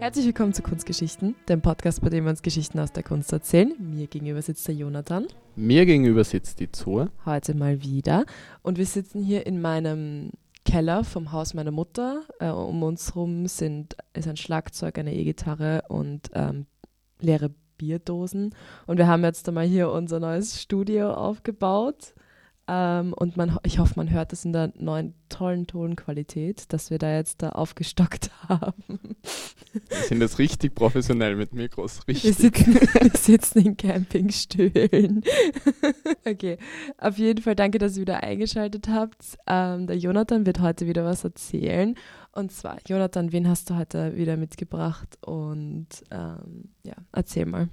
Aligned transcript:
Herzlich 0.00 0.24
willkommen 0.24 0.54
zu 0.54 0.62
Kunstgeschichten, 0.62 1.36
dem 1.46 1.60
Podcast, 1.60 2.00
bei 2.00 2.08
dem 2.08 2.24
wir 2.24 2.30
uns 2.30 2.40
Geschichten 2.40 2.78
aus 2.78 2.90
der 2.90 3.02
Kunst 3.02 3.34
erzählen. 3.34 3.74
Mir 3.78 4.06
gegenüber 4.06 4.40
sitzt 4.40 4.66
der 4.66 4.74
Jonathan. 4.74 5.26
Mir 5.56 5.84
gegenüber 5.84 6.24
sitzt 6.24 6.58
die 6.58 6.72
Zoe. 6.72 7.10
Heute 7.26 7.54
mal 7.54 7.82
wieder. 7.82 8.24
Und 8.62 8.78
wir 8.78 8.86
sitzen 8.86 9.22
hier 9.22 9.46
in 9.46 9.60
meinem 9.60 10.30
Keller 10.64 11.04
vom 11.04 11.32
Haus 11.32 11.52
meiner 11.52 11.70
Mutter. 11.70 12.22
Äh, 12.38 12.48
um 12.48 12.82
uns 12.82 13.14
herum 13.14 13.46
sind, 13.46 13.94
ist 14.14 14.26
ein 14.26 14.38
Schlagzeug, 14.38 14.96
eine 14.96 15.14
E-Gitarre 15.14 15.82
und 15.88 16.30
ähm, 16.32 16.64
leere 17.20 17.50
Bierdosen. 17.76 18.54
Und 18.86 18.96
wir 18.96 19.06
haben 19.06 19.22
jetzt 19.22 19.46
einmal 19.48 19.66
hier 19.66 19.90
unser 19.90 20.18
neues 20.18 20.62
Studio 20.62 21.12
aufgebaut. 21.12 22.14
Ähm, 22.72 23.14
und 23.14 23.36
man, 23.36 23.58
ich 23.64 23.80
hoffe, 23.80 23.94
man 23.96 24.10
hört 24.10 24.30
das 24.30 24.44
in 24.44 24.52
der 24.52 24.72
neuen 24.76 25.14
tollen 25.28 25.66
Tonqualität, 25.66 26.72
dass 26.72 26.90
wir 26.90 26.98
da 26.98 27.16
jetzt 27.16 27.42
da 27.42 27.48
aufgestockt 27.48 28.30
haben. 28.48 29.00
Wir 29.88 29.96
sind 30.06 30.20
jetzt 30.20 30.38
richtig 30.38 30.76
professionell 30.76 31.34
mit 31.34 31.52
Mikros. 31.52 32.06
Richtig. 32.06 32.24
Wir 32.24 32.32
sitzen, 32.32 32.74
wir 33.00 33.10
sitzen 33.18 33.58
in 33.66 33.76
Campingstühlen. 33.76 35.24
okay, 36.24 36.58
auf 36.98 37.18
jeden 37.18 37.42
Fall 37.42 37.56
danke, 37.56 37.78
dass 37.78 37.96
ihr 37.96 38.02
wieder 38.02 38.22
eingeschaltet 38.22 38.88
habt. 38.88 39.36
Ähm, 39.48 39.88
der 39.88 39.98
Jonathan 39.98 40.46
wird 40.46 40.60
heute 40.60 40.86
wieder 40.86 41.04
was 41.04 41.24
erzählen. 41.24 41.96
Und 42.30 42.52
zwar, 42.52 42.78
Jonathan, 42.86 43.32
wen 43.32 43.48
hast 43.48 43.68
du 43.70 43.76
heute 43.76 44.16
wieder 44.16 44.36
mitgebracht? 44.36 45.18
Und 45.22 45.88
ähm, 46.12 46.68
ja, 46.84 46.94
erzähl 47.10 47.46
mal. 47.46 47.68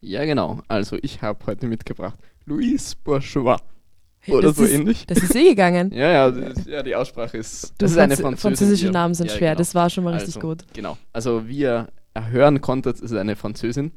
Ja, 0.00 0.24
genau. 0.24 0.62
Also 0.66 0.96
ich 1.02 1.20
habe 1.20 1.44
heute 1.44 1.66
mitgebracht 1.66 2.18
Louise 2.46 2.96
Bourgeois. 3.04 3.58
Oder 4.28 4.48
das 4.48 4.56
so 4.56 4.64
ist, 4.64 4.72
ähnlich. 4.72 5.06
Das 5.06 5.18
ist 5.18 5.34
eh 5.34 5.48
gegangen. 5.50 5.90
Ja, 5.94 6.10
ja, 6.12 6.30
das, 6.30 6.66
ja, 6.66 6.82
die 6.82 6.94
Aussprache 6.94 7.38
ist. 7.38 7.70
Du, 7.70 7.84
Das 7.84 7.92
ist 7.92 7.98
eine 7.98 8.16
französische 8.16 8.86
ja. 8.86 8.92
Namen 8.92 9.14
sind 9.14 9.30
ja, 9.30 9.36
schwer, 9.36 9.50
Genau. 9.50 9.58
das 9.58 9.74
war 9.74 9.88
schon 9.90 10.04
mal 10.04 10.14
richtig 10.14 10.36
Also, 10.36 10.46
gut. 10.48 10.64
Genau. 10.74 10.98
Also 11.12 11.48
wie 11.48 11.58
ihr 11.60 11.88
hören 12.30 12.60
konntet, 12.60 13.00
ist 13.00 13.12
eine 13.14 13.36
Französin. 13.36 13.92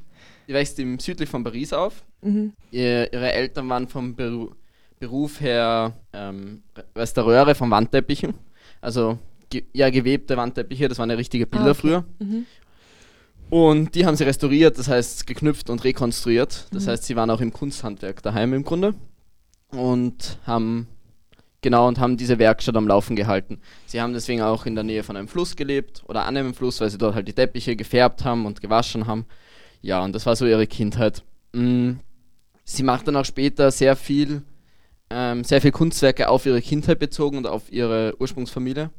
Die 0.47 0.53
wächst 0.53 0.77
im 0.79 0.99
südlich 0.99 1.29
von 1.29 1.43
Paris 1.43 1.73
auf. 1.73 2.03
Mhm. 2.21 2.53
Ihr, 2.71 3.11
ihre 3.11 3.31
Eltern 3.33 3.67
waren 3.69 3.87
vom 3.87 4.15
Beru 4.15 4.51
Beruf 4.99 5.41
her 5.41 5.93
ähm, 6.13 6.63
Restaureure 6.95 7.55
von 7.55 7.69
Wandteppichen. 7.69 8.33
Also 8.79 9.19
ge 9.49 9.63
ja, 9.73 9.89
gewebte 9.89 10.37
Wandteppiche, 10.37 10.87
das 10.87 10.97
waren 10.99 11.09
ja 11.09 11.17
richtige 11.17 11.45
Bilder 11.45 11.65
Ah, 11.67 11.71
okay. 11.71 11.79
früher. 11.81 12.05
Mhm. 12.19 12.45
Und 13.49 13.95
die 13.95 14.05
haben 14.05 14.15
sie 14.15 14.23
restauriert, 14.23 14.77
das 14.79 14.87
heißt 14.87 15.27
geknüpft 15.27 15.69
und 15.69 15.83
rekonstruiert. 15.83 16.67
Das 16.71 16.85
Mhm. 16.85 16.89
heißt, 16.91 17.03
sie 17.03 17.15
waren 17.17 17.29
auch 17.29 17.41
im 17.41 17.51
Kunsthandwerk 17.51 18.23
daheim 18.23 18.53
im 18.53 18.63
Grunde. 18.63 18.93
Und 19.73 20.39
haben 20.45 20.87
genau 21.61 21.87
und 21.87 21.99
haben 21.99 22.17
diese 22.17 22.39
Werkstatt 22.39 22.75
am 22.75 22.87
Laufen 22.87 23.15
gehalten. 23.15 23.59
Sie 23.85 24.01
haben 24.01 24.13
deswegen 24.13 24.41
auch 24.41 24.65
in 24.65 24.75
der 24.75 24.83
Nähe 24.83 25.03
von 25.03 25.17
einem 25.17 25.27
Fluss 25.27 25.55
gelebt 25.55 26.03
oder 26.07 26.25
an 26.25 26.37
einem 26.37 26.53
Fluss, 26.53 26.79
weil 26.81 26.89
sie 26.89 26.97
dort 26.97 27.15
halt 27.15 27.27
die 27.27 27.33
Teppiche 27.33 27.75
gefärbt 27.75 28.23
haben 28.23 28.45
und 28.45 28.61
gewaschen 28.61 29.07
haben. 29.07 29.25
Ja, 29.81 30.03
und 30.03 30.13
das 30.13 30.25
war 30.25 30.35
so 30.35 30.45
ihre 30.45 30.67
Kindheit. 30.67 31.23
Mm, 31.53 31.93
Sie 32.65 32.83
macht 32.83 33.07
dann 33.07 33.15
auch 33.15 33.25
später 33.25 33.71
sehr 33.71 33.95
viel, 33.95 34.43
ähm, 35.09 35.43
sehr 35.43 35.61
viel 35.61 35.71
Kunstwerke 35.71 36.29
auf 36.29 36.45
ihre 36.45 36.61
Kindheit 36.61 36.99
bezogen 36.99 37.37
und 37.37 37.47
auf 37.47 37.71
ihre 37.71 38.15
Ursprungsfamilie. 38.19 38.89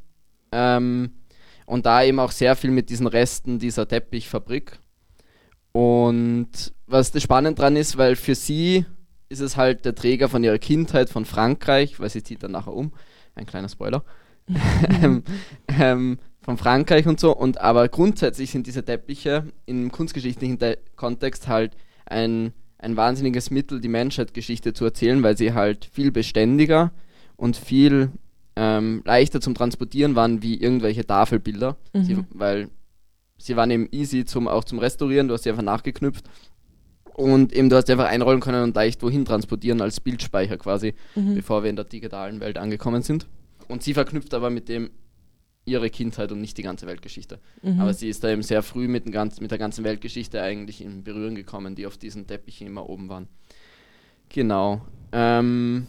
Ähm, 0.51 1.11
und 1.65 1.85
da 1.85 2.03
eben 2.03 2.19
auch 2.19 2.31
sehr 2.31 2.55
viel 2.55 2.69
mit 2.69 2.89
diesen 2.89 3.07
Resten 3.07 3.57
dieser 3.57 3.87
Teppichfabrik. 3.87 4.79
Und 5.71 6.73
was 6.85 7.11
das 7.11 7.23
spannend 7.23 7.57
dran 7.57 7.75
ist, 7.75 7.97
weil 7.97 8.15
für 8.15 8.35
sie 8.35 8.85
ist 9.29 9.41
es 9.41 9.57
halt 9.57 9.85
der 9.85 9.95
Träger 9.95 10.29
von 10.29 10.43
ihrer 10.43 10.59
Kindheit 10.59 11.09
von 11.09 11.25
Frankreich, 11.25 11.99
weil 11.99 12.09
sie 12.09 12.23
zieht 12.23 12.43
dann 12.43 12.51
nachher 12.51 12.73
um. 12.73 12.91
Ein 13.35 13.45
kleiner 13.45 13.69
Spoiler. 13.69 14.03
ähm, 15.01 15.23
ähm, 15.67 16.19
von 16.41 16.57
Frankreich 16.57 17.07
und 17.07 17.19
so. 17.19 17.35
Und 17.35 17.59
aber 17.59 17.87
grundsätzlich 17.89 18.51
sind 18.51 18.67
diese 18.67 18.85
Teppiche 18.85 19.45
im 19.65 19.91
kunstgeschichtlichen 19.91 20.59
Te 20.59 20.77
Kontext 20.95 21.47
halt 21.47 21.75
ein, 22.05 22.53
ein 22.77 22.95
wahnsinniges 22.95 23.49
Mittel, 23.49 23.81
die 23.81 23.87
Menschheitsgeschichte 23.87 24.73
zu 24.73 24.85
erzählen, 24.85 25.23
weil 25.23 25.37
sie 25.37 25.53
halt 25.53 25.85
viel 25.91 26.11
beständiger 26.11 26.91
und 27.35 27.57
viel 27.57 28.11
ähm, 28.55 29.01
leichter 29.05 29.41
zum 29.41 29.55
Transportieren 29.55 30.15
waren 30.15 30.43
wie 30.43 30.61
irgendwelche 30.61 31.05
Tafelbilder. 31.05 31.75
Sie, 31.93 32.13
Mhm. 32.15 32.27
weil 32.29 32.69
sie 33.37 33.55
waren 33.55 33.71
eben 33.71 33.89
easy 33.91 34.23
zum, 34.23 34.47
auch 34.47 34.63
zum 34.63 34.79
Restaurieren, 34.79 35.27
du 35.27 35.33
hast 35.33 35.43
sie 35.43 35.49
einfach 35.49 35.63
nachgeknüpft. 35.63 36.25
Und 37.15 37.53
eben 37.53 37.69
du 37.69 37.77
hast 37.77 37.89
einfach 37.89 38.07
einrollen 38.07 38.41
können 38.41 38.61
und 38.61 38.75
leicht 38.75 39.01
wohin 39.01 39.23
transportieren 39.23 39.79
als 39.81 40.01
Bildspeicher 40.01 40.57
quasi, 40.57 40.93
Mhm. 41.15 41.35
bevor 41.35 41.63
wir 41.63 41.69
in 41.69 41.77
der 41.77 41.85
digitalen 41.85 42.41
Welt 42.41 42.57
angekommen 42.57 43.01
sind. 43.03 43.25
Und 43.69 43.83
sie 43.83 43.93
verknüpft 43.93 44.33
aber 44.33 44.49
mit 44.49 44.67
dem 44.67 44.89
ihre 45.63 45.89
Kindheit 45.89 46.31
und 46.31 46.41
nicht 46.41 46.57
die 46.57 46.61
ganze 46.61 46.85
Weltgeschichte. 46.87 47.39
Mhm. 47.63 47.79
Aber 47.79 47.93
sie 47.93 48.09
ist 48.09 48.23
da 48.23 48.29
eben 48.29 48.43
sehr 48.43 48.61
früh 48.61 48.87
mit, 48.87 49.05
dem 49.05 49.11
ganz, 49.13 49.39
mit 49.39 49.49
der 49.49 49.57
ganzen 49.57 49.83
Weltgeschichte 49.85 50.41
eigentlich 50.41 50.81
in 50.81 51.03
Berührung 51.03 51.35
gekommen, 51.35 51.73
die 51.73 51.87
auf 51.87 51.97
diesen 51.97 52.27
Teppichen 52.27 52.67
immer 52.67 52.87
oben 52.89 53.07
waren. 53.09 53.27
Genau. 54.29 54.81
Ähm, 55.11 55.87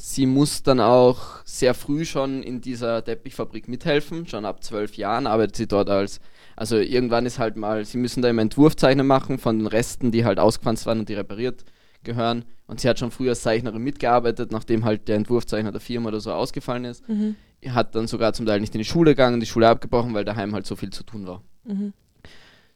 sie 0.00 0.26
muss 0.26 0.62
dann 0.62 0.80
auch 0.80 1.44
sehr 1.44 1.74
früh 1.74 2.04
schon 2.04 2.42
in 2.42 2.60
dieser 2.60 3.04
Teppichfabrik 3.04 3.68
mithelfen. 3.68 4.26
Schon 4.26 4.44
ab 4.44 4.62
zwölf 4.64 4.96
Jahren 4.96 5.26
arbeitet 5.26 5.56
sie 5.56 5.66
dort 5.68 5.90
als. 5.90 6.20
Also 6.56 6.76
irgendwann 6.78 7.26
ist 7.26 7.38
halt 7.38 7.56
mal, 7.56 7.84
sie 7.84 7.98
müssen 7.98 8.22
da 8.22 8.28
immer 8.28 8.42
Entwurfzeichner 8.42 9.02
machen 9.04 9.38
von 9.38 9.58
den 9.58 9.66
Resten, 9.66 10.10
die 10.10 10.24
halt 10.24 10.38
ausgequanzt 10.38 10.86
waren 10.86 11.00
und 11.00 11.08
die 11.08 11.14
repariert 11.14 11.64
gehören. 12.02 12.44
Und 12.66 12.80
sie 12.80 12.88
hat 12.88 12.98
schon 12.98 13.10
früher 13.10 13.30
als 13.30 13.42
Zeichnerin 13.42 13.82
mitgearbeitet, 13.82 14.52
nachdem 14.52 14.84
halt 14.84 15.08
der 15.08 15.16
Entwurfzeichner 15.16 15.72
der 15.72 15.80
Firma 15.80 16.08
oder 16.08 16.20
so 16.20 16.32
ausgefallen 16.32 16.84
ist 16.84 17.06
Mhm. 17.08 17.36
hat 17.68 17.94
dann 17.94 18.06
sogar 18.06 18.32
zum 18.32 18.46
Teil 18.46 18.60
nicht 18.60 18.74
in 18.74 18.78
die 18.78 18.84
Schule 18.86 19.10
gegangen, 19.10 19.38
die 19.40 19.46
Schule 19.46 19.68
abgebrochen, 19.68 20.14
weil 20.14 20.24
daheim 20.24 20.54
halt 20.54 20.66
so 20.66 20.76
viel 20.76 20.90
zu 20.90 21.02
tun 21.02 21.26
war. 21.26 21.42
Mhm. 21.64 21.92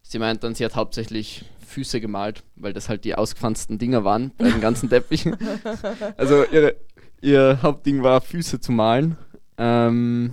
Sie 0.03 0.19
meint 0.19 0.45
dann, 0.45 0.55
sie 0.55 0.65
hat 0.65 0.77
hauptsächlich 0.77 1.47
Füße 1.67 2.01
gemalt, 2.01 2.45
weil 2.57 2.75
das 2.75 2.91
halt 2.91 3.05
die 3.05 3.15
ausgefransten 3.15 3.79
Dinger 3.79 4.05
waren 4.05 4.33
bei 4.37 4.51
den 4.51 4.61
ganzen 4.61 4.91
Teppichen. 4.91 5.37
also 6.19 6.45
ihre, 6.53 6.77
ihr 7.25 7.59
Hauptding 7.63 8.03
war, 8.03 8.21
Füße 8.21 8.61
zu 8.61 8.73
malen. 8.73 9.17
Ähm, 9.59 10.33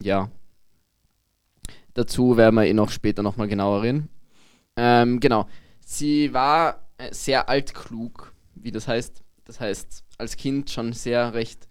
ja. 0.00 0.30
Dazu 1.94 2.36
werden 2.36 2.54
wir 2.54 2.66
eh 2.66 2.72
noch 2.74 2.90
später 2.90 3.22
nochmal 3.22 3.48
genauer 3.48 3.82
reden. 3.82 4.08
Ähm, 4.76 5.20
genau. 5.20 5.46
Sie 5.84 6.32
war 6.32 6.88
äh, 6.98 7.12
sehr 7.12 7.48
altklug, 7.48 8.32
wie 8.54 8.70
das 8.70 8.88
heißt. 8.88 9.22
Das 9.44 9.60
heißt, 9.60 10.04
als 10.18 10.36
Kind 10.36 10.70
schon 10.70 10.92
sehr 10.92 11.34
recht 11.34 11.68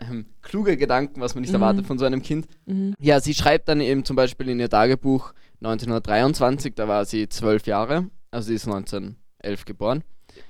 ähm, 0.00 0.26
kluge 0.42 0.76
Gedanken, 0.76 1.20
was 1.20 1.34
man 1.34 1.42
nicht 1.42 1.50
Mhm. 1.50 1.56
erwartet 1.56 1.86
von 1.86 1.98
so 1.98 2.04
einem 2.04 2.22
Kind. 2.22 2.46
Mhm. 2.66 2.94
Ja, 2.98 3.20
sie 3.20 3.34
schreibt 3.34 3.68
dann 3.68 3.80
eben 3.80 4.04
zum 4.04 4.16
Beispiel 4.16 4.48
in 4.48 4.58
ihr 4.58 4.70
Tagebuch 4.70 5.32
1923, 5.62 6.74
da 6.74 6.88
war 6.88 7.04
sie 7.04 7.28
zwölf 7.28 7.66
Jahre, 7.66 8.06
also 8.30 8.48
sie 8.48 8.54
ist 8.54 8.66
1911 8.66 9.66
geboren. 9.66 10.02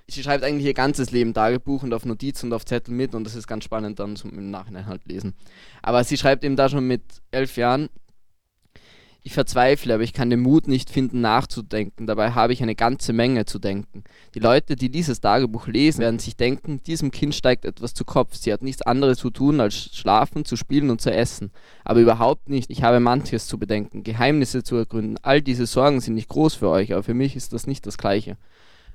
Sie 0.09 0.23
schreibt 0.23 0.45
eigentlich 0.45 0.67
ihr 0.67 0.75
ganzes 0.75 1.11
Leben 1.11 1.35
Tagebuch 1.35 1.83
und 1.83 1.95
auf 1.95 2.05
Notizen 2.05 2.47
und 2.47 2.53
auf 2.53 2.65
Zettel 2.65 2.95
mit 2.95 3.15
und 3.15 3.25
das 3.25 3.35
ist 3.35 3.47
ganz 3.47 3.65
spannend 3.65 3.99
dann 3.99 4.17
zum 4.17 4.31
im 4.37 4.51
Nachhinein 4.51 4.87
halt 4.87 5.07
lesen. 5.07 5.35
Aber 5.83 6.03
sie 6.05 6.17
schreibt 6.17 6.45
eben 6.45 6.57
da 6.57 6.69
schon 6.69 6.87
mit 6.87 7.03
elf 7.31 7.57
Jahren, 7.57 7.89
ich 9.23 9.35
verzweifle, 9.35 9.93
aber 9.93 10.03
ich 10.03 10.15
kann 10.15 10.31
den 10.31 10.41
Mut 10.41 10.67
nicht 10.67 10.89
finden, 10.89 11.21
nachzudenken. 11.21 12.07
Dabei 12.07 12.31
habe 12.31 12.55
ich 12.55 12.63
eine 12.63 12.75
ganze 12.75 13.13
Menge 13.13 13.45
zu 13.45 13.59
denken. 13.59 14.05
Die 14.35 14.39
Leute, 14.39 14.77
die 14.77 14.91
dieses 14.91 15.21
Tagebuch 15.21 15.67
lesen, 15.67 16.01
werden 16.01 16.19
sich 16.19 16.37
denken, 16.37 16.83
diesem 16.85 17.11
Kind 17.11 17.35
steigt 17.35 17.67
etwas 17.67 17.93
zu 17.93 18.05
Kopf. 18.05 18.35
Sie 18.35 18.51
hat 18.51 18.63
nichts 18.63 18.81
anderes 18.81 19.19
zu 19.19 19.31
tun, 19.31 19.61
als 19.61 19.95
schlafen, 19.95 20.47
zu 20.47 20.57
spielen 20.57 20.89
und 20.89 21.03
zu 21.03 21.13
essen. 21.13 21.51
Aber 21.85 22.01
überhaupt 22.01 22.49
nicht. 22.49 22.71
Ich 22.71 22.83
habe 22.83 22.99
manches 22.99 23.47
zu 23.47 23.59
bedenken, 23.59 24.05
Geheimnisse 24.05 24.63
zu 24.63 24.77
ergründen. 24.77 25.19
All 25.21 25.43
diese 25.43 25.67
Sorgen 25.67 26.01
sind 26.01 26.15
nicht 26.15 26.29
groß 26.29 26.55
für 26.55 26.71
euch, 26.71 26.95
aber 26.95 27.03
für 27.03 27.15
mich 27.15 27.37
ist 27.37 27.53
das 27.53 27.67
nicht 27.67 27.87
das 27.87 27.99
Gleiche. 27.99 28.39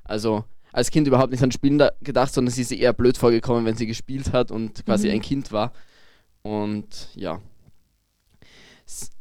Also 0.03 0.43
als 0.75 0.91
Kind 0.91 1.07
überhaupt 1.07 1.31
nicht 1.31 1.41
an 1.41 1.53
Spielen 1.53 1.77
da 1.77 1.91
gedacht, 2.01 2.33
sondern 2.33 2.51
sie 2.51 2.61
ist 2.61 2.71
eher 2.73 2.91
blöd 2.91 3.17
vorgekommen, 3.17 3.63
wenn 3.63 3.77
sie 3.77 3.87
gespielt 3.87 4.33
hat 4.33 4.51
und 4.51 4.85
quasi 4.85 5.07
Mhm. 5.07 5.13
ein 5.13 5.21
Kind 5.21 5.51
war. 5.53 5.71
Und 6.41 7.09
ja. 7.15 7.39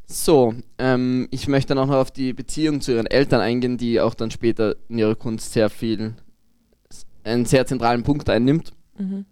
So, 0.07 0.55
ähm, 0.79 1.29
ich 1.31 1.47
möchte 1.47 1.69
dann 1.69 1.79
auch 1.79 1.87
noch 1.87 2.01
auf 2.01 2.11
die 2.11 2.33
Beziehung 2.33 2.81
zu 2.81 2.91
ihren 2.93 3.07
Eltern 3.07 3.41
eingehen, 3.41 3.79
die 3.79 4.01
auch 4.01 4.15
dann 4.15 4.33
später 4.33 4.75
in 4.89 4.99
ihrer 4.99 5.15
Kunst 5.15 5.53
sehr 5.53 5.71
viel, 5.71 6.15
einen 7.23 7.47
sehr 7.47 7.65
zentralen 7.67 8.03
Punkt 8.03 8.29
einnimmt. 8.29 8.73
Mhm. 8.99 9.25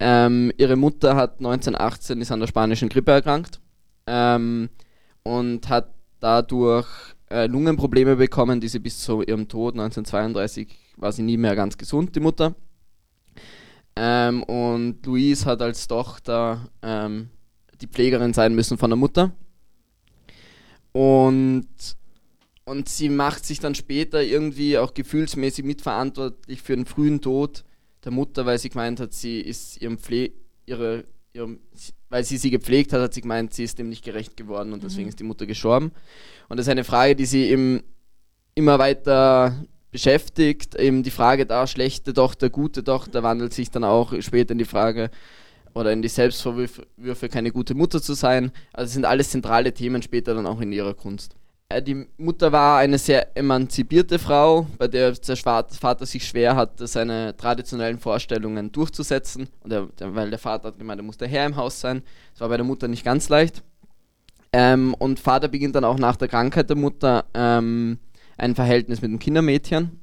Ähm, 0.00 0.52
ihre 0.56 0.76
Mutter 0.76 1.16
hat 1.16 1.38
1918 1.38 2.22
ist 2.22 2.32
an 2.32 2.40
der 2.40 2.46
spanischen 2.46 2.88
Grippe 2.88 3.12
erkrankt 3.12 3.60
ähm, 4.06 4.70
und 5.22 5.68
hat 5.68 5.92
dadurch 6.18 6.88
äh, 7.30 7.46
Lungenprobleme 7.46 8.16
bekommen, 8.16 8.58
die 8.60 8.68
sie 8.68 8.78
bis 8.78 9.00
zu 9.00 9.20
ihrem 9.22 9.48
Tod 9.48 9.74
1932 9.74 10.81
war 11.02 11.12
sie 11.12 11.22
nie 11.22 11.36
mehr 11.36 11.56
ganz 11.56 11.76
gesund, 11.76 12.14
die 12.14 12.20
Mutter. 12.20 12.54
Ähm, 13.96 14.42
und 14.44 15.04
Louise 15.04 15.44
hat 15.44 15.60
als 15.60 15.86
Tochter 15.86 16.70
ähm, 16.80 17.28
die 17.80 17.88
Pflegerin 17.88 18.32
sein 18.32 18.54
müssen 18.54 18.78
von 18.78 18.88
der 18.88 18.96
Mutter. 18.96 19.32
Und, 20.92 21.66
und 22.64 22.88
sie 22.88 23.08
macht 23.08 23.44
sich 23.44 23.58
dann 23.60 23.74
später 23.74 24.22
irgendwie 24.22 24.78
auch 24.78 24.94
gefühlsmäßig 24.94 25.64
mitverantwortlich 25.64 26.62
für 26.62 26.76
den 26.76 26.86
frühen 26.86 27.20
Tod 27.20 27.64
der 28.04 28.12
Mutter, 28.12 28.46
weil 28.46 28.58
sie 28.58 28.68
gemeint 28.68 29.00
hat, 29.00 29.12
sie 29.12 29.40
ist 29.40 29.80
ihrem 29.80 29.98
Pfle 29.98 30.32
ihre 30.66 31.04
ihrem, 31.34 31.60
weil 32.10 32.24
sie 32.24 32.36
sie 32.36 32.50
gepflegt 32.50 32.92
hat, 32.92 33.00
hat 33.00 33.14
sie 33.14 33.22
gemeint, 33.22 33.54
sie 33.54 33.64
ist 33.64 33.78
dem 33.78 33.88
nicht 33.88 34.04
gerecht 34.04 34.36
geworden 34.36 34.72
und 34.72 34.84
deswegen 34.84 35.04
Mhm. 35.04 35.08
ist 35.08 35.20
die 35.20 35.24
Mutter 35.24 35.46
gestorben. 35.46 35.92
Und 36.48 36.58
das 36.58 36.66
ist 36.66 36.70
eine 36.70 36.84
Frage, 36.84 37.16
die 37.16 37.24
sie 37.24 37.44
eben 37.44 37.82
immer 38.54 38.78
weiter 38.78 39.64
beschäftigt. 39.92 40.74
Eben 40.74 41.04
die 41.04 41.10
Frage 41.10 41.46
da, 41.46 41.66
schlechte 41.68 42.12
Tochter, 42.12 42.50
gute 42.50 42.82
Tochter, 42.82 43.22
wandelt 43.22 43.52
sich 43.54 43.70
dann 43.70 43.84
auch 43.84 44.12
später 44.20 44.52
in 44.52 44.58
die 44.58 44.64
Frage 44.64 45.10
oder 45.74 45.92
in 45.92 46.02
die 46.02 46.08
Selbstvorwürfe, 46.08 47.28
keine 47.30 47.52
gute 47.52 47.74
Mutter 47.74 48.02
zu 48.02 48.14
sein. 48.14 48.50
Also 48.72 48.92
sind 48.92 49.04
alles 49.04 49.30
zentrale 49.30 49.72
Themen 49.72 50.02
später 50.02 50.34
dann 50.34 50.46
auch 50.46 50.60
in 50.60 50.72
ihrer 50.72 50.94
Kunst. 50.94 51.36
Äh, 51.68 51.82
Die 51.82 52.06
Mutter 52.16 52.52
war 52.52 52.78
eine 52.78 52.98
sehr 52.98 53.36
emanzipierte 53.36 54.18
Frau, 54.18 54.66
bei 54.78 54.88
der 54.88 55.12
der 55.12 55.36
Vater 55.36 56.06
sich 56.06 56.26
schwer 56.26 56.56
hatte, 56.56 56.86
seine 56.86 57.36
traditionellen 57.36 57.98
Vorstellungen 57.98 58.72
durchzusetzen. 58.72 59.48
Und 59.62 59.72
er, 59.72 59.88
weil 59.98 60.30
der 60.30 60.38
Vater 60.38 60.68
hat 60.68 60.78
gemeint, 60.78 61.00
er 61.00 61.04
muss 61.04 61.18
der 61.18 61.28
Herr 61.28 61.46
im 61.46 61.56
Haus 61.56 61.80
sein. 61.80 62.02
Das 62.32 62.40
war 62.40 62.48
bei 62.48 62.56
der 62.56 62.66
Mutter 62.66 62.88
nicht 62.88 63.04
ganz 63.04 63.28
leicht. 63.28 63.62
Ähm, 64.54 64.94
und 64.98 65.18
Vater 65.18 65.48
beginnt 65.48 65.74
dann 65.74 65.84
auch 65.84 65.98
nach 65.98 66.16
der 66.16 66.28
Krankheit 66.28 66.68
der 66.68 66.76
Mutter 66.76 67.24
ähm, 67.32 67.98
ein 68.38 68.54
Verhältnis 68.54 69.02
mit 69.02 69.10
dem 69.10 69.18
Kindermädchen. 69.18 70.00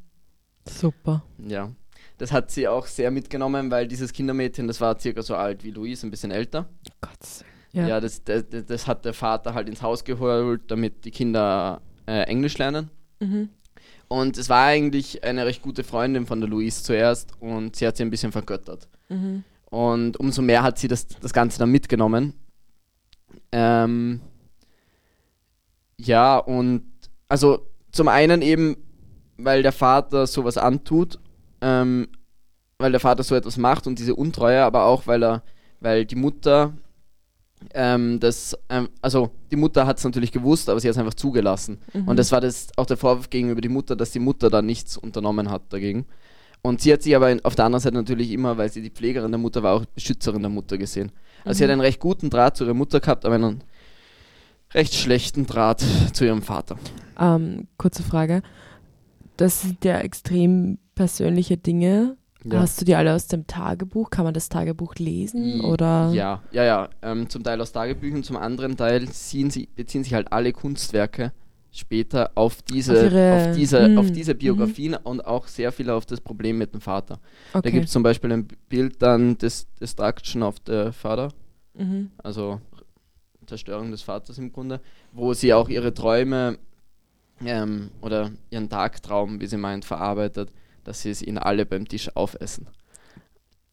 Super. 0.67 1.23
Ja. 1.45 1.71
Das 2.17 2.31
hat 2.31 2.51
sie 2.51 2.67
auch 2.67 2.85
sehr 2.85 3.11
mitgenommen, 3.11 3.71
weil 3.71 3.87
dieses 3.87 4.11
Kindermädchen, 4.11 4.67
das 4.67 4.81
war 4.81 4.99
circa 4.99 5.21
so 5.21 5.35
alt 5.35 5.63
wie 5.63 5.71
Louise, 5.71 6.05
ein 6.05 6.11
bisschen 6.11 6.31
älter. 6.31 6.67
Gott. 7.01 7.45
Ja, 7.71 7.87
Ja. 7.87 7.99
das, 8.01 8.23
das, 8.23 8.43
das 8.67 8.87
hat 8.87 9.05
der 9.05 9.13
Vater 9.13 9.53
halt 9.53 9.69
ins 9.69 9.81
Haus 9.81 10.03
geholt, 10.03 10.63
damit 10.67 11.05
die 11.05 11.11
Kinder 11.11 11.81
äh, 12.07 12.23
Englisch 12.23 12.57
lernen. 12.57 12.89
Mhm. 13.19 13.49
Und 14.09 14.37
es 14.37 14.49
war 14.49 14.65
eigentlich 14.65 15.23
eine 15.23 15.45
recht 15.45 15.61
gute 15.61 15.83
Freundin 15.83 16.25
von 16.25 16.41
der 16.41 16.49
Louise 16.49 16.83
zuerst 16.83 17.33
und 17.39 17.75
sie 17.75 17.85
hat 17.87 17.95
sie 17.95 18.03
ein 18.03 18.09
bisschen 18.09 18.31
vergöttert. 18.31 18.87
Mhm. 19.07 19.43
Und 19.69 20.17
umso 20.17 20.41
mehr 20.41 20.63
hat 20.63 20.79
sie 20.79 20.87
das, 20.87 21.07
das 21.07 21.31
Ganze 21.31 21.59
dann 21.59 21.69
mitgenommen. 21.69 22.33
Ähm, 23.51 24.19
ja, 25.97 26.37
und 26.37 26.83
also 27.27 27.68
zum 27.91 28.07
einen 28.07 28.41
eben, 28.41 28.77
weil 29.37 29.63
der 29.63 29.71
Vater 29.71 30.27
sowas 30.27 30.57
antut, 30.57 31.19
ähm, 31.61 32.07
weil 32.77 32.91
der 32.91 32.99
Vater 32.99 33.23
so 33.23 33.35
etwas 33.35 33.57
macht 33.57 33.87
und 33.87 33.99
diese 33.99 34.15
Untreue, 34.15 34.63
aber 34.63 34.85
auch 34.85 35.07
weil 35.07 35.23
er, 35.23 35.43
weil 35.79 36.05
die 36.05 36.15
Mutter 36.15 36.73
ähm, 37.73 38.19
das, 38.19 38.57
ähm, 38.69 38.89
also 39.01 39.31
die 39.51 39.55
Mutter 39.55 39.85
hat 39.85 39.97
es 39.97 40.03
natürlich 40.03 40.31
gewusst, 40.31 40.69
aber 40.69 40.79
sie 40.79 40.87
hat 40.87 40.93
es 40.93 40.97
einfach 40.97 41.13
zugelassen. 41.13 41.79
Mhm. 41.93 42.07
Und 42.07 42.17
das 42.17 42.31
war 42.31 42.41
das 42.41 42.69
auch 42.77 42.85
der 42.85 42.97
Vorwurf 42.97 43.29
gegenüber 43.29 43.61
die 43.61 43.69
Mutter, 43.69 43.95
dass 43.95 44.11
die 44.11 44.19
Mutter 44.19 44.49
da 44.49 44.61
nichts 44.61 44.97
unternommen 44.97 45.51
hat 45.51 45.63
dagegen. 45.69 46.05
Und 46.61 46.81
sie 46.81 46.91
hat 46.91 47.03
sich 47.03 47.15
aber 47.15 47.31
in, 47.31 47.43
auf 47.45 47.55
der 47.55 47.65
anderen 47.65 47.81
Seite 47.81 47.95
natürlich 47.95 48.31
immer, 48.31 48.57
weil 48.57 48.71
sie 48.71 48.81
die 48.81 48.89
Pflegerin 48.89 49.31
der 49.31 49.39
Mutter 49.39 49.63
war, 49.63 49.75
auch 49.75 49.85
Beschützerin 49.85 50.41
der 50.41 50.49
Mutter 50.49 50.77
gesehen. 50.77 51.11
Also 51.45 51.59
sie 51.59 51.63
hat 51.63 51.71
einen 51.71 51.81
recht 51.81 51.99
guten 51.99 52.29
Draht 52.29 52.57
zu 52.57 52.65
ihrer 52.65 52.73
Mutter 52.73 52.99
gehabt, 52.99 53.25
aber 53.25 53.35
einen 53.35 53.63
recht 54.73 54.93
schlechten 54.93 55.45
Draht 55.45 55.83
zu 56.13 56.25
ihrem 56.25 56.41
Vater. 56.41 56.77
Ähm, 57.19 57.67
kurze 57.77 58.03
Frage. 58.03 58.41
Das 59.37 59.61
sind 59.61 59.83
ja 59.85 59.99
extrem 59.99 60.77
persönliche 60.95 61.57
Dinge. 61.57 62.17
Hast 62.53 62.79
du 62.79 62.85
die 62.85 62.95
alle 62.95 63.13
aus 63.13 63.27
dem 63.27 63.47
Tagebuch? 63.47 64.09
Kann 64.09 64.23
man 64.23 64.33
das 64.33 64.47
Tagebuch 64.47 64.95
lesen? 64.95 65.59
Oder? 65.61 66.11
Ja, 66.13 66.41
ja, 66.51 66.63
ja. 66.63 66.89
Ähm, 67.01 67.29
zum 67.29 67.43
Teil 67.43 67.59
aus 67.59 67.73
Tagebüchern, 67.73 68.23
zum 68.23 68.37
anderen 68.37 68.77
Teil 68.77 69.09
ziehen 69.09 69.49
sie, 69.49 69.67
beziehen 69.75 70.03
sich 70.05 70.13
halt 70.13 70.31
alle 70.31 70.53
Kunstwerke 70.53 71.33
später 71.71 72.31
auf 72.35 72.61
diese, 72.61 72.93
Auf 72.93 73.03
auf, 73.03 73.11
ihre- 73.47 73.51
diese, 73.55 73.89
Mm, 73.89 73.97
auf 73.97 74.11
diese 74.11 74.33
mhm. 74.33 74.37
Biografien 74.39 74.95
und 74.95 75.25
auch 75.25 75.47
sehr 75.47 75.71
viel 75.73 75.89
auf 75.89 76.05
das 76.05 76.21
Problem 76.21 76.57
mit 76.57 76.73
dem 76.73 76.81
Vater. 76.81 77.19
Da 77.53 77.59
Okay. 77.59 77.71
gibt 77.71 77.85
es 77.87 77.91
zum 77.91 78.03
Beispiel 78.03 78.31
ein 78.31 78.47
Bild 78.69 79.01
dann 79.01 79.37
des 79.37 79.67
Destruction 79.79 80.41
of 80.41 80.55
the 80.65 80.91
Father, 80.93 81.29
Mhm. 81.77 82.09
also 82.23 82.59
Zerstörung 83.49 83.91
des 83.91 84.01
Vaters 84.03 84.37
im 84.37 84.51
Grunde, 84.53 84.79
wo 85.11 85.33
sie 85.33 85.53
auch 85.53 85.67
ihre 85.69 85.93
Träume 85.93 86.57
ähm, 87.45 87.91
oder 88.01 88.31
ihren 88.49 88.69
Tagtraum, 88.69 89.41
wie 89.41 89.47
sie 89.47 89.57
meint, 89.57 89.83
verarbeitet, 89.85 90.51
dass 90.83 91.01
sie 91.01 91.09
es 91.11 91.21
ihnen 91.21 91.37
alle 91.37 91.65
beim 91.65 91.87
Tisch 91.87 92.15
aufessen. 92.15 92.67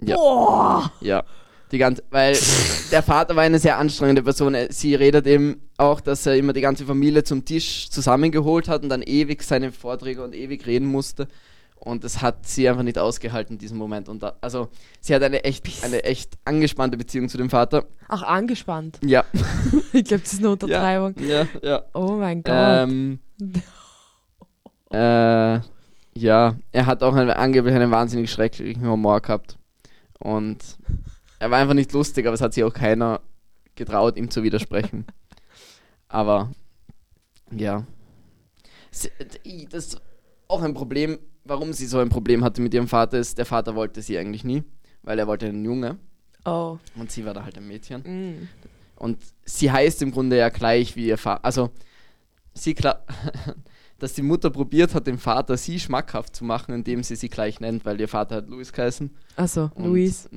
Ja. 0.00 0.17
Boah! 0.17 0.93
Ja. 1.00 1.25
Die 1.73 1.78
ganze, 1.78 2.02
weil 2.11 2.37
der 2.93 3.02
Vater 3.02 3.34
war 3.34 3.43
eine 3.43 3.58
sehr 3.58 3.76
anstrengende 3.78 4.23
Person. 4.23 4.55
Er- 4.55 4.73
Sie 4.73 4.94
redet 4.94 5.26
eben 5.26 5.61
auch, 5.79 6.00
dass 6.00 6.25
er 6.26 6.37
immer 6.37 6.52
die 6.52 6.61
ganze 6.61 6.84
Familie 6.84 7.25
zum 7.25 7.44
Tisch 7.44 7.90
zusammengeholt 7.90 8.69
hat 8.69 8.82
und 8.82 8.88
dann 8.88 9.02
ewig 9.02 9.43
seine 9.43 9.72
Vorträge 9.72 10.22
und 10.22 10.34
ewig 10.34 10.64
reden 10.67 10.87
musste. 10.87 11.26
Und 11.76 12.02
das 12.02 12.20
hat 12.20 12.46
sie 12.46 12.69
einfach 12.69 12.82
nicht 12.82 12.99
ausgehalten 12.99 13.55
in 13.55 13.58
diesem 13.58 13.78
Moment. 13.78 14.08
Und 14.08 14.23
da, 14.23 14.37
also 14.40 14.69
sie 15.00 15.14
hat 15.14 15.23
eine 15.23 15.44
echt, 15.44 15.84
eine 15.84 16.02
echt 16.02 16.34
angespannte 16.44 16.96
Beziehung 16.96 17.28
zu 17.28 17.38
dem 17.38 17.50
Vater. 17.50 17.84
Ach, 18.08 18.23
angespannt. 18.23 18.99
Ja. 19.05 19.25
Ich 19.93 20.05
glaube, 20.05 20.25
das 20.25 20.34
ist 20.34 20.40
eine 20.40 20.50
Untertreibung. 20.50 21.14
Ja, 21.20 21.46
ja. 21.62 21.82
Oh 21.94 22.17
mein 22.19 22.43
Gott. 22.43 22.55
Ähm, 22.55 23.19
äh, 24.90 25.61
ja, 26.19 26.56
er 26.73 26.87
hat 26.87 27.02
auch 27.02 27.14
einen, 27.14 27.31
angeblich 27.31 27.75
einen 27.75 27.90
wahnsinnig 27.90 28.31
schrecklichen 28.31 28.87
Humor 28.87 29.22
gehabt. 29.22 29.56
Und 30.19 30.62
er 31.38 31.50
war 31.50 31.58
einfach 31.58 31.75
nicht 31.75 31.93
lustig, 31.93 32.26
aber 32.26 32.34
es 32.34 32.40
hat 32.40 32.55
sich 32.55 32.64
auch 32.64 32.72
keiner 32.72 33.20
getraut, 33.75 34.17
ihm 34.17 34.31
zu 34.31 34.43
widersprechen. 34.43 35.06
Aber 36.08 36.50
ja. 37.50 37.87
Das 38.90 39.11
ist 39.44 40.00
auch 40.49 40.62
ein 40.62 40.75
Problem, 40.75 41.19
warum 41.46 41.72
sie 41.72 41.87
so 41.87 41.98
ein 41.98 42.08
Problem 42.08 42.44
hatte 42.44 42.60
mit 42.60 42.75
ihrem 42.75 42.88
Vater, 42.88 43.19
ist, 43.19 43.38
der 43.38 43.46
Vater 43.46 43.75
wollte 43.75 44.02
sie 44.02 44.19
eigentlich 44.19 44.44
nie, 44.44 44.62
weil 45.02 45.19
er 45.19 45.26
wollte 45.26 45.46
einen 45.46 45.64
Junge 45.64 45.98
oh. 46.44 46.78
und 46.94 47.10
sie 47.10 47.25
war 47.25 47.34
da 47.34 47.44
halt 47.44 47.56
ein 47.56 47.66
Mädchen. 47.66 48.02
Mm. 48.02 48.48
Und 48.96 49.19
sie 49.44 49.70
heißt 49.70 50.02
im 50.02 50.10
Grunde 50.10 50.38
ja 50.38 50.48
gleich 50.48 50.96
wie 50.96 51.06
ihr 51.06 51.19
Vater. 51.19 51.44
Also, 51.44 51.70
sie 52.54 52.75
klar, 52.75 53.04
dass 53.98 54.12
die 54.12 54.22
Mutter 54.22 54.50
probiert 54.50 54.94
hat, 54.94 55.06
dem 55.06 55.19
Vater 55.19 55.56
sie 55.56 55.81
schmackhaft 55.81 56.37
zu 56.37 56.44
machen, 56.44 56.75
indem 56.75 57.02
sie 57.02 57.16
sie 57.16 57.31
gleich 57.31 57.60
nennt, 57.60 57.87
weil 57.87 57.98
ihr 57.98 58.08
Vater 58.08 58.37
hat 58.37 58.48
Louis 58.48 58.72
geheißen. 58.72 59.10
Achso. 59.37 59.70
Ja, 59.76 59.87
Luis. 59.87 60.28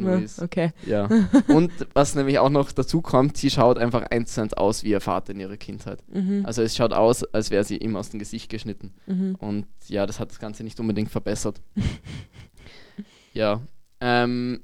Okay. 0.42 0.72
Ja. 0.86 1.10
Und 1.48 1.72
was 1.94 2.16
nämlich 2.16 2.40
auch 2.40 2.50
noch 2.50 2.72
dazu 2.72 3.02
kommt, 3.02 3.36
sie 3.36 3.50
schaut 3.50 3.78
einfach 3.78 4.04
eins 4.04 4.34
zu 4.34 4.42
eins 4.42 4.54
aus 4.54 4.84
wie 4.84 4.92
ihr 4.92 5.02
Vater 5.02 5.34
in 5.34 5.42
ihrer 5.42 5.58
Kindheit. 5.58 6.02
Mhm. 6.08 6.46
Also, 6.46 6.62
es 6.62 6.76
schaut 6.76 6.94
aus, 6.94 7.24
als 7.34 7.52
wäre 7.52 7.66
sie 7.66 7.78
ihm 7.78 7.98
aus 7.98 8.10
dem 8.10 8.20
Gesicht 8.20 8.50
geschnitten. 8.50 8.94
Mhm. 9.08 9.36
Und 9.36 9.66
ja, 9.88 10.06
das 10.06 10.20
hat 10.20 10.30
das 10.32 10.40
Ganze 10.40 10.64
nicht 10.64 10.80
unbedingt 10.80 11.12
verbessert. 11.12 11.62
ja. 13.34 13.62
Ähm, 14.00 14.62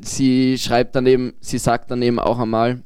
sie 0.00 0.56
schreibt 0.56 0.94
daneben, 0.94 1.34
sie 1.40 1.58
sagt 1.58 1.90
daneben 1.90 2.18
auch 2.18 2.38
einmal, 2.38 2.82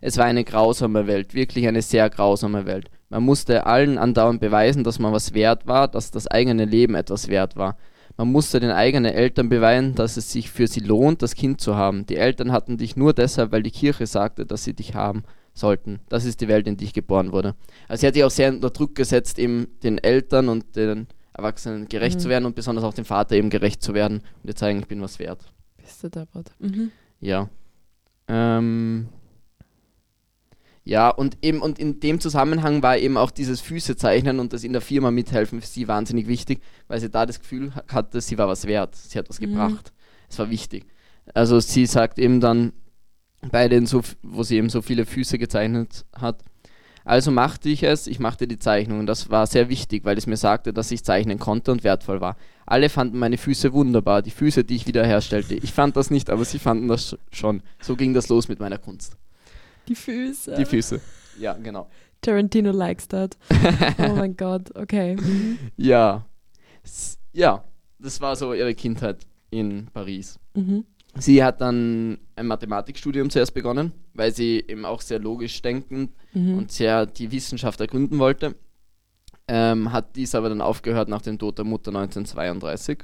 es 0.00 0.16
war 0.16 0.26
eine 0.26 0.44
grausame 0.44 1.06
Welt, 1.06 1.34
wirklich 1.34 1.66
eine 1.66 1.82
sehr 1.82 2.08
grausame 2.10 2.66
Welt. 2.66 2.90
Man 3.12 3.24
musste 3.24 3.66
allen 3.66 3.98
andauernd 3.98 4.40
beweisen, 4.40 4.84
dass 4.84 4.98
man 4.98 5.12
was 5.12 5.34
wert 5.34 5.66
war, 5.66 5.86
dass 5.86 6.10
das 6.10 6.26
eigene 6.26 6.64
Leben 6.64 6.94
etwas 6.94 7.28
wert 7.28 7.56
war. 7.56 7.76
Man 8.16 8.32
musste 8.32 8.58
den 8.58 8.70
eigenen 8.70 9.12
Eltern 9.12 9.50
beweisen, 9.50 9.94
dass 9.94 10.16
es 10.16 10.32
sich 10.32 10.50
für 10.50 10.66
sie 10.66 10.80
lohnt, 10.80 11.20
das 11.20 11.34
Kind 11.34 11.60
zu 11.60 11.76
haben. 11.76 12.06
Die 12.06 12.16
Eltern 12.16 12.52
hatten 12.52 12.78
dich 12.78 12.96
nur 12.96 13.12
deshalb, 13.12 13.52
weil 13.52 13.62
die 13.62 13.70
Kirche 13.70 14.06
sagte, 14.06 14.46
dass 14.46 14.64
sie 14.64 14.72
dich 14.72 14.94
haben 14.94 15.24
sollten. 15.52 16.00
Das 16.08 16.24
ist 16.24 16.40
die 16.40 16.48
Welt, 16.48 16.66
in 16.66 16.78
die 16.78 16.84
ich 16.86 16.94
geboren 16.94 17.32
wurde. 17.32 17.54
Also 17.86 18.00
sie 18.00 18.06
hat 18.06 18.14
sich 18.14 18.24
auch 18.24 18.30
sehr 18.30 18.50
unter 18.50 18.70
Druck 18.70 18.94
gesetzt, 18.94 19.38
eben 19.38 19.66
den 19.82 19.98
Eltern 19.98 20.48
und 20.48 20.74
den 20.74 21.06
Erwachsenen 21.34 21.88
gerecht 21.90 22.16
Mhm. 22.16 22.20
zu 22.20 22.28
werden 22.30 22.46
und 22.46 22.54
besonders 22.56 22.84
auch 22.84 22.94
dem 22.94 23.04
Vater 23.04 23.36
eben 23.36 23.50
gerecht 23.50 23.82
zu 23.82 23.92
werden 23.92 24.18
und 24.42 24.48
ihr 24.48 24.56
zeigen, 24.56 24.78
ich 24.80 24.86
bin 24.88 25.02
was 25.02 25.18
wert. 25.18 25.44
Bist 25.76 26.02
du 26.02 26.08
deppert. 26.08 26.50
Mhm. 26.60 26.90
Ja. 27.20 27.50
Ähm. 28.28 29.08
Ja, 30.84 31.10
und 31.10 31.38
eben, 31.42 31.60
und 31.62 31.78
in 31.78 32.00
dem 32.00 32.18
Zusammenhang 32.18 32.82
war 32.82 32.98
eben 32.98 33.16
auch 33.16 33.30
dieses 33.30 33.60
Füße 33.60 33.94
zeichnen 33.96 34.40
und 34.40 34.52
das 34.52 34.64
in 34.64 34.72
der 34.72 34.82
Firma 34.82 35.12
mithelfen 35.12 35.60
für 35.60 35.66
sie 35.66 35.86
wahnsinnig 35.86 36.26
wichtig, 36.26 36.60
weil 36.88 36.98
sie 36.98 37.08
da 37.08 37.24
das 37.24 37.38
Gefühl 37.38 37.72
ha- 37.74 37.84
hatte, 37.88 38.20
sie 38.20 38.36
war 38.36 38.48
was 38.48 38.66
wert, 38.66 38.96
sie 38.96 39.16
hat 39.18 39.28
was 39.28 39.40
Mhm. 39.40 39.44
gebracht. 39.46 39.92
Es 40.28 40.38
war 40.40 40.50
wichtig. 40.50 40.86
Also 41.34 41.60
sie 41.60 41.86
sagt 41.86 42.18
eben 42.18 42.40
dann 42.40 42.72
bei 43.52 43.68
den, 43.68 43.86
so, 43.86 44.02
wo 44.22 44.42
sie 44.42 44.56
eben 44.56 44.70
so 44.70 44.82
viele 44.82 45.06
Füße 45.06 45.38
gezeichnet 45.38 46.04
hat, 46.16 46.42
also 47.04 47.30
machte 47.30 47.68
ich 47.68 47.82
es, 47.84 48.06
ich 48.08 48.18
machte 48.20 48.46
die 48.48 48.58
Zeichnung 48.58 49.00
und 49.00 49.06
das 49.06 49.30
war 49.30 49.46
sehr 49.46 49.68
wichtig, 49.68 50.04
weil 50.04 50.16
es 50.18 50.26
mir 50.26 50.36
sagte, 50.36 50.72
dass 50.72 50.90
ich 50.90 51.04
zeichnen 51.04 51.38
konnte 51.38 51.70
und 51.72 51.82
wertvoll 51.84 52.20
war. 52.20 52.36
Alle 52.66 52.88
fanden 52.88 53.18
meine 53.18 53.38
Füße 53.38 53.72
wunderbar, 53.72 54.22
die 54.22 54.30
Füße, 54.30 54.62
die 54.64 54.76
ich 54.76 54.86
wiederherstellte. 54.88 55.54
Ich 55.54 55.72
fand 55.72 55.96
das 55.96 56.10
nicht, 56.10 56.28
aber 56.30 56.44
sie 56.44 56.58
fanden 56.60 56.88
das 56.88 57.12
sch- 57.14 57.18
schon. 57.32 57.62
So 57.80 57.94
ging 57.96 58.14
das 58.14 58.28
los 58.28 58.48
mit 58.48 58.58
meiner 58.60 58.78
Kunst. 58.78 59.16
Die 59.88 59.94
Füße. 59.94 60.54
Die 60.56 60.64
Füße. 60.64 61.00
Ja, 61.38 61.54
genau. 61.54 61.88
Tarantino 62.20 62.70
likes 62.70 63.08
that. 63.08 63.36
Oh 63.98 64.14
mein 64.16 64.36
Gott, 64.36 64.74
okay. 64.76 65.16
Mhm. 65.16 65.58
Ja. 65.76 66.24
Ja, 67.32 67.64
das 67.98 68.20
war 68.20 68.36
so 68.36 68.52
ihre 68.54 68.74
Kindheit 68.74 69.26
in 69.50 69.86
Paris. 69.92 70.38
Mhm. 70.54 70.84
Sie 71.16 71.42
hat 71.44 71.60
dann 71.60 72.18
ein 72.36 72.46
Mathematikstudium 72.46 73.28
zuerst 73.28 73.52
begonnen, 73.54 73.92
weil 74.14 74.34
sie 74.34 74.64
eben 74.66 74.84
auch 74.84 75.00
sehr 75.00 75.18
logisch 75.18 75.60
denkend 75.62 76.10
Mhm. 76.34 76.56
und 76.58 76.72
sehr 76.72 77.04
die 77.04 77.30
Wissenschaft 77.30 77.78
ergründen 77.80 78.18
wollte. 78.18 78.54
Ähm, 79.48 79.92
hat 79.92 80.16
dies 80.16 80.34
aber 80.34 80.48
dann 80.48 80.62
aufgehört 80.62 81.08
nach 81.08 81.20
dem 81.20 81.38
Tod 81.38 81.58
der 81.58 81.64
Mutter 81.66 81.90
1932 81.90 83.00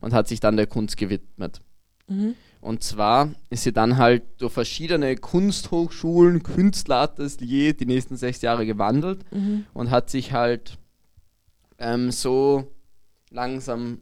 und 0.00 0.12
hat 0.12 0.28
sich 0.28 0.40
dann 0.40 0.56
der 0.58 0.66
Kunst 0.66 0.96
gewidmet. 0.98 1.62
Mhm. 2.08 2.34
Und 2.60 2.82
zwar 2.82 3.30
ist 3.50 3.64
sie 3.64 3.72
dann 3.72 3.98
halt 3.98 4.22
durch 4.38 4.52
verschiedene 4.52 5.16
Kunsthochschulen, 5.16 6.42
Künstleratelier 6.42 7.74
die 7.74 7.86
nächsten 7.86 8.16
sechs 8.16 8.40
Jahre 8.42 8.64
gewandelt 8.66 9.20
Mhm. 9.32 9.66
und 9.74 9.90
hat 9.90 10.08
sich 10.10 10.32
halt 10.32 10.78
ähm, 11.78 12.10
so 12.10 12.70
langsam 13.30 14.00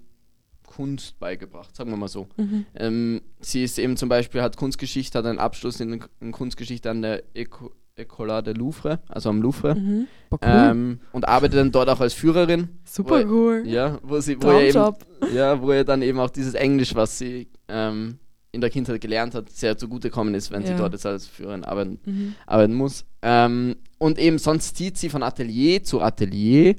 Kunst 0.67 1.19
beigebracht, 1.19 1.75
sagen 1.77 1.91
wir 1.91 1.97
mal 1.97 2.09
so. 2.09 2.29
Mhm. 2.37 2.65
Ähm, 2.75 3.21
sie 3.41 3.63
ist 3.65 3.79
eben 3.79 3.97
zum 3.97 4.09
Beispiel, 4.09 4.43
hat 4.43 4.57
Kunstgeschichte, 4.57 5.19
hat 5.19 5.27
einen 5.27 5.39
Abschluss 5.39 5.81
in, 5.81 6.05
in 6.21 6.33
Kunstgeschichte 6.33 6.91
an 6.91 7.03
der 7.03 7.25
Éco- 7.35 7.73
École 7.97 8.43
de 8.43 8.55
Louvre, 8.55 9.01
also 9.09 9.29
am 9.29 9.43
Louvre. 9.43 9.75
Mhm. 9.75 10.07
Cool. 10.31 10.39
Ähm, 10.43 11.01
und 11.13 11.29
arbeitet 11.29 11.59
dann 11.59 11.73
dort 11.73 11.89
auch 11.91 12.01
als 12.01 12.15
Führerin. 12.15 12.69
Super 12.85 13.29
wo- 13.29 13.33
cool. 13.33 13.63
Ja, 13.67 13.99
wo 14.03 14.19
sie, 14.21 14.43
wo 14.43 14.51
ihr 14.53 14.69
eben, 14.69 14.95
ja, 15.35 15.61
wo 15.61 15.73
ihr 15.73 15.85
dann 15.85 16.01
eben 16.03 16.19
auch 16.19 16.31
dieses 16.31 16.55
Englisch, 16.55 16.95
was 16.95 17.19
sie 17.19 17.49
ähm, 17.69 18.19
in 18.51 18.61
der 18.63 18.71
Kindheit 18.71 19.01
gelernt 19.01 19.35
hat, 19.35 19.51
sehr 19.51 19.77
zugutekommen 19.77 20.35
ist, 20.35 20.51
wenn 20.51 20.63
sie 20.65 20.73
Ja. 20.73 20.79
dort 20.79 20.93
jetzt 20.95 21.05
als 21.07 21.27
Führerin 21.27 21.65
arbeiten, 21.65 21.99
Mhm. 22.05 22.35
arbeiten 22.47 22.75
muss. 22.75 23.05
Ähm, 23.23 23.77
und 23.99 24.19
eben 24.19 24.39
sonst 24.39 24.77
zieht 24.77 24.97
sie 24.97 25.09
von 25.11 25.23
Atelier 25.23 25.83
zu 25.85 26.01
Atelier 26.01 26.77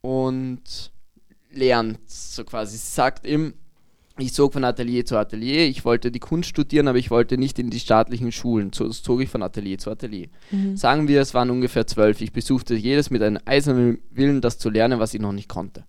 und 0.00 0.92
lernt 1.50 1.98
so 2.10 2.44
quasi. 2.44 2.76
Sie 2.76 2.86
sagt 2.90 3.24
eben, 3.26 3.54
ich 4.18 4.32
zog 4.32 4.52
von 4.52 4.64
Atelier 4.64 5.04
zu 5.04 5.16
Atelier, 5.16 5.66
ich 5.66 5.84
wollte 5.84 6.12
die 6.12 6.20
Kunst 6.20 6.48
studieren, 6.48 6.86
aber 6.86 6.98
ich 6.98 7.10
wollte 7.10 7.36
nicht 7.36 7.58
in 7.58 7.70
die 7.70 7.80
staatlichen 7.80 8.30
Schulen. 8.30 8.72
So 8.72 8.88
zog 8.88 9.20
ich 9.20 9.28
von 9.28 9.42
Atelier 9.42 9.78
zu 9.78 9.90
Atelier. 9.90 10.28
Mhm. 10.52 10.76
Sagen 10.76 11.08
wir, 11.08 11.20
es 11.20 11.34
waren 11.34 11.50
ungefähr 11.50 11.86
zwölf. 11.86 12.20
Ich 12.20 12.32
besuchte 12.32 12.74
jedes 12.74 13.10
mit 13.10 13.22
einem 13.22 13.40
eisernen 13.44 13.98
Willen, 14.10 14.40
das 14.40 14.58
zu 14.58 14.70
lernen, 14.70 15.00
was 15.00 15.14
ich 15.14 15.20
noch 15.20 15.32
nicht 15.32 15.48
konnte. 15.48 15.84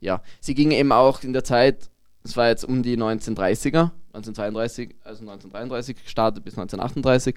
Ja, 0.00 0.22
sie 0.40 0.54
ging 0.54 0.70
eben 0.70 0.92
auch 0.92 1.22
in 1.22 1.34
der 1.34 1.44
Zeit, 1.44 1.90
es 2.22 2.36
war 2.36 2.48
jetzt 2.48 2.64
um 2.64 2.82
die 2.82 2.96
1930er, 2.96 3.90
1932, 4.14 4.96
also 5.04 5.20
1933 5.22 6.02
gestartet 6.02 6.44
bis 6.44 6.54
1938, 6.54 7.34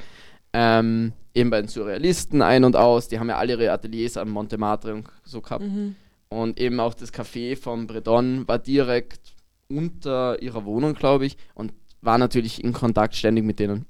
ähm, 0.54 1.14
eben 1.34 1.50
bei 1.50 1.62
den 1.62 1.68
Surrealisten 1.68 2.42
ein 2.42 2.64
und 2.64 2.78
aus. 2.78 3.10
Die 3.10 3.20
haben 3.20 3.30
ja 3.30 3.38
alle 3.38 3.54
ihre 3.54 3.72
Ateliers 3.72 4.16
am 4.16 4.30
Montmartre 4.30 4.94
und 4.94 5.08
so 5.24 5.42
gehabt. 5.42 5.66
Mhm. 5.66 5.96
Und 6.30 6.60
eben 6.60 6.80
auch 6.80 6.94
das 6.94 7.14
Café 7.14 7.58
von 7.58 7.88
Bredon 7.88 8.48
war 8.48 8.60
direkt 8.60 9.36
unter 9.70 10.42
ihrer 10.42 10.66
Wohnung, 10.66 10.94
glaube 10.96 11.26
ich, 11.26 11.38
und 11.54 11.74
war 12.02 12.18
natürlich 12.18 12.64
in 12.64 12.74
Kontakt 12.74 13.16
ständig 13.16 13.44
mit 13.46 13.60
denen. 13.60 13.86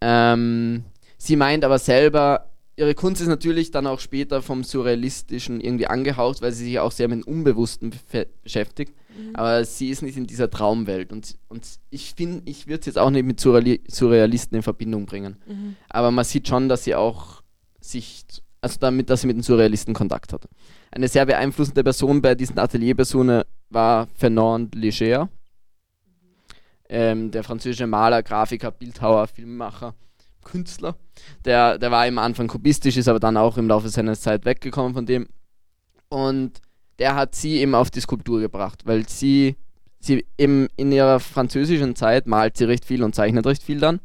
Ähm, 0.00 0.84
sie 1.18 1.36
meint 1.36 1.64
aber 1.64 1.78
selber, 1.78 2.50
ihre 2.76 2.94
Kunst 2.94 3.20
ist 3.20 3.28
natürlich 3.28 3.70
dann 3.70 3.86
auch 3.86 4.00
später 4.00 4.42
vom 4.42 4.62
Surrealistischen 4.64 5.60
irgendwie 5.60 5.86
angehaucht, 5.86 6.42
weil 6.42 6.52
sie 6.52 6.64
sich 6.64 6.78
auch 6.78 6.92
sehr 6.92 7.08
mit 7.08 7.24
dem 7.24 7.28
Unbewussten 7.28 7.92
beschäftigt. 8.42 8.94
Aber 9.32 9.64
sie 9.64 9.88
ist 9.88 10.02
nicht 10.02 10.16
in 10.16 10.26
dieser 10.26 10.50
Traumwelt. 10.50 11.12
Und, 11.12 11.36
und 11.48 11.66
ich 11.90 12.14
finde, 12.14 12.42
ich 12.44 12.66
würde 12.66 12.80
es 12.80 12.86
jetzt 12.86 12.98
auch 12.98 13.10
nicht 13.10 13.24
mit 13.24 13.40
Surreali 13.40 13.82
Surrealisten 13.88 14.56
in 14.56 14.62
Verbindung 14.62 15.06
bringen. 15.06 15.36
Mhm. 15.46 15.76
Aber 15.88 16.10
man 16.10 16.24
sieht 16.24 16.48
schon, 16.48 16.68
dass 16.68 16.84
sie 16.84 16.94
auch 16.94 17.42
sich, 17.80 18.24
also 18.60 18.76
damit, 18.78 19.08
dass 19.08 19.22
sie 19.22 19.26
mit 19.26 19.36
den 19.36 19.42
Surrealisten 19.42 19.94
Kontakt 19.94 20.32
hatte. 20.32 20.48
Eine 20.96 21.08
sehr 21.08 21.26
beeinflussende 21.26 21.84
Person 21.84 22.22
bei 22.22 22.34
diesen 22.34 22.58
Atelierpersonen 22.58 23.42
war 23.68 24.06
Fernand 24.14 24.74
Léger, 24.74 25.28
ähm, 26.88 27.30
der 27.30 27.44
französische 27.44 27.86
Maler, 27.86 28.22
Grafiker, 28.22 28.70
Bildhauer, 28.70 29.26
Filmemacher, 29.26 29.94
Künstler. 30.42 30.96
Der, 31.44 31.76
der 31.76 31.90
war 31.90 32.06
im 32.06 32.16
Anfang 32.16 32.48
kubistisch, 32.48 32.96
ist 32.96 33.08
aber 33.08 33.20
dann 33.20 33.36
auch 33.36 33.58
im 33.58 33.68
Laufe 33.68 33.90
seiner 33.90 34.14
Zeit 34.14 34.46
weggekommen 34.46 34.94
von 34.94 35.04
dem. 35.04 35.28
Und 36.08 36.62
der 36.98 37.14
hat 37.14 37.34
sie 37.34 37.58
eben 37.58 37.74
auf 37.74 37.90
die 37.90 38.00
Skulptur 38.00 38.40
gebracht, 38.40 38.86
weil 38.86 39.06
sie, 39.06 39.56
sie 40.00 40.24
eben 40.38 40.66
in 40.76 40.92
ihrer 40.92 41.20
französischen 41.20 41.94
Zeit 41.94 42.26
malt 42.26 42.56
sie 42.56 42.64
recht 42.64 42.86
viel 42.86 43.02
und 43.02 43.14
zeichnet 43.14 43.44
recht 43.44 43.62
viel 43.62 43.80
dann. 43.80 44.00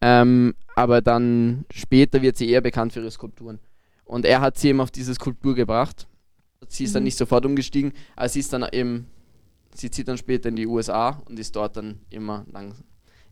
Ähm, 0.00 0.54
aber 0.76 1.00
dann 1.00 1.64
später 1.74 2.22
wird 2.22 2.36
sie 2.36 2.48
eher 2.48 2.60
bekannt 2.60 2.92
für 2.92 3.00
ihre 3.00 3.10
Skulpturen. 3.10 3.58
Und 4.04 4.24
er 4.24 4.40
hat 4.40 4.56
sie 4.56 4.68
eben 4.68 4.80
auf 4.80 4.92
diese 4.92 5.14
Skulptur 5.14 5.56
gebracht. 5.56 6.06
Sie 6.68 6.84
ist 6.84 6.94
dann 6.94 7.02
Mhm. 7.02 7.04
nicht 7.04 7.18
sofort 7.18 7.44
umgestiegen, 7.46 7.92
aber 8.16 8.28
sie 8.28 8.40
ist 8.40 8.52
dann 8.52 8.66
eben, 8.72 9.06
sie 9.74 9.90
zieht 9.90 10.08
dann 10.08 10.18
später 10.18 10.48
in 10.48 10.56
die 10.56 10.66
USA 10.66 11.20
und 11.28 11.38
ist 11.38 11.54
dort 11.56 11.76
dann 11.76 12.00
immer 12.10 12.44
lang, 12.52 12.74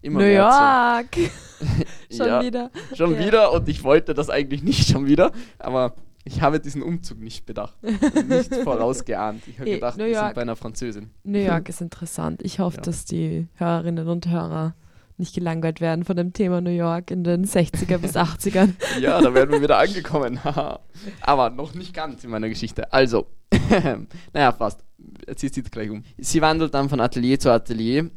immer 0.03 0.21
New 0.21 0.27
York. 0.27 1.17
Schon 2.11 2.27
ja, 2.27 2.43
wieder. 2.43 2.71
schon 2.97 3.15
Ja. 3.15 3.27
wieder 3.27 3.53
und 3.53 3.69
ich 3.69 3.85
wollte 3.85 4.15
das 4.15 4.31
eigentlich 4.31 4.63
nicht 4.63 4.89
schon 4.89 5.07
wieder, 5.07 5.31
aber 5.59 5.95
ich 6.25 6.43
habe 6.43 6.61
diesen 6.61 6.83
Umzug 6.83 7.19
nicht 7.21 7.47
bedacht, 7.47 7.77
nicht 7.83 8.55
vorausgeahnt. 8.65 9.43
Ich 9.47 9.59
habe 9.61 9.71
gedacht, 9.71 9.97
New 9.97 10.05
wir 10.07 10.19
sind 10.19 10.35
bei 10.35 10.43
einer 10.43 10.57
Französin. 10.57 11.11
New 11.25 11.39
York 11.39 11.69
ist 11.69 11.81
interessant. 11.81 12.43
Ich 12.43 12.59
hoffe, 12.59 12.77
Ja. 12.79 12.83
dass 12.83 13.05
die 13.05 13.49
Hörerinnen 13.55 14.07
und 14.09 14.29
Hörer 14.29 14.75
nicht 15.21 15.35
gelangweilt 15.35 15.81
werden 15.81 16.05
von 16.05 16.17
dem 16.17 16.33
Thema 16.33 16.61
New 16.61 16.71
York 16.71 17.11
in 17.13 17.23
den 17.23 17.45
60er 17.47 17.99
bis 17.99 18.17
80ern. 18.17 18.73
Ja, 19.01 19.21
da 19.21 19.33
werden 19.33 19.51
wir 19.53 19.63
wieder 19.63 19.79
angekommen. 19.79 20.41
Aber 21.21 21.51
noch 21.51 21.75
nicht 21.75 21.95
ganz 21.95 22.25
in 22.25 22.31
meiner 22.31 22.49
Geschichte. 22.49 22.93
Also, 22.93 23.27
naja, 24.33 24.53
fast. 24.53 24.81
Jetzt 25.27 25.41
zieht 25.41 25.55
sie 25.55 25.63
gleich 25.63 25.91
um. 25.91 26.03
Sie 26.19 26.43
wandelt 26.43 26.75
dann 26.75 26.89
von 26.89 27.01
Atelier 27.01 27.39
zu 27.39 27.51
Atelier. 27.51 28.11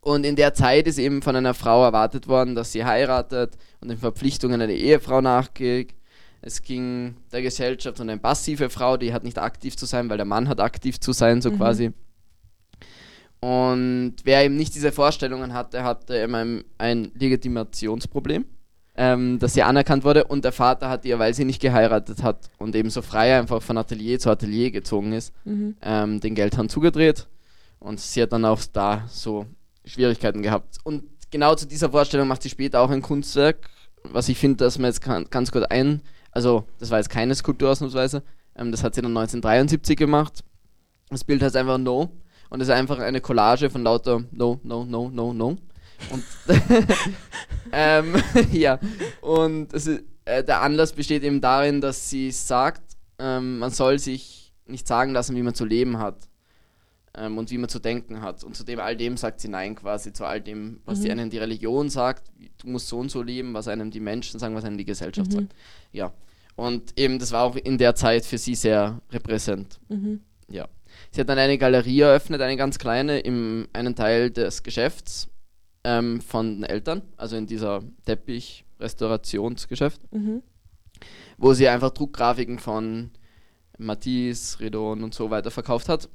Und 0.00 0.24
in 0.24 0.34
der 0.34 0.54
Zeit 0.54 0.86
ist 0.86 0.98
eben 0.98 1.20
von 1.20 1.36
einer 1.36 1.52
Frau 1.52 1.84
erwartet 1.84 2.26
worden, 2.26 2.54
dass 2.54 2.72
sie 2.72 2.84
heiratet 2.84 3.58
und 3.80 3.88
den 3.88 3.98
Verpflichtungen 3.98 4.60
einer 4.60 4.72
Ehefrau 4.72 5.20
nachgeht. 5.20 5.94
Es 6.40 6.62
ging 6.62 7.16
der 7.32 7.42
Gesellschaft 7.42 8.00
um 8.00 8.08
eine 8.08 8.18
passive 8.18 8.70
Frau, 8.70 8.96
die 8.96 9.12
hat 9.12 9.24
nicht 9.24 9.38
aktiv 9.38 9.76
zu 9.76 9.84
sein, 9.84 10.08
weil 10.08 10.16
der 10.16 10.24
Mann 10.24 10.48
hat 10.48 10.58
aktiv 10.58 10.98
zu 10.98 11.12
sein, 11.12 11.42
so 11.42 11.50
Mhm. 11.50 11.56
quasi. 11.58 11.92
Und 13.40 14.16
wer 14.24 14.44
eben 14.44 14.56
nicht 14.56 14.74
diese 14.74 14.92
Vorstellungen 14.92 15.54
hatte, 15.54 15.82
hatte 15.82 16.16
eben 16.18 16.34
ein, 16.34 16.64
ein 16.78 17.10
Legitimationsproblem, 17.14 18.44
ähm, 18.96 19.38
dass 19.38 19.54
sie 19.54 19.62
anerkannt 19.62 20.04
wurde. 20.04 20.24
Und 20.24 20.44
der 20.44 20.52
Vater 20.52 20.90
hat 20.90 21.04
ihr, 21.06 21.18
weil 21.18 21.32
sie 21.32 21.44
nicht 21.46 21.60
geheiratet 21.62 22.22
hat 22.22 22.50
und 22.58 22.74
eben 22.76 22.90
so 22.90 23.00
frei 23.02 23.38
einfach 23.38 23.62
von 23.62 23.78
Atelier 23.78 24.18
zu 24.18 24.30
Atelier 24.30 24.70
gezogen 24.70 25.12
ist, 25.12 25.32
Mhm. 25.44 25.76
ähm, 25.80 26.20
den 26.20 26.34
Geldhahn 26.34 26.68
zugedreht. 26.68 27.28
Und 27.78 27.98
sie 27.98 28.20
hat 28.22 28.32
dann 28.32 28.44
auch 28.44 28.60
da 28.72 29.04
so 29.08 29.46
Schwierigkeiten 29.86 30.42
gehabt. 30.42 30.76
Und 30.84 31.04
genau 31.30 31.54
zu 31.54 31.66
dieser 31.66 31.90
Vorstellung 31.90 32.28
macht 32.28 32.42
sie 32.42 32.50
später 32.50 32.80
auch 32.80 32.90
ein 32.90 33.00
Kunstwerk, 33.00 33.70
was 34.02 34.28
ich 34.28 34.36
finde, 34.38 34.64
dass 34.64 34.78
man 34.78 34.90
jetzt 34.90 35.00
ganz 35.30 35.50
gut 35.50 35.70
ein, 35.70 36.02
also 36.30 36.64
das 36.78 36.90
war 36.90 36.98
jetzt 36.98 37.08
keine 37.10 37.34
Skulptur 37.34 37.70
ausnahmsweise, 37.70 38.22
ähm, 38.54 38.70
das 38.70 38.82
hat 38.84 38.94
sie 38.94 39.00
dann 39.02 39.12
1973 39.16 39.96
gemacht. 39.96 40.44
Das 41.08 41.24
Bild 41.24 41.42
heißt 41.42 41.56
einfach 41.56 41.78
No 41.78 42.10
und 42.50 42.60
es 42.60 42.68
ist 42.68 42.74
einfach 42.74 42.98
eine 42.98 43.20
Collage 43.20 43.70
von 43.70 43.82
lauter 43.82 44.22
No, 44.32 44.60
No, 44.62 44.84
No, 44.84 45.08
No, 45.10 45.32
No. 45.32 45.56
Und 46.10 46.24
ähm, 47.72 48.14
ja, 48.52 48.78
und 49.20 49.72
ist, 49.72 49.88
äh, 50.24 50.44
der 50.44 50.62
Anlass 50.62 50.92
besteht 50.92 51.22
eben 51.22 51.40
darin, 51.40 51.80
dass 51.80 52.10
sie 52.10 52.30
sagt, 52.30 52.82
ähm, 53.18 53.58
man 53.58 53.70
soll 53.70 53.98
sich 53.98 54.52
nicht 54.66 54.86
sagen 54.86 55.12
lassen, 55.12 55.36
wie 55.36 55.42
man 55.42 55.54
zu 55.54 55.64
leben 55.64 55.98
hat 55.98 56.28
ähm, 57.14 57.36
und 57.38 57.50
wie 57.50 57.58
man 57.58 57.68
zu 57.68 57.78
denken 57.80 58.22
hat. 58.22 58.44
Und 58.44 58.56
zu 58.56 58.64
dem 58.64 58.80
all 58.80 58.96
dem 58.96 59.16
sagt 59.16 59.40
sie 59.40 59.48
Nein 59.48 59.74
quasi, 59.74 60.12
zu 60.12 60.24
all 60.24 60.40
dem, 60.40 60.80
was 60.84 60.98
Mhm. 61.00 61.02
die 61.02 61.10
einem 61.10 61.30
die 61.30 61.38
Religion 61.38 61.90
sagt, 61.90 62.30
du 62.62 62.68
musst 62.68 62.88
so 62.88 62.98
und 62.98 63.10
so 63.10 63.22
leben, 63.22 63.52
was 63.52 63.68
einem 63.68 63.90
die 63.90 64.00
Menschen 64.00 64.38
sagen, 64.40 64.54
was 64.54 64.64
einem 64.64 64.78
die 64.78 64.84
Gesellschaft 64.84 65.30
Mhm. 65.32 65.36
sagt. 65.36 65.54
Ja. 65.92 66.12
Und 66.56 66.98
eben, 66.98 67.18
das 67.18 67.32
war 67.32 67.44
auch 67.44 67.56
in 67.56 67.78
der 67.78 67.94
Zeit 67.94 68.24
für 68.24 68.38
sie 68.38 68.54
sehr 68.54 69.00
repräsent. 69.10 69.80
Mhm. 69.88 70.20
Sie 71.12 71.20
hat 71.20 71.28
dann 71.28 71.38
eine 71.38 71.58
Galerie 71.58 72.00
eröffnet, 72.00 72.40
eine 72.40 72.56
ganz 72.56 72.78
kleine, 72.78 73.18
im 73.20 73.66
einen 73.72 73.94
Teil 73.96 74.30
des 74.30 74.62
Geschäfts 74.62 75.28
ähm, 75.84 76.20
von 76.20 76.56
den 76.56 76.64
Eltern, 76.64 77.02
also 77.16 77.36
in 77.36 77.46
dieser 77.46 77.82
Teppich-Restaurationsgeschäft, 78.06 80.00
Mhm. 80.12 80.42
wo 81.38 81.52
sie 81.54 81.68
einfach 81.68 81.90
Druckgrafiken 81.90 82.58
von 82.58 83.10
Matisse, 83.78 84.60
Redon 84.60 85.02
und 85.02 85.14
so 85.14 85.30
weiter 85.30 85.50
verkauft 85.50 85.88
hat. 85.88 86.08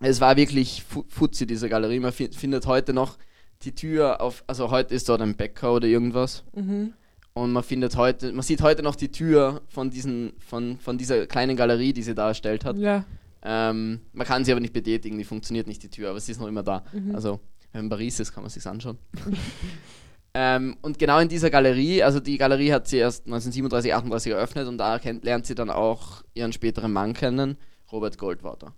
Es 0.00 0.20
war 0.20 0.36
wirklich 0.36 0.84
fu- 0.84 1.04
futzi, 1.08 1.46
diese 1.46 1.68
Galerie. 1.68 1.98
Man 1.98 2.12
fi 2.12 2.28
findet 2.32 2.66
heute 2.66 2.92
noch 2.92 3.18
die 3.62 3.74
Tür 3.74 4.20
auf, 4.20 4.44
also 4.46 4.70
heute 4.70 4.94
ist 4.94 5.08
dort 5.08 5.20
ein 5.20 5.34
Bäcker 5.36 5.74
oder 5.74 5.88
irgendwas. 5.88 6.44
Mhm. 6.54 6.92
Und 7.34 7.52
man 7.52 7.64
findet 7.64 7.96
heute, 7.96 8.32
man 8.32 8.42
sieht 8.42 8.62
heute 8.62 8.82
noch 8.82 8.94
die 8.96 9.10
Tür 9.10 9.60
von, 9.68 9.90
diesen, 9.90 10.32
von, 10.38 10.78
von 10.78 10.98
dieser 10.98 11.26
kleinen 11.26 11.56
Galerie, 11.56 11.92
die 11.92 12.02
sie 12.02 12.14
da 12.14 12.28
erstellt 12.28 12.64
hat. 12.64 12.76
Ja. 12.78 13.04
Ähm, 13.42 14.00
man 14.12 14.26
kann 14.26 14.44
sie 14.44 14.52
aber 14.52 14.60
nicht 14.60 14.72
betätigen, 14.72 15.18
die 15.18 15.24
funktioniert 15.24 15.66
nicht, 15.66 15.82
die 15.82 15.90
Tür, 15.90 16.10
aber 16.10 16.20
sie 16.20 16.32
ist 16.32 16.40
noch 16.40 16.48
immer 16.48 16.62
da. 16.62 16.84
Mhm. 16.92 17.14
Also, 17.14 17.40
wenn 17.72 17.80
man 17.80 17.84
in 17.84 17.90
Paris 17.90 18.20
ist, 18.20 18.32
kann 18.32 18.42
man 18.42 18.50
sich 18.50 18.66
anschauen. 18.66 18.98
ähm, 20.34 20.76
und 20.82 20.98
genau 20.98 21.18
in 21.20 21.28
dieser 21.28 21.50
Galerie, 21.50 22.02
also 22.02 22.20
die 22.20 22.36
Galerie 22.38 22.72
hat 22.72 22.88
sie 22.88 22.96
erst 22.98 23.26
1937, 23.26 23.94
38 23.94 24.32
eröffnet 24.32 24.66
und 24.68 24.78
da 24.78 24.98
kennt, 24.98 25.24
lernt 25.24 25.46
sie 25.46 25.54
dann 25.54 25.70
auch 25.70 26.22
ihren 26.34 26.52
späteren 26.52 26.92
Mann 26.92 27.14
kennen, 27.14 27.56
Robert 27.92 28.18
Goldwater. 28.18 28.74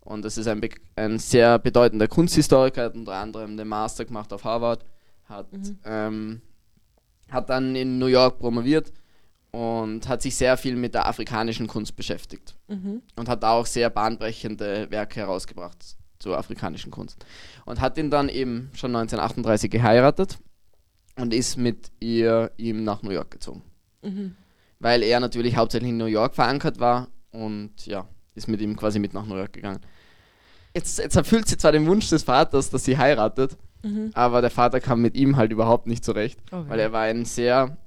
Und 0.00 0.24
das 0.24 0.38
ist 0.38 0.48
ein, 0.48 0.60
ein 0.96 1.18
sehr 1.18 1.58
bedeutender 1.58 2.08
Kunsthistoriker, 2.08 2.84
hat 2.84 2.94
unter 2.94 3.14
anderem 3.14 3.56
den 3.56 3.68
Master 3.68 4.04
gemacht 4.04 4.32
auf 4.32 4.44
Harvard, 4.44 4.84
hat, 5.24 5.52
Mhm. 5.52 5.78
ähm, 5.84 6.40
hat 7.30 7.48
dann 7.48 7.76
in 7.76 7.98
New 7.98 8.06
York 8.06 8.38
promoviert 8.40 8.92
und 9.52 10.08
hat 10.08 10.22
sich 10.22 10.36
sehr 10.36 10.56
viel 10.56 10.76
mit 10.76 10.94
der 10.94 11.06
afrikanischen 11.08 11.66
Kunst 11.66 11.96
beschäftigt 11.96 12.54
Mhm. 12.68 13.02
und 13.16 13.28
hat 13.28 13.42
da 13.42 13.50
auch 13.52 13.66
sehr 13.66 13.90
bahnbrechende 13.90 14.90
Werke 14.90 15.20
herausgebracht. 15.20 15.96
zur 16.22 16.36
afrikanischen 16.36 16.90
Kunst. 16.90 17.24
Und 17.64 17.80
hat 17.80 17.96
ihn 17.96 18.10
dann 18.10 18.28
eben 18.28 18.70
schon 18.74 18.90
1938 18.94 19.70
geheiratet 19.70 20.38
und 21.16 21.32
ist 21.32 21.56
mit 21.56 21.90
ihr 21.98 22.50
ihm 22.58 22.84
nach 22.84 23.00
New 23.02 23.08
York 23.10 23.30
gezogen. 23.30 23.62
Mhm. 24.02 24.36
Weil 24.80 25.02
er 25.02 25.18
natürlich 25.20 25.56
hauptsächlich 25.56 25.88
in 25.88 25.96
New 25.96 26.04
York 26.04 26.34
verankert 26.34 26.78
war 26.78 27.08
und 27.30 27.86
ja, 27.86 28.06
ist 28.34 28.48
mit 28.48 28.60
ihm 28.60 28.76
quasi 28.76 28.98
mit 28.98 29.14
nach 29.14 29.24
New 29.24 29.36
York 29.36 29.54
gegangen. 29.54 29.80
Jetzt, 30.74 30.98
jetzt 30.98 31.16
erfüllt 31.16 31.48
sie 31.48 31.56
zwar 31.56 31.72
den 31.72 31.86
Wunsch 31.86 32.10
des 32.10 32.22
Vaters, 32.22 32.68
dass 32.68 32.84
sie 32.84 32.98
heiratet, 32.98 33.56
Mhm. 33.82 34.10
aber 34.12 34.42
der 34.42 34.50
Vater 34.50 34.78
kam 34.78 35.00
mit 35.00 35.16
ihm 35.16 35.36
halt 35.38 35.50
überhaupt 35.52 35.86
nicht 35.86 36.04
zurecht, 36.04 36.38
Okay. 36.50 36.68
weil 36.68 36.80
er 36.80 36.92
war 36.92 37.04
ein 37.04 37.24
sehr, 37.24 37.78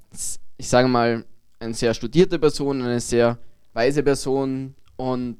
ich 0.56 0.68
sage 0.68 0.88
mal, 0.88 1.24
eine 1.64 1.74
sehr 1.74 1.94
studierte 1.94 2.38
Person, 2.38 2.82
eine 2.82 3.00
sehr 3.00 3.38
weise 3.72 4.02
Person 4.02 4.74
und 4.96 5.38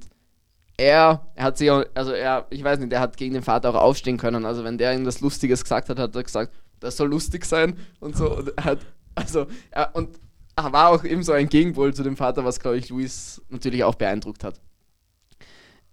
er, 0.77 1.27
er 1.35 1.45
hat 1.45 1.59
sich 1.59 1.71
auch, 1.71 1.85
also 1.95 2.13
er, 2.13 2.47
ich 2.51 2.63
weiß 2.65 2.81
nicht, 2.81 2.93
er 2.93 3.01
hat 3.01 3.17
gegen 3.17 3.35
den 3.35 3.43
Vater 3.43 3.71
auch 3.71 3.81
aufstehen 3.81 4.17
können. 4.17 4.45
Also 4.45 4.65
wenn 4.65 4.79
der 4.79 4.93
irgendwas 4.93 5.21
Lustiges 5.21 5.63
gesagt 5.63 5.89
hat, 5.89 5.99
hat 5.99 6.17
er 6.17 6.23
gesagt, 6.23 6.53
das 6.81 6.97
soll 6.97 7.09
lustig 7.09 7.45
sein 7.45 7.79
und 8.01 8.17
so. 8.17 8.37
Und 8.37 8.53
er 8.57 8.65
hat, 8.65 8.79
also, 9.15 9.47
er, 9.71 9.95
und 9.95 10.19
er 10.57 10.73
war 10.73 10.91
auch 10.91 11.05
eben 11.05 11.23
so 11.23 11.33
ein 11.33 11.49
Gegenpol 11.49 11.95
zu 11.95 12.03
dem 12.03 12.17
Vater, 12.17 12.45
was, 12.45 12.61
glaube 12.61 12.79
ich, 12.79 12.89
Luis 12.89 13.41
natürlich 13.49 13.85
auch 13.85 13.95
beeindruckt 13.95 14.45
hat. 14.45 14.61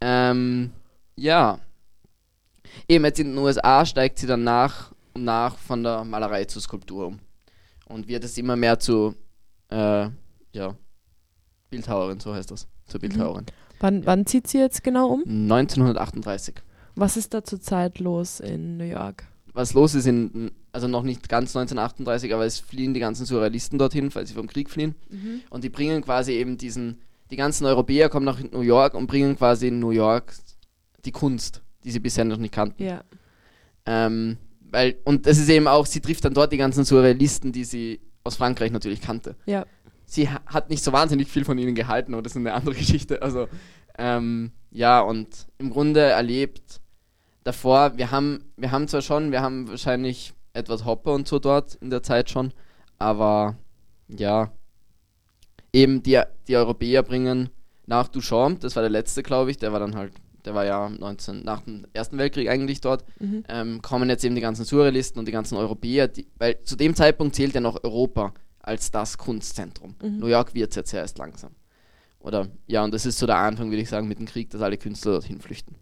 Ähm, 0.02 0.72
ja. 1.16 1.60
Eben 2.88 3.06
jetzt 3.06 3.20
in 3.20 3.28
den 3.28 3.38
USA 3.38 3.86
steigt 3.86 4.18
sie 4.18 4.28
dann 4.28 4.44
nach 4.44 4.92
und 5.14 5.26
nach 5.26 5.58
von 5.58 5.84
der 5.84 6.04
Malerei 6.04 6.46
zur 6.46 6.62
Skulptur 6.62 7.08
um. 7.08 7.20
Und 7.86 8.08
wird 8.08 8.24
es 8.24 8.38
immer 8.38 8.56
mehr 8.56 8.80
zu, 8.80 9.16
äh, 9.72 10.10
ja, 10.54 10.76
Bildhauerin, 11.70 12.20
so 12.20 12.34
heißt 12.34 12.52
das. 12.52 12.68
Zur 12.88 13.00
Bildhauerin. 13.00 13.46
Wann, 13.80 14.06
wann 14.06 14.26
zieht 14.26 14.48
sie 14.48 14.60
jetzt 14.60 14.84
genau 14.84 15.08
um? 15.08 15.22
1938. 15.22 16.56
Was 16.96 17.18
ist 17.18 17.34
da 17.34 17.44
zurzeit 17.44 18.00
los 18.00 18.40
in 18.40 18.78
New 18.78 18.86
York? 18.86 19.24
Was 19.54 19.74
los 19.74 19.96
ist 19.96 20.06
in, 20.06 20.52
also 20.72 20.88
noch 20.88 21.04
nicht 21.04 21.28
ganz 21.30 21.56
1938, 21.56 22.34
aber 22.34 22.46
es 22.46 22.60
fliehen 22.60 22.94
die 22.94 23.00
ganzen 23.00 23.26
Surrealisten 23.26 23.80
dorthin, 23.80 24.14
weil 24.14 24.28
sie 24.28 24.34
vom 24.34 24.48
Krieg 24.48 24.70
fliehen. 24.70 24.96
Und 25.50 25.64
die 25.64 25.70
bringen 25.70 26.04
quasi 26.04 26.34
eben 26.34 26.58
diesen, 26.58 27.00
die 27.32 27.36
ganzen 27.38 27.66
Europäer 27.66 28.10
kommen 28.10 28.26
nach 28.26 28.40
New 28.40 28.62
York 28.62 28.94
und 28.94 29.08
bringen 29.08 29.38
quasi 29.38 29.70
in 29.70 29.80
New 29.80 29.92
York 29.92 30.34
die 31.06 31.12
Kunst, 31.12 31.62
die 31.84 31.92
sie 31.92 32.00
bisher 32.00 32.26
noch 32.26 32.38
nicht 32.38 32.54
kannten. 32.54 32.84
Ja. 32.84 33.04
Ähm, 33.86 34.38
weil, 34.70 34.96
und 35.04 35.26
das 35.26 35.38
ist 35.38 35.50
eben 35.50 35.68
auch, 35.68 35.86
sie 35.86 36.02
trifft 36.02 36.24
dann 36.24 36.34
dort 36.34 36.54
die 36.54 36.58
ganzen 36.58 36.86
Surrealisten, 36.86 37.52
die 37.52 37.66
sie 37.66 38.00
aus 38.24 38.36
Frankreich 38.36 38.72
natürlich 38.72 39.02
kannte. 39.02 39.36
Ja. 39.46 39.66
Sie 40.06 40.30
ha 40.30 40.42
hat 40.46 40.70
nicht 40.70 40.84
so 40.84 40.92
wahnsinnig 40.92 41.30
viel 41.30 41.46
von 41.46 41.58
ihnen 41.58 41.76
gehalten, 41.76 42.14
aber 42.14 42.22
das 42.22 42.34
ist 42.34 42.38
eine 42.38 42.54
andere 42.54 42.76
Geschichte. 42.84 43.22
Also, 43.22 43.48
ähm, 43.98 44.52
ja, 44.72 45.02
und 45.02 45.48
im 45.58 45.70
Grunde 45.70 46.02
erlebt 46.02 46.82
davor, 47.44 47.98
wir 47.98 48.12
haben, 48.12 48.52
wir 48.58 48.72
haben 48.72 48.88
zwar 48.88 49.02
schon, 49.02 49.32
wir 49.32 49.42
haben 49.42 49.68
wahrscheinlich 49.68 50.34
etwas 50.54 50.86
Hoppe 50.86 51.12
und 51.12 51.28
so 51.28 51.40
dort 51.40 51.76
in 51.76 51.90
der 51.90 52.04
Zeit 52.04 52.30
schon, 52.30 52.54
aber 52.98 53.58
ja, 54.08 54.52
eben 55.74 56.04
die, 56.04 56.22
die 56.48 56.58
Europäer 56.58 57.04
bringen 57.04 57.50
nach 57.86 58.08
Duchamp, 58.08 58.60
das 58.60 58.76
war 58.76 58.84
der 58.84 58.90
letzte, 58.90 59.24
glaube 59.24 59.52
ich, 59.52 59.58
der 59.58 59.74
war 59.74 59.80
dann 59.80 59.96
halt, 59.96 60.14
der 60.46 60.54
war 60.56 60.66
ja 60.66 60.90
19, 60.90 61.44
nach 61.44 61.62
dem 61.62 61.86
Ersten 61.94 62.18
Weltkrieg 62.18 62.50
eigentlich 62.50 62.82
dort, 62.82 63.04
Mhm. 63.20 63.44
ähm, 63.48 63.82
kommen 63.82 64.10
jetzt 64.10 64.24
eben 64.24 64.36
die 64.36 64.42
ganzen 64.42 64.66
Surrealisten 64.66 65.20
und 65.20 65.28
die 65.28 65.32
ganzen 65.32 65.58
Europäer, 65.58 66.08
die, 66.08 66.28
weil 66.38 66.62
zu 66.64 66.76
dem 66.76 66.96
Zeitpunkt 66.96 67.36
zählt 67.36 67.54
ja 67.54 67.62
noch 67.62 67.84
Europa 67.84 68.34
als 68.60 68.92
das 68.92 69.18
Kunstzentrum. 69.18 69.96
Mhm. 70.02 70.18
New 70.20 70.28
York 70.28 70.54
wird 70.54 70.72
es 70.72 70.76
jetzt 70.76 70.94
erst 70.94 71.18
langsam. 71.18 71.52
Oder 72.20 72.48
ja, 72.68 72.84
und 72.84 72.94
das 72.94 73.06
ist 73.06 73.18
so 73.18 73.26
der 73.26 73.38
Anfang, 73.38 73.70
würde 73.72 73.82
ich 73.82 73.90
sagen, 73.90 74.08
mit 74.08 74.20
dem 74.20 74.28
Krieg, 74.28 74.50
dass 74.52 74.62
alle 74.62 74.78
Künstler 74.78 75.14
dorthin 75.14 75.42
flüchten. 75.42 75.76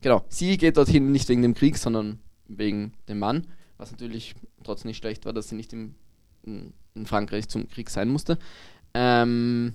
Genau, 0.00 0.24
sie 0.28 0.56
geht 0.56 0.76
dorthin 0.76 1.12
nicht 1.12 1.28
wegen 1.28 1.42
dem 1.42 1.54
Krieg, 1.54 1.76
sondern 1.78 2.18
wegen 2.48 2.92
dem 3.08 3.18
Mann, 3.18 3.46
was 3.76 3.90
natürlich 3.92 4.34
trotzdem 4.64 4.88
nicht 4.88 4.96
schlecht 4.98 5.24
war, 5.26 5.32
dass 5.32 5.48
sie 5.48 5.54
nicht 5.54 5.72
im, 5.72 5.94
in, 6.42 6.72
in 6.94 7.06
Frankreich 7.06 7.48
zum 7.48 7.68
Krieg 7.68 7.90
sein 7.90 8.08
musste. 8.08 8.38
Ähm, 8.94 9.74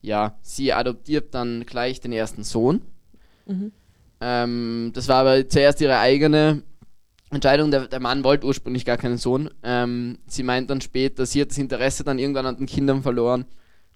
ja, 0.00 0.38
sie 0.42 0.72
adoptiert 0.72 1.34
dann 1.34 1.66
gleich 1.66 2.00
den 2.00 2.12
ersten 2.12 2.44
Sohn. 2.44 2.82
Mhm. 3.48 3.72
Ähm, 4.20 4.90
das 4.94 5.08
war 5.08 5.16
aber 5.16 5.48
zuerst 5.48 5.80
ihre 5.80 5.98
eigene 5.98 6.62
Entscheidung. 7.30 7.70
Der, 7.70 7.88
der 7.88 8.00
Mann 8.00 8.24
wollte 8.24 8.46
ursprünglich 8.46 8.84
gar 8.84 8.96
keinen 8.96 9.18
Sohn. 9.18 9.50
Ähm, 9.62 10.18
sie 10.26 10.42
meint 10.42 10.70
dann 10.70 10.80
später, 10.80 11.26
sie 11.26 11.40
hat 11.40 11.50
das 11.50 11.58
Interesse 11.58 12.04
dann 12.04 12.18
irgendwann 12.18 12.46
an 12.46 12.56
den 12.56 12.66
Kindern 12.66 13.02
verloren 13.02 13.44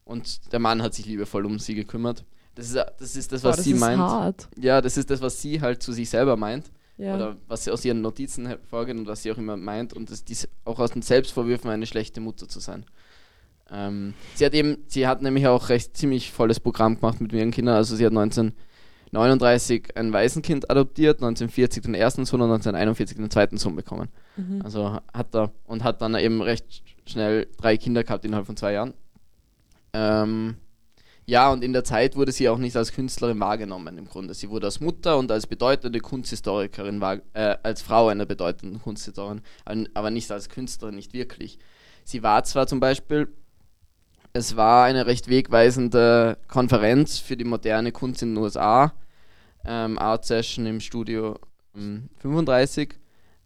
und 0.04 0.52
der 0.52 0.58
Mann 0.58 0.82
hat 0.82 0.94
sich 0.94 1.06
liebevoll 1.06 1.46
um 1.46 1.58
sie 1.58 1.74
gekümmert. 1.74 2.24
Das 2.54 2.66
ist 2.66 2.76
das, 2.76 3.16
ist 3.16 3.32
das 3.32 3.42
was 3.44 3.52
Boah, 3.52 3.56
das 3.56 3.64
sie 3.64 3.72
ist 3.72 3.80
meint. 3.80 3.98
hart. 3.98 4.48
Ja, 4.58 4.80
das 4.80 4.96
ist 4.96 5.10
das, 5.10 5.20
was 5.22 5.40
sie 5.40 5.60
halt 5.60 5.82
zu 5.82 5.92
sich 5.92 6.10
selber 6.10 6.36
meint. 6.36 6.70
Ja. 6.98 7.14
Oder 7.16 7.36
was 7.48 7.64
sie 7.64 7.70
aus 7.70 7.84
ihren 7.84 8.02
Notizen 8.02 8.46
hervorgeht 8.46 8.96
und 8.96 9.06
was 9.06 9.22
sie 9.22 9.32
auch 9.32 9.38
immer 9.38 9.56
meint. 9.56 9.94
Und 9.94 10.10
das, 10.10 10.24
dies, 10.24 10.48
auch 10.64 10.78
aus 10.78 10.92
den 10.92 11.02
Selbstvorwürfen 11.02 11.70
eine 11.70 11.86
schlechte 11.86 12.20
Mutter 12.20 12.48
zu 12.48 12.60
sein. 12.60 12.84
Ähm, 13.70 14.12
sie 14.34 14.44
hat 14.44 14.52
eben, 14.52 14.84
sie 14.86 15.06
hat 15.06 15.22
nämlich 15.22 15.46
auch 15.46 15.70
recht 15.70 15.96
ziemlich 15.96 16.30
volles 16.30 16.60
Programm 16.60 16.96
gemacht 16.96 17.20
mit 17.20 17.32
ihren 17.32 17.50
Kindern. 17.50 17.76
Also 17.76 17.96
sie 17.96 18.04
hat 18.04 18.12
1939 19.12 19.96
ein 19.96 20.12
Waisenkind 20.12 20.70
adoptiert, 20.70 21.16
1940 21.16 21.82
den 21.82 21.94
ersten 21.94 22.24
Sohn 22.24 22.40
und 22.40 22.50
1941 22.50 23.18
den 23.18 23.30
zweiten 23.30 23.58
Sohn 23.58 23.76
bekommen. 23.76 24.08
Mhm. 24.36 24.62
Also 24.64 24.98
hat 25.12 25.34
er 25.34 25.52
und 25.64 25.84
hat 25.84 26.00
dann 26.00 26.14
eben 26.14 26.40
recht 26.40 26.82
schnell 27.04 27.46
drei 27.58 27.76
Kinder 27.76 28.04
gehabt 28.04 28.24
innerhalb 28.24 28.46
von 28.46 28.56
zwei 28.56 28.72
Jahren. 28.72 28.94
Ähm, 29.92 30.56
ja, 31.26 31.52
und 31.52 31.62
in 31.62 31.74
der 31.74 31.84
Zeit 31.84 32.16
wurde 32.16 32.32
sie 32.32 32.48
auch 32.48 32.58
nicht 32.58 32.74
als 32.74 32.92
Künstlerin 32.92 33.38
wahrgenommen 33.38 33.98
im 33.98 34.08
Grunde. 34.08 34.32
Sie 34.32 34.48
wurde 34.48 34.66
als 34.66 34.80
Mutter 34.80 35.18
und 35.18 35.30
als 35.30 35.46
bedeutende 35.46 36.00
Kunsthistorikerin, 36.00 37.02
äh, 37.34 37.56
als 37.62 37.82
Frau 37.82 38.08
einer 38.08 38.26
bedeutenden 38.26 38.80
Kunsthistorikerin, 38.80 39.42
aber 39.94 40.10
nicht 40.10 40.32
als 40.32 40.48
Künstlerin, 40.48 40.96
nicht 40.96 41.12
wirklich. 41.12 41.58
Sie 42.04 42.22
war 42.22 42.42
zwar 42.44 42.66
zum 42.66 42.80
Beispiel, 42.80 43.28
es 44.32 44.56
war 44.56 44.84
eine 44.84 45.06
recht 45.06 45.28
wegweisende 45.28 46.38
Konferenz 46.48 47.18
für 47.18 47.36
die 47.36 47.44
moderne 47.44 47.92
Kunst 47.92 48.22
in 48.22 48.34
den 48.34 48.42
USA, 48.42 48.92
ähm, 49.64 49.98
Art 49.98 50.24
Session 50.24 50.66
im 50.66 50.80
Studio 50.80 51.38
ähm, 51.76 52.08
35, 52.20 52.94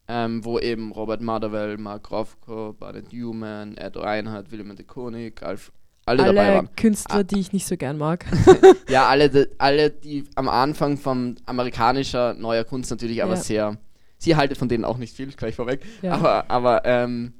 ähm, 0.09 0.45
wo 0.45 0.59
eben 0.59 0.93
Robert 0.93 1.21
Motherwell, 1.21 1.77
Mark 1.79 2.11
Rothko, 2.11 2.75
Barnett 2.79 3.13
Newman, 3.13 3.77
Ed 3.77 3.97
Reinhardt, 3.97 4.51
Willem 4.53 4.75
de 4.77 4.85
Konig, 4.87 5.43
Alf, 5.43 5.73
alle, 6.07 6.25
dabei 6.25 6.47
Alle 6.47 6.55
waren. 6.57 6.77
Künstler, 6.77 7.17
Ah. 7.17 7.23
die 7.25 7.41
ich 7.41 7.53
nicht 7.53 7.67
so 7.67 7.77
gern 7.77 7.99
mag. 7.99 8.25
Ja, 8.89 9.09
alle, 9.09 9.49
alle, 9.59 9.91
die 9.91 10.25
am 10.37 10.49
Anfang 10.49 10.97
von 10.97 11.35
amerikanischer 11.47 12.35
neuer 12.35 12.63
Kunst 12.63 12.91
natürlich 12.93 13.25
aber 13.25 13.35
Ja. 13.35 13.41
sehr, 13.41 13.77
sie 14.19 14.37
haltet 14.37 14.57
von 14.57 14.69
denen 14.69 14.85
auch 14.85 14.99
nicht 14.99 15.17
viel, 15.17 15.33
gleich 15.33 15.57
vorweg, 15.57 15.85
Ja. 16.03 16.13
aber, 16.13 16.49
aber 16.49 16.83
ähm, 16.85 17.33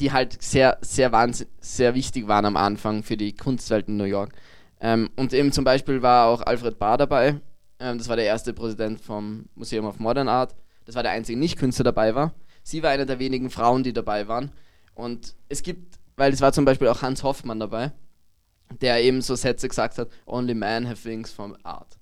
die 0.00 0.12
halt 0.12 0.42
sehr, 0.42 0.78
sehr 0.80 1.12
wahnsinn, 1.12 1.48
sehr 1.60 1.94
wichtig 1.94 2.28
waren 2.28 2.44
am 2.44 2.56
Anfang 2.56 3.02
für 3.02 3.16
die 3.16 3.34
Kunstwelt 3.34 3.88
in 3.88 3.96
New 3.96 4.04
York. 4.04 4.32
Ähm, 4.80 5.10
und 5.16 5.32
eben 5.32 5.52
zum 5.52 5.64
Beispiel 5.64 6.02
war 6.02 6.28
auch 6.28 6.42
Alfred 6.42 6.78
Barr 6.78 6.98
dabei, 6.98 7.40
ähm, 7.80 7.98
das 7.98 8.08
war 8.08 8.16
der 8.16 8.26
erste 8.26 8.52
Präsident 8.52 9.00
vom 9.00 9.46
Museum 9.54 9.86
of 9.86 9.98
Modern 9.98 10.28
Art, 10.28 10.54
das 10.84 10.94
war 10.94 11.02
der 11.02 11.12
einzige 11.12 11.38
Nicht-Künstler 11.38 11.84
dabei 11.84 12.14
war. 12.14 12.32
Sie 12.62 12.82
war 12.82 12.90
eine 12.90 13.06
der 13.06 13.18
wenigen 13.18 13.50
Frauen, 13.50 13.82
die 13.82 13.92
dabei 13.92 14.28
waren. 14.28 14.52
Und 14.94 15.34
es 15.48 15.62
gibt, 15.62 15.98
weil 16.16 16.32
es 16.32 16.40
war 16.40 16.52
zum 16.52 16.64
Beispiel 16.64 16.88
auch 16.88 17.02
Hans 17.02 17.22
Hoffmann 17.22 17.60
dabei, 17.60 17.92
der 18.80 19.02
eben 19.02 19.22
so 19.22 19.34
Sätze 19.34 19.68
gesagt 19.68 19.98
hat, 19.98 20.08
only 20.26 20.54
men 20.54 20.88
have 20.88 21.04
wings 21.04 21.32
from 21.32 21.56
art. 21.62 21.98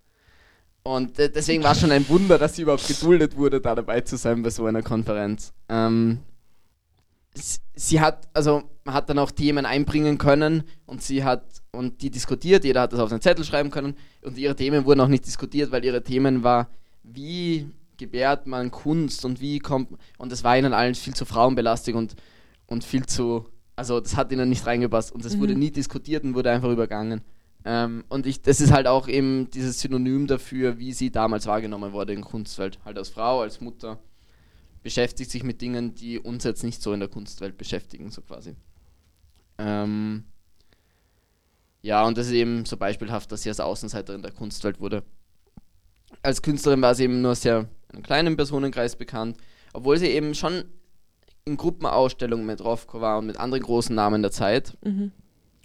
Und 0.82 1.18
äh, 1.18 1.30
deswegen 1.30 1.64
war 1.64 1.72
es 1.72 1.80
schon 1.80 1.90
ein 1.90 2.08
Wunder, 2.08 2.38
dass 2.38 2.56
sie 2.56 2.62
überhaupt 2.62 2.86
geduldet 2.86 3.36
wurde, 3.36 3.60
da 3.60 3.74
dabei 3.74 4.02
zu 4.02 4.16
sein 4.16 4.42
bei 4.42 4.50
so 4.50 4.66
einer 4.66 4.82
Konferenz. 4.82 5.52
Ähm, 5.68 6.20
sie 7.74 8.00
hat, 8.00 8.28
also 8.32 8.62
man 8.84 8.94
hat 8.94 9.10
dann 9.10 9.18
auch 9.18 9.30
Themen 9.30 9.66
einbringen 9.66 10.18
können 10.18 10.64
und 10.86 11.02
sie 11.02 11.24
hat, 11.24 11.44
und 11.72 12.00
die 12.02 12.10
diskutiert, 12.10 12.64
jeder 12.64 12.82
hat 12.82 12.92
das 12.92 13.00
auf 13.00 13.10
seinen 13.10 13.20
Zettel 13.20 13.44
schreiben 13.44 13.70
können 13.70 13.94
und 14.22 14.38
ihre 14.38 14.56
Themen 14.56 14.84
wurden 14.84 15.00
auch 15.00 15.08
nicht 15.08 15.26
diskutiert, 15.26 15.70
weil 15.72 15.84
ihre 15.84 16.02
Themen 16.02 16.42
war, 16.42 16.68
wie 17.02 17.68
gebärt 17.98 18.46
man 18.46 18.70
Kunst 18.70 19.24
und 19.24 19.40
wie 19.40 19.58
kommt, 19.58 19.90
und 20.18 20.32
das 20.32 20.44
war 20.44 20.56
ihnen 20.56 20.72
allen 20.72 20.94
viel 20.94 21.14
zu 21.14 21.24
frauenbelastig 21.24 21.94
und, 21.94 22.14
und 22.66 22.84
viel 22.84 23.06
zu, 23.06 23.46
also 23.74 24.00
das 24.00 24.16
hat 24.16 24.32
ihnen 24.32 24.48
nicht 24.48 24.66
reingepasst 24.66 25.12
und 25.12 25.24
das 25.24 25.36
Mhm. 25.36 25.40
wurde 25.40 25.54
nie 25.54 25.70
diskutiert 25.70 26.24
und 26.24 26.34
wurde 26.34 26.50
einfach 26.50 26.70
übergangen. 26.70 27.22
Ähm, 27.64 28.04
und 28.08 28.26
ich, 28.26 28.42
das 28.42 28.60
ist 28.60 28.72
halt 28.72 28.86
auch 28.86 29.08
eben 29.08 29.50
dieses 29.50 29.80
Synonym 29.80 30.26
dafür, 30.26 30.78
wie 30.78 30.92
sie 30.92 31.10
damals 31.10 31.46
wahrgenommen 31.46 31.92
wurde 31.92 32.12
in 32.12 32.22
Kunstwelt. 32.22 32.78
Halt 32.84 32.96
als 32.96 33.08
Frau, 33.08 33.40
als 33.40 33.60
Mutter, 33.60 33.98
beschäftigt 34.86 35.32
sich 35.32 35.42
mit 35.42 35.60
Dingen, 35.62 35.96
die 35.96 36.20
uns 36.20 36.44
jetzt 36.44 36.62
nicht 36.62 36.80
so 36.80 36.92
in 36.92 37.00
der 37.00 37.08
Kunstwelt 37.08 37.58
beschäftigen, 37.58 38.12
so 38.12 38.22
quasi. 38.22 38.54
Ähm, 39.58 40.22
ja, 41.82 42.06
und 42.06 42.16
das 42.16 42.28
ist 42.28 42.34
eben 42.34 42.64
so 42.64 42.76
beispielhaft, 42.76 43.32
dass 43.32 43.42
sie 43.42 43.48
als 43.48 43.58
Außenseiterin 43.58 44.22
der 44.22 44.30
Kunstwelt 44.30 44.78
wurde. 44.78 45.02
Als 46.22 46.40
Künstlerin 46.40 46.82
war 46.82 46.94
sie 46.94 47.02
eben 47.02 47.20
nur 47.20 47.34
sehr 47.34 47.62
in 47.88 47.94
einem 47.94 48.02
kleinen 48.04 48.36
Personenkreis 48.36 48.94
bekannt, 48.94 49.38
obwohl 49.72 49.98
sie 49.98 50.06
eben 50.06 50.36
schon 50.36 50.62
in 51.44 51.56
Gruppenausstellungen 51.56 52.46
mit 52.46 52.62
Rothko 52.62 53.00
war 53.00 53.18
und 53.18 53.26
mit 53.26 53.40
anderen 53.40 53.64
großen 53.64 53.92
Namen 53.94 54.22
der 54.22 54.30
Zeit 54.30 54.78
Mhm. 54.84 55.10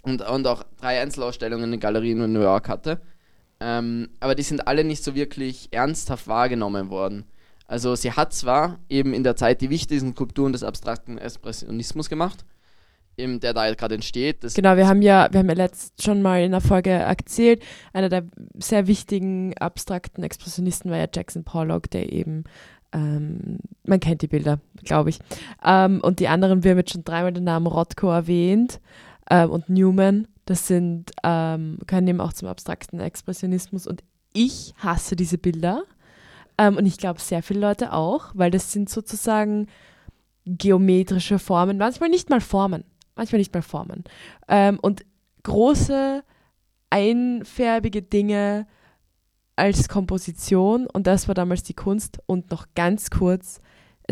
und, 0.02 0.22
und 0.22 0.48
auch 0.48 0.64
drei 0.80 1.00
Einzelausstellungen 1.00 1.72
in 1.72 1.78
Galerien 1.78 2.20
in 2.22 2.32
New 2.32 2.40
York 2.42 2.68
hatte. 2.68 3.00
Ähm, 3.60 4.08
aber 4.18 4.34
die 4.34 4.42
sind 4.42 4.66
alle 4.66 4.82
nicht 4.82 5.04
so 5.04 5.14
wirklich 5.14 5.68
ernsthaft 5.70 6.26
wahrgenommen 6.26 6.90
worden. 6.90 7.24
Also 7.72 7.94
sie 7.94 8.12
hat 8.12 8.34
zwar 8.34 8.80
eben 8.90 9.14
in 9.14 9.24
der 9.24 9.34
Zeit 9.34 9.62
die 9.62 9.70
wichtigsten 9.70 10.12
Skulpturen 10.12 10.52
des 10.52 10.62
abstrakten 10.62 11.16
Expressionismus 11.16 12.10
gemacht, 12.10 12.44
eben 13.16 13.40
der 13.40 13.54
da 13.54 13.72
gerade 13.72 13.94
entsteht. 13.94 14.40
Genau, 14.54 14.76
wir 14.76 14.86
haben 14.86 15.00
ja, 15.00 15.28
wir 15.32 15.40
haben 15.40 15.48
ja 15.48 15.54
letzt 15.54 16.02
schon 16.02 16.20
mal 16.20 16.42
in 16.42 16.50
der 16.50 16.60
Folge 16.60 16.90
erzählt, 16.90 17.62
einer 17.94 18.10
der 18.10 18.24
sehr 18.58 18.88
wichtigen 18.88 19.56
abstrakten 19.56 20.22
Expressionisten 20.22 20.90
war 20.90 20.98
ja 20.98 21.06
Jackson 21.10 21.44
Pollock, 21.44 21.90
der 21.90 22.12
eben, 22.12 22.44
ähm, 22.92 23.60
man 23.86 24.00
kennt 24.00 24.20
die 24.20 24.28
Bilder, 24.28 24.60
glaube 24.84 25.08
ich. 25.08 25.18
Ähm, 25.64 26.02
und 26.02 26.20
die 26.20 26.28
anderen, 26.28 26.64
wir 26.64 26.72
haben 26.72 26.78
jetzt 26.78 26.92
schon 26.92 27.04
dreimal 27.04 27.32
den 27.32 27.44
Namen 27.44 27.68
Rothko 27.68 28.10
erwähnt 28.10 28.82
ähm, 29.30 29.48
und 29.48 29.70
Newman, 29.70 30.28
das 30.44 30.66
sind, 30.66 31.10
ähm, 31.24 31.78
können 31.86 32.06
eben 32.06 32.20
auch 32.20 32.34
zum 32.34 32.48
abstrakten 32.48 33.00
Expressionismus 33.00 33.86
und 33.86 34.04
ich 34.34 34.74
hasse 34.76 35.16
diese 35.16 35.38
Bilder 35.38 35.84
ähm, 36.62 36.76
und 36.76 36.86
ich 36.86 36.96
glaube 36.96 37.20
sehr 37.20 37.42
viele 37.42 37.60
Leute 37.60 37.92
auch, 37.92 38.30
weil 38.34 38.50
das 38.50 38.72
sind 38.72 38.88
sozusagen 38.88 39.66
geometrische 40.44 41.38
Formen, 41.38 41.78
manchmal 41.78 42.08
nicht 42.08 42.30
mal 42.30 42.40
Formen, 42.40 42.84
manchmal 43.16 43.38
nicht 43.38 43.54
mal 43.54 43.62
Formen. 43.62 44.04
Ähm, 44.48 44.78
und 44.80 45.04
große, 45.42 46.22
einfärbige 46.90 48.02
Dinge 48.02 48.66
als 49.56 49.88
Komposition 49.88 50.86
und 50.86 51.06
das 51.06 51.28
war 51.28 51.34
damals 51.34 51.62
die 51.62 51.74
Kunst 51.74 52.20
und 52.26 52.50
noch 52.50 52.66
ganz 52.74 53.10
kurz, 53.10 53.60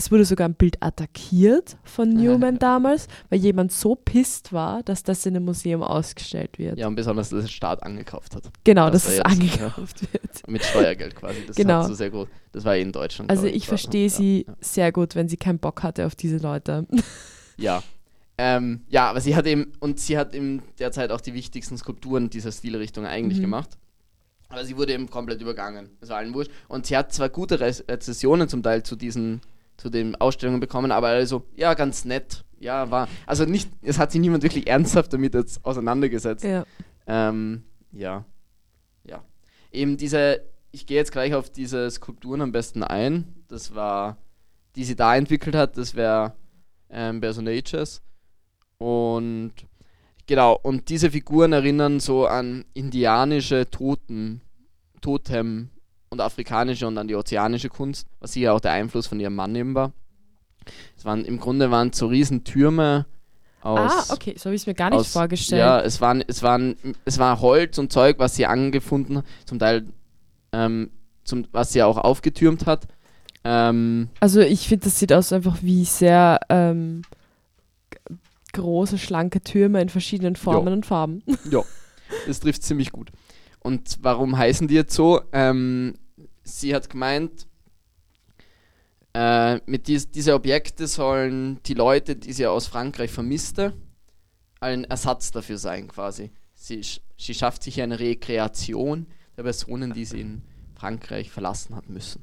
es 0.03 0.11
wurde 0.11 0.25
sogar 0.25 0.49
ein 0.49 0.55
Bild 0.55 0.83
attackiert 0.83 1.77
von 1.85 2.09
Newman 2.09 2.59
damals, 2.59 3.07
weil 3.29 3.39
jemand 3.39 3.71
so 3.71 3.95
pisst 3.95 4.51
war, 4.53 4.83
dass 4.83 5.03
das 5.03 5.27
in 5.27 5.37
einem 5.37 5.45
Museum 5.45 5.83
ausgestellt 5.83 6.59
wird. 6.59 6.79
Ja, 6.79 6.87
und 6.87 6.95
besonders, 6.95 7.29
dass 7.29 7.43
der 7.43 7.49
Staat 7.51 7.83
angekauft 7.83 8.35
hat. 8.35 8.45
genau, 8.65 8.89
dass 8.89 9.05
dass 9.05 9.13
es 9.15 9.21
angekauft 9.21 10.01
wird. 10.13 10.49
Mit 10.49 10.65
Steuergeld 10.65 11.15
quasi. 11.15 11.45
Das 11.47 11.55
Genau. 11.57 11.87
so 11.87 11.93
sehr 11.93 12.09
gut. 12.11 12.29
Das 12.53 12.65
war 12.65 12.77
in 12.77 12.93
Deutschland. 12.93 13.31
Also 13.31 13.47
ich 13.47 13.63
war- 13.65 13.69
verstehe 13.69 14.05
ja, 14.05 14.09
sie 14.11 14.45
Ja. 14.49 14.55
sehr 14.61 14.91
gut, 14.93 15.15
wenn 15.15 15.29
sie 15.29 15.37
keinen 15.37 15.59
Bock 15.59 15.83
hatte 15.83 16.07
auf 16.07 16.15
diese 16.15 16.39
Leute. 16.39 16.87
Ja. 17.59 17.83
Ähm, 18.39 18.81
ja, 18.89 19.11
aber 19.11 19.21
sie 19.21 19.37
hat 19.37 19.47
eben, 19.47 19.73
und 19.81 20.01
sie 20.01 20.17
hat 20.17 20.35
in 20.35 20.63
der 20.79 20.93
Zeit 20.93 21.11
auch 21.13 21.21
die 21.21 21.35
wichtigsten 21.35 21.77
Skulpturen 21.77 22.31
dieser 22.31 22.53
Stilrichtung 22.53 23.05
eigentlich 23.05 23.37
Mhm. 23.37 23.43
gemacht. 23.43 23.77
Aber 24.49 24.65
sie 24.65 24.77
wurde 24.79 24.95
eben 24.95 25.11
komplett 25.11 25.43
übergangen. 25.43 25.91
Das 26.01 26.09
war 26.09 26.17
allen 26.17 26.33
wurscht. 26.33 26.51
Und 26.67 26.87
sie 26.87 26.97
hat 26.97 27.13
zwar 27.13 27.29
gute 27.29 27.61
Re 27.61 27.71
Rezessionen 27.87 28.49
zum 28.49 28.63
Teil 28.63 28.83
zu 28.83 28.97
diesen, 28.97 29.43
zu 29.81 29.89
den 29.89 30.15
Ausstellungen 30.17 30.61
bekommen, 30.61 30.93
aber 30.93 31.09
also, 31.09 31.47
ja, 31.57 31.75
ganz 31.75 32.05
nett. 32.05 32.45
Ja, 32.59 32.91
war. 32.91 33.09
Also 33.25 33.47
nicht, 33.47 33.71
es 33.81 33.99
hat 33.99 34.13
sich 34.13 34.21
niemand 34.21 34.43
wirklich 34.43 34.67
ernsthaft 34.67 35.15
damit 35.15 35.33
jetzt 35.33 35.65
auseinandergesetzt. 35.65 36.45
ja. 36.45 36.65
Ähm, 37.07 37.65
ja. 37.93 38.27
Ja. 39.05 39.25
Eben 39.73 39.97
diese, 39.97 40.43
ich 40.71 40.87
gehe 40.87 40.99
jetzt 40.99 41.13
gleich 41.13 41.35
auf 41.35 41.49
diese 41.49 41.91
Skulpturen 41.91 42.43
am 42.43 42.53
besten 42.53 42.83
ein. 42.83 43.35
Das 43.49 43.75
war, 43.75 44.19
die 44.77 44.85
sie 44.85 44.95
da 44.95 45.17
entwickelt 45.17 45.57
hat, 45.57 45.79
das 45.79 45.95
wäre 45.95 46.35
ähm, 46.91 47.23
Personages. 47.23 48.03
Und 48.77 49.53
genau, 50.27 50.59
und 50.63 50.91
diese 50.91 51.11
Figuren 51.11 51.55
erinnern 51.55 51.99
so 51.99 52.27
an 52.27 52.67
indianische 52.75 53.71
Toten, 53.71 54.43
Totem 55.01 55.71
und 56.13 56.21
afrikanische 56.21 56.87
und 56.89 56.99
an 56.99 57.07
die 57.07 57.15
ozeanische 57.15 57.69
Kunst, 57.69 58.07
was 58.19 58.33
sicher 58.33 58.53
auch 58.53 58.61
der 58.61 58.73
Einfluss 58.73 59.07
von 59.07 59.21
ihrem 59.21 59.37
Mann 59.37 59.55
eben 59.55 59.75
war. 59.77 59.93
Es 60.97 61.05
waren, 61.05 61.25
im 61.25 61.39
Grunde 61.39 61.71
waren 61.71 61.91
es 61.91 61.99
so 61.99 62.09
Riesentürme 62.09 63.07
aus 63.63 64.09
Ah, 64.11 64.15
okay, 64.15 64.35
so 64.37 64.47
habe 64.47 64.57
ich 64.57 64.63
es 64.63 64.67
mir 64.67 64.75
gar 64.75 64.91
nicht 64.91 64.99
aus- 64.99 65.13
vorgestellt. 65.13 65.61
Ja, 65.61 65.81
es 65.81 66.01
waren, 66.01 66.23
es 66.27 66.43
waren, 66.43 66.75
es 67.05 67.19
war 67.19 67.41
Holz 67.41 67.79
und 67.79 67.93
Zeug, 67.93 68.19
was 68.19 68.35
sie 68.35 68.45
angefunden 68.47 69.19
hat, 69.19 69.25
zum 69.45 69.59
Teil, 69.61 69.87
ähm, 70.53 70.91
zum, 71.23 71.47
was 71.53 71.73
sie 71.73 71.83
auch 71.85 71.97
aufgetürmt 71.97 72.67
hat. 72.67 72.89
Ähm, 73.45 74.09
Also 74.19 74.41
ich 74.41 74.67
finde, 74.67 74.87
das 74.87 74.99
sieht 74.99 75.13
aus 75.13 75.33
einfach 75.33 75.59
wie 75.63 75.85
sehr 75.85 76.41
ähm, 76.49 77.03
große, 78.53 78.99
schlanke 78.99 79.41
Türme 79.43 79.81
in 79.81 79.89
verschiedenen 79.89 80.35
Formen 80.35 80.73
und 80.73 80.87
Farben. 80.87 81.23
das 82.27 82.41
trifft 82.41 82.65
ziemlich 82.65 82.91
gut. 82.91 83.13
Und 83.61 83.99
warum 84.03 84.37
heißen 84.37 84.69
die 84.69 84.75
jetzt 84.75 84.95
so? 84.95 85.21
Ähm, 85.33 85.95
sie 86.43 86.75
hat 86.75 86.91
gemeint, 86.91 87.47
äh, 89.15 89.57
mit 89.67 89.87
dies, 89.89 90.11
diese 90.11 90.35
Objekte 90.35 90.87
sollen 90.87 91.63
die 91.65 91.75
Leute, 91.75 92.17
die 92.17 92.33
sie 92.33 92.47
aus 92.47 92.67
Frankreich 92.67 93.11
vermisste, 93.11 93.75
ein 94.61 94.85
Ersatz 94.85 95.31
dafür 95.31 95.59
sein 95.59 95.89
quasi. 95.89 96.31
Sie, 96.55 96.81
sie 97.17 97.35
schafft 97.35 97.63
sich 97.63 97.81
eine 97.81 97.99
Rekreation 97.99 99.07
der 99.37 99.43
Personen, 99.43 99.93
die 99.93 100.05
sie 100.05 100.21
in 100.21 100.43
Frankreich 100.75 101.31
verlassen 101.31 101.75
hat 101.75 101.89
müssen. 101.89 102.23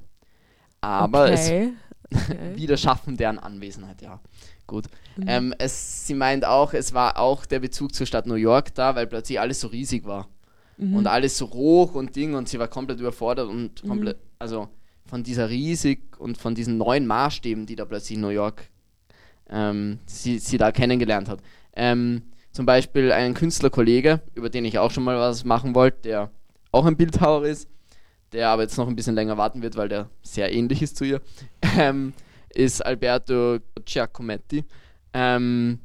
Aber 0.81 1.31
es 1.31 1.47
okay. 1.47 1.73
okay. 2.13 2.55
wieder 2.55 2.77
schaffen 2.77 3.17
deren 3.17 3.39
Anwesenheit, 3.39 4.01
ja. 4.01 4.19
Gut. 4.65 4.85
Mhm. 5.17 5.23
Ähm, 5.27 5.55
es, 5.57 6.07
sie 6.07 6.13
meint 6.13 6.45
auch, 6.45 6.73
es 6.73 6.93
war 6.93 7.17
auch 7.17 7.45
der 7.45 7.59
Bezug 7.59 7.95
zur 7.95 8.05
Stadt 8.05 8.27
New 8.27 8.35
York 8.35 8.73
da, 8.75 8.95
weil 8.95 9.07
plötzlich 9.07 9.39
alles 9.39 9.59
so 9.59 9.67
riesig 9.67 10.05
war. 10.05 10.27
Mhm. 10.77 10.95
Und 10.95 11.07
alles 11.07 11.37
so 11.37 11.49
hoch 11.51 11.95
und 11.95 12.15
Ding 12.15 12.35
und 12.35 12.47
sie 12.47 12.59
war 12.59 12.67
komplett 12.67 12.99
überfordert 12.99 13.49
und 13.49 13.83
Mhm. 13.83 13.87
komplett, 13.87 14.17
also 14.39 14.69
von 15.05 15.23
dieser 15.23 15.49
riesig 15.49 16.19
und 16.19 16.37
von 16.37 16.53
diesen 16.55 16.77
neuen 16.77 17.07
Maßstäben, 17.07 17.65
die 17.65 17.75
da 17.75 17.85
plötzlich 17.85 18.15
in 18.15 18.21
New 18.21 18.29
York 18.29 18.69
ähm, 19.49 19.99
sie, 20.05 20.39
sie 20.39 20.57
da 20.57 20.71
kennengelernt 20.71 21.29
hat. 21.29 21.39
Ähm, 21.75 22.23
zum 22.51 22.65
Beispiel 22.65 23.11
ein 23.11 23.33
Künstlerkollege, 23.33 24.21
über 24.35 24.49
den 24.49 24.65
ich 24.65 24.79
auch 24.79 24.91
schon 24.91 25.03
mal 25.03 25.17
was 25.17 25.45
machen 25.45 25.75
wollte, 25.75 26.01
der 26.03 26.31
auch 26.71 26.85
ein 26.85 26.97
Bildhauer 26.97 27.45
ist, 27.45 27.69
der 28.33 28.49
aber 28.49 28.63
jetzt 28.63 28.77
noch 28.77 28.87
ein 28.87 28.95
bisschen 28.95 29.15
länger 29.15 29.37
warten 29.37 29.61
wird, 29.61 29.77
weil 29.77 29.87
der 29.89 30.09
sehr 30.21 30.51
ähnlich 30.53 30.81
ist 30.81 30.97
zu 30.97 31.05
ihr, 31.05 31.21
ähm, 31.77 32.13
ist 32.53 32.85
Alberto 32.85 33.59
Giacometti. 33.85 34.65
Ähm, 35.13 35.79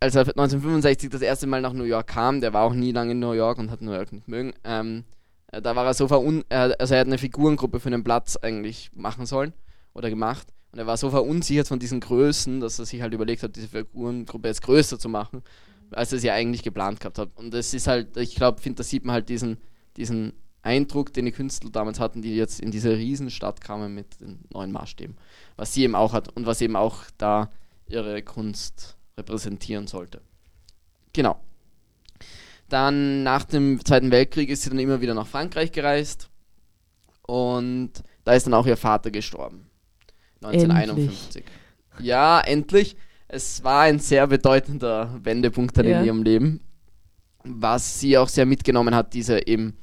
als 0.00 0.14
er 0.14 0.22
1965 0.22 1.10
das 1.10 1.22
erste 1.22 1.46
Mal 1.46 1.60
nach 1.60 1.74
New 1.74 1.84
York 1.84 2.08
kam, 2.08 2.40
der 2.40 2.52
war 2.52 2.64
auch 2.64 2.74
nie 2.74 2.92
lange 2.92 3.12
in 3.12 3.20
New 3.20 3.32
York 3.32 3.58
und 3.58 3.70
hat 3.70 3.82
New 3.82 3.92
York 3.92 4.12
nicht 4.12 4.28
mögen, 4.28 4.54
ähm, 4.64 5.04
äh, 5.52 5.60
da 5.60 5.76
war 5.76 5.84
er 5.84 5.94
so 5.94 6.08
verun 6.08 6.44
äh, 6.48 6.74
also 6.78 6.94
er 6.94 7.00
hat 7.00 7.06
eine 7.06 7.18
Figurengruppe 7.18 7.80
für 7.80 7.90
den 7.90 8.02
Platz 8.02 8.36
eigentlich 8.36 8.90
machen 8.94 9.26
sollen 9.26 9.52
oder 9.92 10.08
gemacht 10.08 10.48
und 10.72 10.78
er 10.78 10.86
war 10.86 10.96
so 10.96 11.10
verunsichert 11.10 11.68
von 11.68 11.78
diesen 11.78 12.00
Größen, 12.00 12.60
dass 12.60 12.78
er 12.78 12.86
sich 12.86 13.02
halt 13.02 13.12
überlegt 13.12 13.42
hat, 13.42 13.56
diese 13.56 13.68
Figurengruppe 13.68 14.48
jetzt 14.48 14.62
größer 14.62 14.98
zu 14.98 15.08
machen, 15.08 15.42
als 15.90 16.12
er 16.12 16.18
sie 16.18 16.30
eigentlich 16.30 16.62
geplant 16.62 17.00
gehabt 17.00 17.18
hat. 17.18 17.30
Und 17.34 17.52
das 17.52 17.74
ist 17.74 17.88
halt, 17.88 18.16
ich 18.16 18.36
glaube, 18.36 18.60
finde, 18.60 18.78
da 18.78 18.84
sieht 18.84 19.04
man 19.04 19.14
halt 19.14 19.28
diesen, 19.28 19.58
diesen 19.96 20.32
Eindruck, 20.62 21.12
den 21.12 21.24
die 21.24 21.32
Künstler 21.32 21.70
damals 21.70 21.98
hatten, 21.98 22.22
die 22.22 22.36
jetzt 22.36 22.60
in 22.60 22.70
diese 22.70 22.96
Riesenstadt 22.96 23.60
kamen 23.60 23.94
mit 23.94 24.20
den 24.20 24.44
neuen 24.52 24.70
Maßstäben. 24.70 25.16
Was 25.56 25.74
sie 25.74 25.82
eben 25.82 25.96
auch 25.96 26.12
hat 26.12 26.28
und 26.36 26.46
was 26.46 26.60
eben 26.60 26.76
auch 26.76 27.02
da 27.18 27.50
ihre 27.88 28.22
Kunst 28.22 28.96
repräsentieren 29.20 29.86
sollte. 29.86 30.20
Genau. 31.12 31.40
Dann 32.68 33.22
nach 33.22 33.44
dem 33.44 33.84
Zweiten 33.84 34.10
Weltkrieg 34.10 34.48
ist 34.48 34.62
sie 34.62 34.70
dann 34.70 34.78
immer 34.78 35.00
wieder 35.00 35.14
nach 35.14 35.26
Frankreich 35.26 35.72
gereist 35.72 36.30
und 37.22 37.90
da 38.24 38.32
ist 38.34 38.46
dann 38.46 38.54
auch 38.54 38.66
ihr 38.66 38.76
Vater 38.76 39.10
gestorben. 39.10 39.66
1951. 40.42 41.44
Ja, 42.00 42.40
endlich. 42.40 42.96
Es 43.28 43.62
war 43.62 43.82
ein 43.82 43.98
sehr 43.98 44.26
bedeutender 44.26 45.18
Wendepunkt 45.22 45.76
dann 45.76 45.86
Ja. 45.86 46.00
in 46.00 46.06
ihrem 46.06 46.22
Leben, 46.22 46.60
was 47.44 48.00
sie 48.00 48.16
auch 48.18 48.28
sehr 48.28 48.46
mitgenommen 48.46 48.94
hat, 48.94 49.14
diese 49.14 49.46
eben 49.46 49.76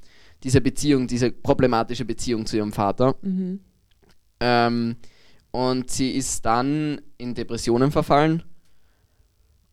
diese 0.43 0.61
Beziehung, 0.61 1.07
diese 1.07 1.31
problematische 1.31 2.05
Beziehung 2.05 2.45
zu 2.45 2.57
ihrem 2.57 2.71
Vater. 2.71 3.15
Mhm. 3.21 3.59
Ähm, 4.39 4.95
und 5.51 5.89
sie 5.89 6.11
ist 6.11 6.45
dann 6.45 7.01
in 7.17 7.33
Depressionen 7.33 7.91
verfallen 7.91 8.43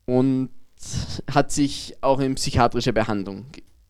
und 0.05 0.49
hat 1.31 1.51
sich 1.51 1.95
auch 2.01 2.19
in 2.19 2.35
psychiatrische 2.35 2.93
Behandlung 2.93 3.45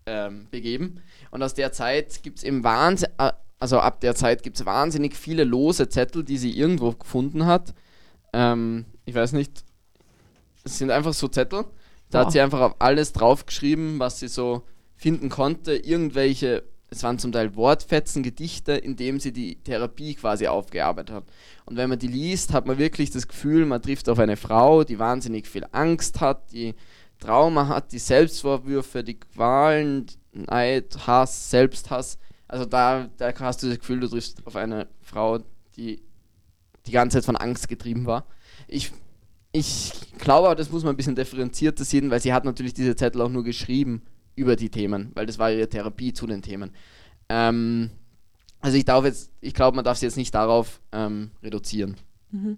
ähm, 0.05 0.47
begeben. 0.51 1.01
Und 1.31 1.43
aus 1.43 1.53
der 1.53 1.71
Zeit 1.71 2.21
gibt 2.23 2.37
es 2.39 2.43
eben 2.43 2.63
Wahnsinn, 2.63 3.09
äh, 3.17 3.31
also 3.59 3.79
ab 3.79 4.01
der 4.01 4.15
Zeit 4.15 4.43
gibt 4.43 4.57
es 4.59 4.65
wahnsinnig 4.65 5.15
viele 5.15 5.43
lose 5.43 5.89
Zettel, 5.89 6.23
die 6.23 6.37
sie 6.37 6.57
irgendwo 6.57 6.91
gefunden 6.91 7.45
hat. 7.45 7.73
Ähm, 8.33 8.85
ich 9.05 9.15
weiß 9.15 9.31
nicht, 9.33 9.63
es 10.63 10.77
sind 10.77 10.91
einfach 10.91 11.13
so 11.13 11.27
Zettel. 11.27 11.65
Da 12.09 12.19
Wow. 12.19 12.25
hat 12.25 12.31
sie 12.33 12.41
einfach 12.41 12.59
auf 12.61 12.75
alles 12.79 13.13
draufgeschrieben, 13.13 13.99
was 13.99 14.19
sie 14.19 14.27
so 14.27 14.63
finden 14.95 15.29
konnte. 15.29 15.75
Irgendwelche, 15.75 16.63
es 16.95 17.03
waren 17.03 17.19
zum 17.19 17.31
Teil 17.31 17.55
Wortfetzen, 17.55 18.23
Gedichte, 18.23 18.71
in 18.71 18.95
dem 18.95 19.19
sie 19.19 19.33
die 19.33 19.57
Therapie 19.57 20.15
quasi 20.15 20.47
aufgearbeitet 20.47 21.15
hat. 21.15 21.23
Und 21.65 21.75
wenn 21.75 21.89
man 21.89 21.99
die 21.99 22.07
liest, 22.07 22.53
hat 22.53 22.65
man 22.67 22.77
wirklich 22.77 23.11
das 23.11 23.27
Gefühl, 23.27 23.65
man 23.65 23.81
trifft 23.81 24.07
auf 24.07 24.17
eine 24.17 24.37
Frau, 24.37 24.83
die 24.83 24.97
wahnsinnig 24.97 25.47
viel 25.47 25.65
Angst 25.73 26.21
hat, 26.21 26.51
die 26.53 26.73
Trauma 27.19 27.67
hat, 27.67 27.91
die 27.91 27.99
Selbstvorwürfe, 27.99 29.03
die 29.03 29.19
Qualen, 29.19 30.05
Neid, 30.31 30.97
Hass, 31.05 31.49
Selbsthass. 31.49 32.17
Also 32.47 32.65
da, 32.65 33.09
da 33.17 33.33
hast 33.39 33.63
du 33.63 33.69
das 33.69 33.79
Gefühl, 33.79 33.99
du 33.99 34.07
triffst 34.07 34.45
auf 34.47 34.55
eine 34.55 34.87
Frau, 35.01 35.39
die 35.75 36.01
die 36.85 36.91
ganze 36.91 37.17
Zeit 37.17 37.25
von 37.25 37.35
Angst 37.35 37.67
getrieben 37.67 38.05
war. 38.05 38.25
Ich, 38.67 38.91
ich 39.51 39.91
glaube, 40.17 40.55
das 40.55 40.69
muss 40.69 40.83
man 40.83 40.93
ein 40.93 40.97
bisschen 40.97 41.15
differenzierter 41.15 41.83
sehen, 41.83 42.09
weil 42.09 42.21
sie 42.21 42.31
hat 42.31 42.45
natürlich 42.45 42.73
diese 42.73 42.95
Zettel 42.95 43.21
auch 43.21 43.29
nur 43.29 43.43
geschrieben 43.43 44.03
über 44.35 44.55
die 44.55 44.69
Themen, 44.69 45.11
weil 45.15 45.25
das 45.25 45.39
war 45.39 45.51
ihre 45.51 45.69
Therapie 45.69 46.13
zu 46.13 46.27
den 46.27 46.41
Themen. 46.41 46.71
Ähm, 47.29 47.89
also 48.59 48.77
ich 48.77 48.85
darf 48.85 49.05
jetzt, 49.05 49.31
ich 49.41 49.53
glaube, 49.53 49.75
man 49.75 49.85
darf 49.85 49.97
sie 49.97 50.05
jetzt 50.05 50.17
nicht 50.17 50.33
darauf 50.33 50.81
ähm, 50.91 51.31
reduzieren. 51.43 51.95
Mhm. 52.31 52.57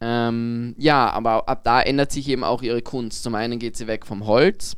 Ähm, 0.00 0.74
ja, 0.78 1.10
aber 1.10 1.48
ab 1.48 1.62
da 1.64 1.82
ändert 1.82 2.10
sich 2.12 2.28
eben 2.28 2.44
auch 2.44 2.62
ihre 2.62 2.82
Kunst. 2.82 3.22
Zum 3.22 3.34
einen 3.34 3.58
geht 3.58 3.76
sie 3.76 3.86
weg 3.86 4.06
vom 4.06 4.26
Holz, 4.26 4.76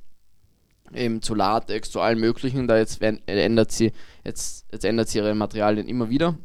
eben 0.92 1.22
zu 1.22 1.34
Latex, 1.34 1.90
zu 1.90 2.00
allen 2.00 2.18
möglichen. 2.18 2.66
Da 2.66 2.78
jetzt 2.78 3.00
ändert 3.02 3.70
sie, 3.70 3.92
jetzt, 4.24 4.66
jetzt 4.72 4.84
ändert 4.84 5.08
sie 5.08 5.18
ihre 5.18 5.34
Materialien 5.34 5.86
immer 5.86 6.10
wieder. 6.10 6.36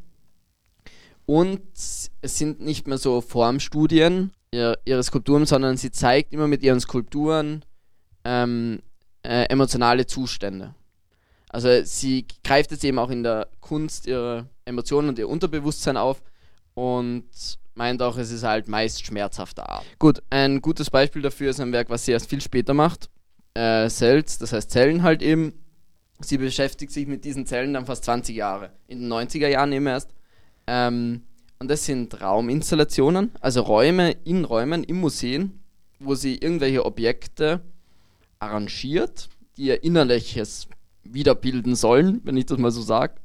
Und 1.25 1.61
es 1.73 2.11
sind 2.21 2.61
nicht 2.61 2.87
mehr 2.87 2.97
so 2.97 3.21
Formstudien 3.21 4.31
ihr, 4.51 4.77
ihre 4.85 5.03
Skulpturen, 5.03 5.45
sondern 5.45 5.77
sie 5.77 5.91
zeigt 5.91 6.33
immer 6.33 6.47
mit 6.47 6.63
ihren 6.63 6.79
Skulpturen 6.79 7.65
ähm, 8.23 8.79
äh, 9.27 9.43
emotionale 9.49 10.05
Zustände. 10.05 10.73
Also 11.49 11.83
sie 11.83 12.25
greift 12.43 12.71
jetzt 12.71 12.83
eben 12.83 12.99
auch 12.99 13.09
in 13.09 13.23
der 13.23 13.47
Kunst 13.59 14.07
ihre 14.07 14.47
Emotionen 14.65 15.09
und 15.09 15.19
ihr 15.19 15.29
Unterbewusstsein 15.29 15.97
auf 15.97 16.21
und 16.73 17.25
meint 17.75 18.01
auch, 18.01 18.17
es 18.17 18.31
ist 18.31 18.43
halt 18.43 18.67
meist 18.67 19.05
schmerzhafter 19.05 19.69
Art. 19.69 19.85
Gut, 19.99 20.21
ein 20.29 20.61
gutes 20.61 20.89
Beispiel 20.89 21.21
dafür 21.21 21.49
ist 21.49 21.59
ein 21.59 21.71
Werk, 21.71 21.89
was 21.89 22.05
sie 22.05 22.13
erst 22.13 22.29
viel 22.29 22.41
später 22.41 22.73
macht. 22.73 23.09
Äh, 23.53 23.89
Cells, 23.89 24.37
das 24.37 24.53
heißt 24.53 24.71
Zellen 24.71 25.03
halt 25.03 25.21
eben. 25.21 25.53
Sie 26.19 26.37
beschäftigt 26.37 26.91
sich 26.91 27.05
mit 27.05 27.25
diesen 27.25 27.45
Zellen 27.45 27.73
dann 27.73 27.85
fast 27.85 28.05
20 28.05 28.35
Jahre. 28.35 28.71
In 28.87 29.01
den 29.01 29.11
90er 29.11 29.47
Jahren 29.47 29.71
eben 29.71 29.87
erst. 29.87 30.09
Ähm, 30.65 31.23
und 31.59 31.69
das 31.69 31.85
sind 31.85 32.21
Rauminstallationen, 32.21 33.31
also 33.39 33.61
Räume 33.61 34.11
in 34.23 34.45
Räumen, 34.45 34.83
im 34.83 34.99
Museen, 34.99 35.59
wo 35.99 36.13
sie 36.15 36.35
irgendwelche 36.35 36.85
Objekte 36.85 37.61
arrangiert, 38.39 39.29
die 39.57 39.65
ihr 39.67 39.83
Innerliches 39.83 40.67
wiederbilden 41.03 41.75
sollen, 41.75 42.21
wenn 42.23 42.37
ich 42.37 42.45
das 42.45 42.57
mal 42.57 42.71
so 42.71 42.81
sage. 42.81 43.15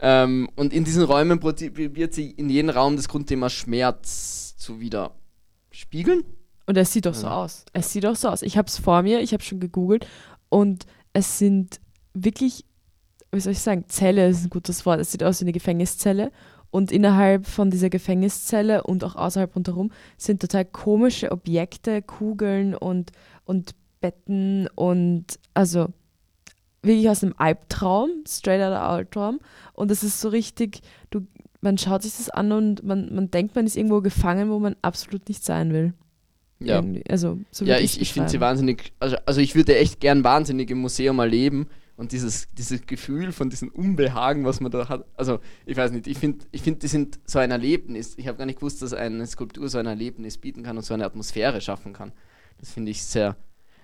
Ähm, 0.00 0.48
und 0.56 0.72
in 0.72 0.84
diesen 0.84 1.02
Räumen 1.04 1.40
probiert 1.40 2.14
sie 2.14 2.30
in 2.30 2.48
jedem 2.48 2.70
Raum 2.70 2.96
das 2.96 3.08
Grundthema 3.08 3.50
Schmerz 3.50 4.56
zu 4.56 4.80
widerspiegeln. 4.80 6.24
Und 6.66 6.76
es 6.76 6.92
sieht 6.92 7.06
doch 7.06 7.14
so 7.14 7.26
aus. 7.26 7.64
Es 7.72 7.92
sieht 7.92 8.04
doch 8.04 8.16
so 8.16 8.28
aus. 8.28 8.42
Ich 8.42 8.56
habe 8.56 8.68
es 8.68 8.78
vor 8.78 9.02
mir, 9.02 9.20
ich 9.20 9.32
habe 9.32 9.42
schon 9.42 9.60
gegoogelt 9.60 10.06
und 10.48 10.86
es 11.12 11.38
sind 11.38 11.80
wirklich, 12.14 12.64
wie 13.32 13.40
soll 13.40 13.52
ich 13.52 13.60
sagen, 13.60 13.84
Zelle 13.88 14.28
ist 14.28 14.44
ein 14.44 14.50
gutes 14.50 14.86
Wort. 14.86 15.00
Es 15.00 15.12
sieht 15.12 15.24
aus 15.24 15.40
wie 15.40 15.44
eine 15.44 15.52
Gefängniszelle 15.52 16.30
und 16.70 16.92
innerhalb 16.92 17.46
von 17.46 17.70
dieser 17.70 17.90
Gefängniszelle 17.90 18.84
und 18.84 19.02
auch 19.04 19.16
außerhalb 19.16 19.54
rundherum 19.54 19.90
sind 20.16 20.40
total 20.40 20.64
komische 20.64 21.32
Objekte, 21.32 22.02
Kugeln 22.02 22.74
und, 22.74 23.10
und 23.44 23.74
Betten 24.00 24.68
und 24.74 25.38
also 25.54 25.88
wirklich 26.82 27.08
aus 27.08 27.22
einem 27.22 27.34
Albtraum, 27.36 28.24
straight 28.26 28.62
out 28.62 28.72
of 28.72 28.82
Albtraum. 28.82 29.40
Und 29.74 29.90
es 29.90 30.02
ist 30.02 30.20
so 30.20 30.28
richtig, 30.28 30.80
du, 31.10 31.26
man 31.60 31.78
schaut 31.78 32.02
sich 32.02 32.16
das 32.16 32.30
an 32.30 32.52
und 32.52 32.82
man, 32.82 33.14
man 33.14 33.30
denkt, 33.30 33.54
man 33.54 33.66
ist 33.66 33.76
irgendwo 33.76 34.00
gefangen, 34.00 34.50
wo 34.50 34.58
man 34.58 34.76
absolut 34.82 35.28
nicht 35.28 35.44
sein 35.44 35.72
will. 35.72 35.92
Ja. 36.58 36.76
Irgendwie. 36.76 37.04
Also, 37.08 37.38
so 37.50 37.64
ja, 37.64 37.78
ich, 37.78 38.00
ich 38.00 38.12
finde 38.12 38.28
sie 38.28 38.40
wahnsinnig, 38.40 38.92
also, 38.98 39.16
also 39.24 39.40
ich 39.40 39.54
würde 39.54 39.76
echt 39.76 40.00
gern 40.00 40.24
wahnsinnig 40.24 40.70
im 40.70 40.78
Museum 40.78 41.18
erleben 41.18 41.68
und 41.96 42.12
dieses, 42.12 42.48
dieses 42.52 42.86
Gefühl 42.86 43.32
von 43.32 43.50
diesem 43.50 43.68
Unbehagen, 43.68 44.44
was 44.44 44.60
man 44.60 44.70
da 44.70 44.88
hat, 44.88 45.06
also 45.16 45.40
ich 45.64 45.76
weiß 45.76 45.90
nicht, 45.92 46.06
ich 46.06 46.18
finde, 46.18 46.44
ich 46.50 46.62
find, 46.62 46.82
die 46.82 46.88
sind 46.88 47.18
so 47.24 47.38
ein 47.38 47.50
Erlebnis. 47.50 48.14
Ich 48.18 48.26
habe 48.26 48.38
gar 48.38 48.46
nicht 48.46 48.58
gewusst, 48.58 48.82
dass 48.82 48.92
eine 48.92 49.26
Skulptur 49.26 49.68
so 49.68 49.78
ein 49.78 49.86
Erlebnis 49.86 50.38
bieten 50.38 50.62
kann 50.62 50.76
und 50.76 50.82
so 50.82 50.94
eine 50.94 51.04
Atmosphäre 51.04 51.60
schaffen 51.60 51.92
kann. 51.92 52.12
Das 52.58 52.72
finde 52.72 52.90
ich 52.90 53.04
sehr. 53.04 53.36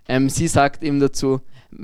Ähm, 0.08 0.28
sie 0.28 0.48
sagt 0.48 0.82
eben 0.82 1.00
dazu, 1.00 1.40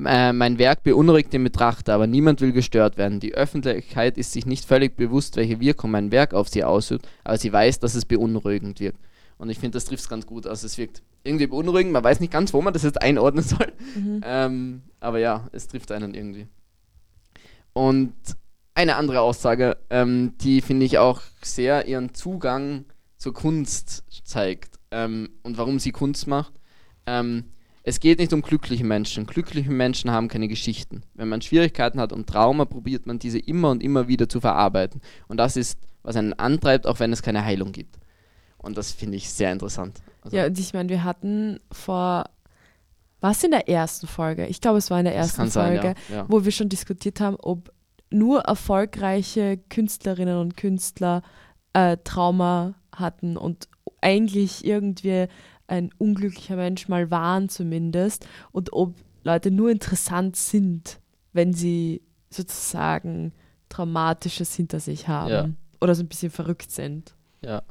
äh, 0.07 0.33
mein 0.33 0.59
Werk 0.59 0.83
beunruhigt 0.85 1.33
den 1.33 1.45
Betrachter, 1.45 1.95
aber 1.95 2.07
niemand 2.07 2.41
will 2.41 2.53
gestört 2.53 2.97
werden. 2.97 3.21
Die 3.21 3.35
Öffentlichkeit 3.35 4.17
ist 4.17 4.33
sich 4.33 4.47
nicht 4.47 4.65
völlig 4.65 4.97
bewusst, 4.97 5.37
welche 5.37 5.61
Wirkung 5.61 5.91
mein 5.91 6.13
Werk 6.13 6.35
auf 6.35 6.49
sie 6.49 6.65
ausübt, 6.65 7.09
aber 7.25 7.37
sie 7.37 7.53
weiß, 7.53 7.81
dass 7.81 7.95
es 7.95 8.05
beunruhigend 8.05 8.81
wirkt. 8.81 8.99
Und 9.39 9.51
ich 9.51 9.59
finde, 9.59 9.77
das 9.77 9.87
trifft 9.87 10.05
es 10.05 10.09
ganz 10.09 10.27
gut. 10.27 10.47
Also 10.47 10.67
es 10.67 10.79
wirkt 10.79 11.03
irgendwie 11.25 11.49
beunruhigend, 11.49 11.93
man 11.93 12.05
weiß 12.05 12.21
nicht 12.21 12.33
ganz, 12.33 12.53
wo 12.53 12.63
man 12.63 12.73
das 12.73 12.85
jetzt 12.85 13.03
einordnen 13.03 13.45
soll. 13.45 13.73
Mhm. 13.97 14.21
Ähm, 14.25 14.83
aber 15.01 15.19
ja, 15.19 15.49
es 15.53 15.67
trifft 15.67 15.91
einen 15.91 16.15
irgendwie. 16.15 16.47
Und 17.73 18.15
eine 18.75 18.97
andere 18.97 19.21
Aussage, 19.21 19.77
ähm, 19.91 20.35
die 20.41 20.61
finde 20.61 20.87
ich 20.87 20.99
auch 20.99 21.21
sehr 21.43 21.87
ihren 21.87 22.15
Zugang 22.15 22.85
zur 23.17 23.35
Kunst 23.35 24.05
zeigt 24.25 24.79
ähm, 24.91 25.31
und 25.43 25.59
warum 25.59 25.79
sie 25.79 25.93
Kunst 25.93 26.27
macht. 26.27 26.53
Ähm, 27.07 27.45
es 27.85 28.01
geht 28.01 28.18
nicht 28.18 28.33
um 28.33 28.42
glückliche 28.42 28.85
Menschen. 28.85 29.27
Glückliche 29.27 29.71
Menschen 29.71 30.11
haben 30.11 30.29
keine 30.29 30.49
Geschichten. 30.49 31.03
Wenn 31.14 31.29
man 31.29 31.42
Schwierigkeiten 31.42 32.01
hat 32.01 32.12
und 32.12 32.29
Trauma, 32.29 32.64
probiert 32.64 33.07
man 33.07 33.18
diese 33.18 33.38
immer 33.38 33.71
und 33.71 33.83
immer 33.83 34.09
wieder 34.09 34.29
zu 34.29 34.40
verarbeiten. 34.40 35.01
Und 35.27 35.38
das 35.38 35.57
ist, 35.57 35.79
was 36.03 36.16
einen 36.16 36.33
antreibt, 36.35 36.87
auch 36.87 37.01
wenn 37.01 37.12
es 37.12 37.23
keine 37.23 37.45
Heilung 37.45 37.73
gibt. 37.73 37.99
Und 38.59 38.79
das 38.79 38.92
finde 38.92 39.16
ich 39.16 39.31
sehr 39.31 39.51
interessant. 39.51 40.01
Also 40.21 40.37
ja, 40.37 40.47
und 40.47 40.59
ich 40.59 40.73
meine, 40.73 40.88
wir 40.88 41.03
hatten 41.03 41.59
vor, 41.73 42.27
was 43.21 43.42
in 43.42 43.51
der 43.51 43.68
ersten 43.68 44.07
Folge? 44.07 44.47
Ich 44.47 44.61
glaube, 44.61 44.79
es 44.79 44.90
war 44.90 45.01
in 45.01 45.05
der 45.05 45.16
ersten 45.16 45.51
Folge, 45.51 45.83
sein, 45.83 45.97
ja. 46.09 46.16
Ja. 46.16 46.27
wo 46.29 46.45
wir 46.45 46.53
schon 46.53 46.68
diskutiert 46.68 47.21
haben, 47.21 47.37
ob 47.37 47.73
nur 48.11 48.42
erfolgreiche 48.42 49.59
Künstlerinnen 49.68 50.38
und 50.38 50.57
Künstler 50.57 51.23
äh, 51.73 51.97
Trauma 52.05 52.75
hatten 52.95 53.37
und 53.37 53.68
eigentlich 54.01 54.64
irgendwie 54.64 55.27
ein 55.66 55.90
unglücklicher 55.98 56.57
Mensch 56.57 56.88
mal 56.88 57.11
waren 57.11 57.48
zumindest 57.48 58.27
und 58.53 58.72
ob 58.72 58.94
Leute 59.25 59.51
nur 59.51 59.70
interessant 59.70 60.37
sind, 60.37 61.01
wenn 61.33 61.53
sie 61.53 62.03
sozusagen 62.31 63.33
Traumatisches 63.68 64.55
hinter 64.55 64.81
sich 64.81 65.09
haben 65.09 65.31
ja. 65.31 65.48
oder 65.81 65.94
so 65.94 66.03
ein 66.03 66.09
bisschen 66.09 66.31
verrückt 66.31 66.70
sind. 66.70 67.14
Ja. 67.40 67.62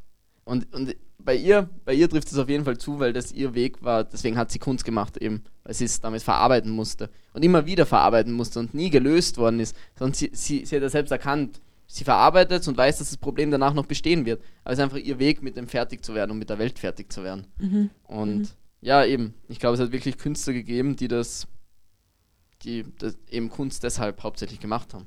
Und, 0.44 0.74
und 0.74 0.96
bei 1.20 1.36
ihr, 1.36 1.70
bei 1.86 1.94
ihr 1.94 2.10
trifft 2.10 2.32
es 2.32 2.38
auf 2.38 2.50
jeden 2.50 2.66
Fall 2.66 2.78
zu, 2.78 3.00
weil 3.00 3.14
das 3.14 3.32
ihr 3.32 3.54
Weg 3.54 3.84
war, 3.84 4.04
deswegen 4.04 4.38
hat 4.38 4.52
sie 4.52 4.60
Kunst 4.60 4.86
gemacht 4.86 5.18
eben, 5.18 5.44
weil 5.64 5.74
sie 5.74 5.86
es 5.86 6.02
damit 6.02 6.24
verarbeiten 6.24 6.72
musste 6.72 7.10
und 7.34 7.44
immer 7.44 7.66
wieder 7.66 7.86
verarbeiten 7.86 8.34
musste 8.34 8.60
und 8.60 8.74
nie 8.74 8.90
gelöst 8.90 9.38
worden 9.38 9.60
ist. 9.60 9.76
Sondern 9.98 10.14
sie, 10.14 10.32
sie, 10.34 10.66
sie 10.66 10.76
hat 10.76 10.84
ja 10.84 10.90
selbst 10.90 11.12
erkannt, 11.12 11.62
sie 11.92 12.06
verarbeitet 12.06 12.62
es 12.62 12.68
und 12.68 12.78
weiß, 12.78 13.00
dass 13.00 13.10
das 13.10 13.18
Problem 13.18 13.52
danach 13.52 13.74
noch 13.74 13.86
bestehen 13.86 14.26
wird. 14.26 14.42
Aber 14.64 14.72
es 14.72 14.80
ist 14.80 14.84
einfach 14.84 14.98
ihr 14.98 15.20
Weg, 15.20 15.44
mit 15.44 15.58
dem 15.58 15.68
fertig 15.68 16.06
zu 16.06 16.14
werden 16.16 16.32
und 16.32 16.38
mit 16.38 16.50
der 16.50 16.58
Welt 16.58 16.80
fertig 16.80 17.12
zu 17.12 17.24
werden. 17.24 17.48
Mhm. 17.60 17.90
Und 18.04 18.40
mhm. 18.40 18.48
ja, 18.80 19.04
eben, 19.04 19.34
ich 19.50 19.60
glaube, 19.60 19.76
es 19.76 19.82
hat 19.82 19.92
wirklich 19.92 20.18
Künstler 20.18 20.54
gegeben, 20.54 20.96
die 20.96 21.10
das, 21.10 21.48
die 22.64 22.86
das 22.98 23.18
eben 23.30 23.50
Kunst 23.50 23.84
deshalb 23.84 24.24
hauptsächlich 24.24 24.62
gemacht 24.62 24.94
haben. 24.94 25.06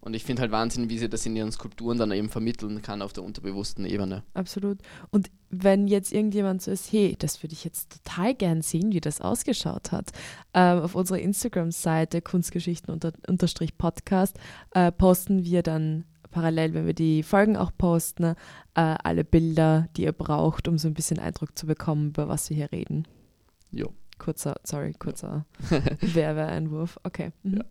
Und 0.00 0.14
ich 0.14 0.24
finde 0.24 0.42
halt 0.42 0.50
Wahnsinn, 0.50 0.88
wie 0.88 0.98
sie 0.98 1.10
das 1.10 1.26
in 1.26 1.36
ihren 1.36 1.52
Skulpturen 1.52 1.98
dann 1.98 2.10
eben 2.12 2.30
vermitteln 2.30 2.80
kann 2.80 3.02
auf 3.02 3.12
der 3.12 3.22
unterbewussten 3.22 3.84
Ebene. 3.84 4.22
Absolut. 4.32 4.78
Und 5.10 5.30
wenn 5.50 5.86
jetzt 5.86 6.12
irgendjemand 6.12 6.62
so 6.62 6.70
ist, 6.70 6.90
hey, 6.90 7.16
das 7.18 7.42
würde 7.42 7.52
ich 7.52 7.64
jetzt 7.64 8.02
total 8.02 8.34
gern 8.34 8.62
sehen, 8.62 8.92
wie 8.92 9.00
das 9.00 9.20
ausgeschaut 9.20 9.92
hat, 9.92 10.10
ähm, 10.54 10.78
auf 10.80 10.94
unserer 10.94 11.18
Instagram-Seite 11.18 12.22
Kunstgeschichten 12.22 12.92
unter, 12.92 13.12
unterstrich 13.28 13.76
Podcast 13.76 14.38
äh, 14.70 14.90
posten 14.90 15.44
wir 15.44 15.62
dann 15.62 16.04
parallel, 16.30 16.74
wenn 16.74 16.86
wir 16.86 16.94
die 16.94 17.22
Folgen 17.22 17.56
auch 17.56 17.72
posten, 17.76 18.24
äh, 18.24 18.34
alle 18.74 19.24
Bilder, 19.24 19.88
die 19.96 20.04
ihr 20.04 20.12
braucht, 20.12 20.68
um 20.68 20.78
so 20.78 20.88
ein 20.88 20.94
bisschen 20.94 21.18
Eindruck 21.18 21.58
zu 21.58 21.66
bekommen, 21.66 22.08
über 22.08 22.28
was 22.28 22.48
wir 22.48 22.56
hier 22.56 22.72
reden. 22.72 23.06
Jo. 23.70 23.92
Kurzer, 24.18 24.56
sorry, 24.64 24.94
kurzer 24.98 25.44
Werbeeinwurf. 26.00 26.98
Okay. 27.04 27.32
Mhm. 27.42 27.56
Ja. 27.58 27.64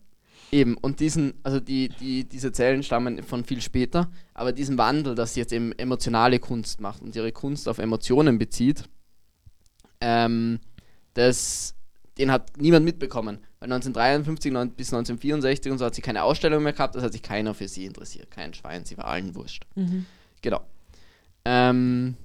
Eben, 0.52 0.78
und 0.78 1.00
diesen, 1.00 1.34
also 1.44 1.60
die, 1.60 1.90
die, 1.90 2.28
diese 2.28 2.52
Zellen 2.52 2.82
stammen 2.82 3.22
von 3.24 3.44
viel 3.44 3.62
später, 3.62 4.10
aber 4.34 4.52
diesen 4.52 4.78
Wandel, 4.78 5.14
dass 5.14 5.36
sie 5.36 5.42
jetzt 5.42 5.54
eben 5.54 5.74
emotionale 5.74 6.40
Kunst 6.40 6.82
macht 6.82 7.02
und 7.02 7.16
ihre 7.16 7.32
Kunst 7.32 7.70
auf 7.70 7.78
Emotionen 7.78 8.40
bezieht, 8.40 8.86
ähm, 10.02 10.60
das, 11.14 11.76
den 12.18 12.32
hat 12.32 12.58
niemand 12.58 12.86
mitbekommen. 12.86 13.40
Weil 13.60 13.72
1953 13.72 14.52
bis 14.76 14.94
1964 14.94 15.72
und 15.72 15.78
so 15.78 15.86
hat 15.86 15.94
sie 15.94 16.02
keine 16.02 16.24
Ausstellung 16.24 16.64
mehr 16.64 16.74
gehabt, 16.74 16.96
das 16.96 17.04
hat 17.04 17.12
sich 17.12 17.22
keiner 17.22 17.54
für 17.54 17.68
sie 17.68 17.86
interessiert. 17.86 18.32
Kein 18.32 18.54
Schwein, 18.54 18.86
sie 18.86 18.98
war 18.98 19.06
allen 19.06 19.36
wurscht. 19.36 19.66
Mhm. 19.76 20.06
Genau. 20.42 20.62
Ähm, 21.46 22.16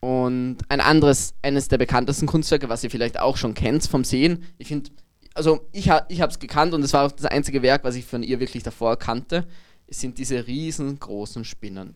und 0.00 0.58
ein 0.68 0.80
anderes, 0.80 1.34
eines 1.42 1.68
der 1.68 1.78
bekanntesten 1.78 2.26
Kunstwerke, 2.26 2.68
was 2.68 2.84
ihr 2.84 2.90
vielleicht 2.90 3.18
auch 3.18 3.36
schon 3.36 3.54
kennt 3.54 3.86
vom 3.86 4.04
Sehen, 4.04 4.44
ich 4.58 4.68
finde, 4.68 4.90
also 5.34 5.66
ich, 5.72 5.90
ha, 5.90 6.06
ich 6.08 6.20
habe 6.20 6.32
es 6.32 6.38
gekannt 6.38 6.74
und 6.74 6.82
es 6.82 6.92
war 6.92 7.06
auch 7.06 7.12
das 7.12 7.26
einzige 7.26 7.62
Werk, 7.62 7.84
was 7.84 7.96
ich 7.96 8.04
von 8.04 8.22
ihr 8.22 8.40
wirklich 8.40 8.62
davor 8.62 8.96
kannte. 8.96 9.44
Es 9.86 10.00
sind 10.00 10.18
diese 10.18 10.46
riesengroßen 10.46 11.44
Spinnen. 11.44 11.94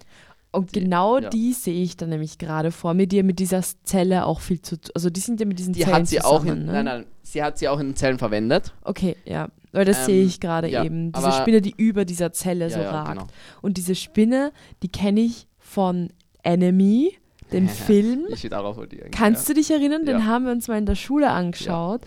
Und 0.51 0.75
die, 0.75 0.81
genau 0.81 1.19
ja. 1.19 1.29
die 1.29 1.53
sehe 1.53 1.83
ich 1.83 1.97
dann 1.97 2.09
nämlich 2.09 2.39
gerade 2.39 2.73
vor 2.73 2.95
mir, 2.95 3.07
die 3.07 3.23
mit 3.23 3.39
dieser 3.39 3.63
Zelle 3.85 4.25
auch 4.25 4.41
viel 4.41 4.61
zu 4.63 4.81
tun. 4.81 4.91
Also 4.95 5.11
die 5.11 5.21
sind 5.21 5.41
ja 5.41 5.47
mit 5.47 5.59
diesen 5.59 5.75
die 5.75 5.81
Zellen 5.81 5.97
hat 5.97 6.07
sie 6.07 6.17
zusammen, 6.17 6.35
auch 6.35 6.45
in, 6.45 6.67
ne? 6.67 6.73
Nein, 6.73 6.85
nein, 6.85 7.07
sie 7.23 7.43
hat 7.43 7.59
sie 7.59 7.69
auch 7.69 7.79
in 7.79 7.95
Zellen 7.97 8.19
verwendet. 8.19 8.73
Okay, 8.83 9.17
ja. 9.25 9.49
Weil 9.73 9.85
das 9.85 9.99
ähm, 10.01 10.05
sehe 10.07 10.25
ich 10.25 10.41
gerade 10.41 10.69
ja, 10.69 10.83
eben. 10.83 11.13
Diese 11.13 11.33
Spinne, 11.33 11.61
die 11.61 11.75
über 11.77 12.07
dieser 12.07 12.33
Zelle 12.33 12.69
ja, 12.69 12.71
so 12.71 12.81
ragt. 12.81 13.13
Genau. 13.13 13.27
Und 13.61 13.77
diese 13.77 13.95
Spinne, 13.95 14.53
die 14.83 14.89
kenne 14.89 15.21
ich 15.21 15.47
von 15.59 16.11
Enemy, 16.43 17.13
dem 17.53 17.69
Film. 17.69 18.27
Ich 18.31 18.49
darauf 18.49 18.79
wollte 18.79 18.97
Kannst 19.11 19.49
du 19.49 19.55
dich 19.55 19.71
erinnern? 19.71 20.07
Den 20.07 20.27
haben 20.27 20.47
wir 20.47 20.53
uns 20.53 20.69
mal 20.69 20.79
in 20.79 20.87
der 20.87 20.95
Schule 20.95 21.31
angeschaut. 21.31 22.01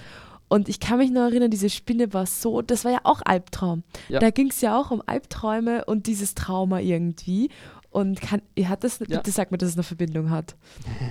Und 0.51 0.67
ich 0.67 0.81
kann 0.81 0.97
mich 0.97 1.11
noch 1.11 1.21
erinnern, 1.21 1.49
diese 1.49 1.69
Spinne 1.69 2.13
war 2.13 2.25
so, 2.25 2.61
das 2.61 2.83
war 2.83 2.91
ja 2.91 2.99
auch 3.05 3.21
Albtraum. 3.23 3.83
Ja. 4.09 4.19
Da 4.19 4.31
ging 4.31 4.49
es 4.49 4.59
ja 4.59 4.77
auch 4.77 4.91
um 4.91 5.01
Albträume 5.05 5.85
und 5.85 6.07
dieses 6.07 6.35
Trauma 6.35 6.81
irgendwie. 6.81 7.49
Und 7.89 8.19
kann, 8.19 8.41
ihr 8.55 8.67
hat 8.67 8.83
das, 8.83 8.99
Ja. 8.99 9.05
bitte 9.17 9.31
sag 9.31 9.51
mir, 9.51 9.57
dass 9.57 9.69
es 9.69 9.75
eine 9.75 9.83
Verbindung 9.83 10.29
hat. 10.29 10.55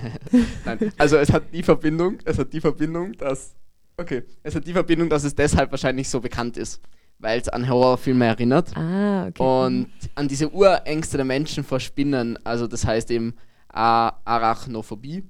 Nein, 0.65 0.91
also 0.99 1.17
es 1.17 1.31
hat 1.33 1.43
die 1.53 1.63
Verbindung, 1.63 2.19
es 2.23 2.37
hat 2.37 2.53
die 2.53 2.61
Verbindung, 2.61 3.13
dass. 3.13 3.55
Okay, 3.97 4.21
es 4.43 4.53
hat 4.55 4.67
die 4.67 4.73
Verbindung, 4.73 5.09
dass 5.09 5.23
es 5.23 5.33
deshalb 5.33 5.71
wahrscheinlich 5.71 6.07
so 6.07 6.19
bekannt 6.21 6.55
ist, 6.57 6.79
weil 7.17 7.39
es 7.41 7.49
an 7.49 7.67
Horrorfilme 7.67 8.25
erinnert 8.25 8.77
Ah, 8.77 9.25
okay. 9.27 9.41
und 9.43 9.87
an 10.13 10.27
diese 10.27 10.49
Urängste 10.51 11.17
der 11.17 11.25
Menschen 11.25 11.63
vor 11.63 11.79
Spinnen. 11.79 12.37
Also 12.45 12.67
das 12.67 12.85
heißt 12.85 13.09
eben 13.09 13.33
Arachnophobie. 14.25 15.23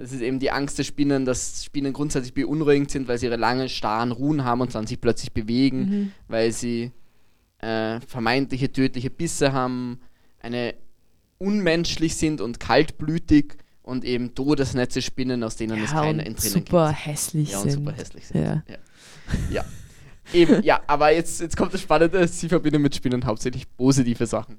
Das 0.00 0.12
ist 0.12 0.22
eben 0.22 0.38
die 0.38 0.50
Angst 0.50 0.78
der 0.78 0.84
Spinnen, 0.84 1.26
dass 1.26 1.62
Spinnen 1.62 1.92
grundsätzlich 1.92 2.32
beunruhigend 2.32 2.90
sind, 2.90 3.06
weil 3.06 3.18
sie 3.18 3.26
ihre 3.26 3.36
langen, 3.36 3.68
starren 3.68 4.12
Ruhen 4.12 4.44
haben 4.44 4.62
und 4.62 4.74
dann 4.74 4.86
sich 4.86 4.98
plötzlich 4.98 5.32
bewegen, 5.32 5.78
Mhm. 5.80 6.12
weil 6.26 6.52
sie 6.52 6.90
äh, 7.58 8.00
vermeintliche 8.00 8.72
tödliche 8.72 9.10
Bisse 9.10 9.52
haben, 9.52 10.00
eine 10.40 10.74
unmenschlich 11.36 12.16
sind 12.16 12.40
und 12.40 12.60
kaltblütig 12.60 13.56
und 13.82 14.04
eben 14.06 14.34
Todesnetze 14.34 15.02
spinnen, 15.02 15.42
aus 15.44 15.56
denen 15.56 15.82
es 15.82 15.90
ja, 15.90 16.00
keine 16.00 16.20
und 16.22 16.26
Entrinnen 16.28 16.52
super 16.54 16.88
gibt. 16.88 17.06
hässlich 17.06 17.50
Ja, 17.50 17.58
und 17.60 17.70
sind. 17.70 17.84
super 17.84 17.92
hässlich 17.96 18.26
sind. 18.28 18.42
Ja. 18.42 18.62
Ja. 18.68 18.76
ja. 19.50 19.64
Eben, 20.32 20.62
ja, 20.62 20.80
aber 20.86 21.12
jetzt, 21.12 21.40
jetzt 21.42 21.56
kommt 21.58 21.74
das 21.74 21.82
Spannende, 21.82 22.26
sie 22.26 22.48
verbinden 22.48 22.80
mit 22.80 22.94
Spinnen 22.94 23.24
hauptsächlich 23.26 23.66
positive 23.76 24.26
Sachen. 24.26 24.56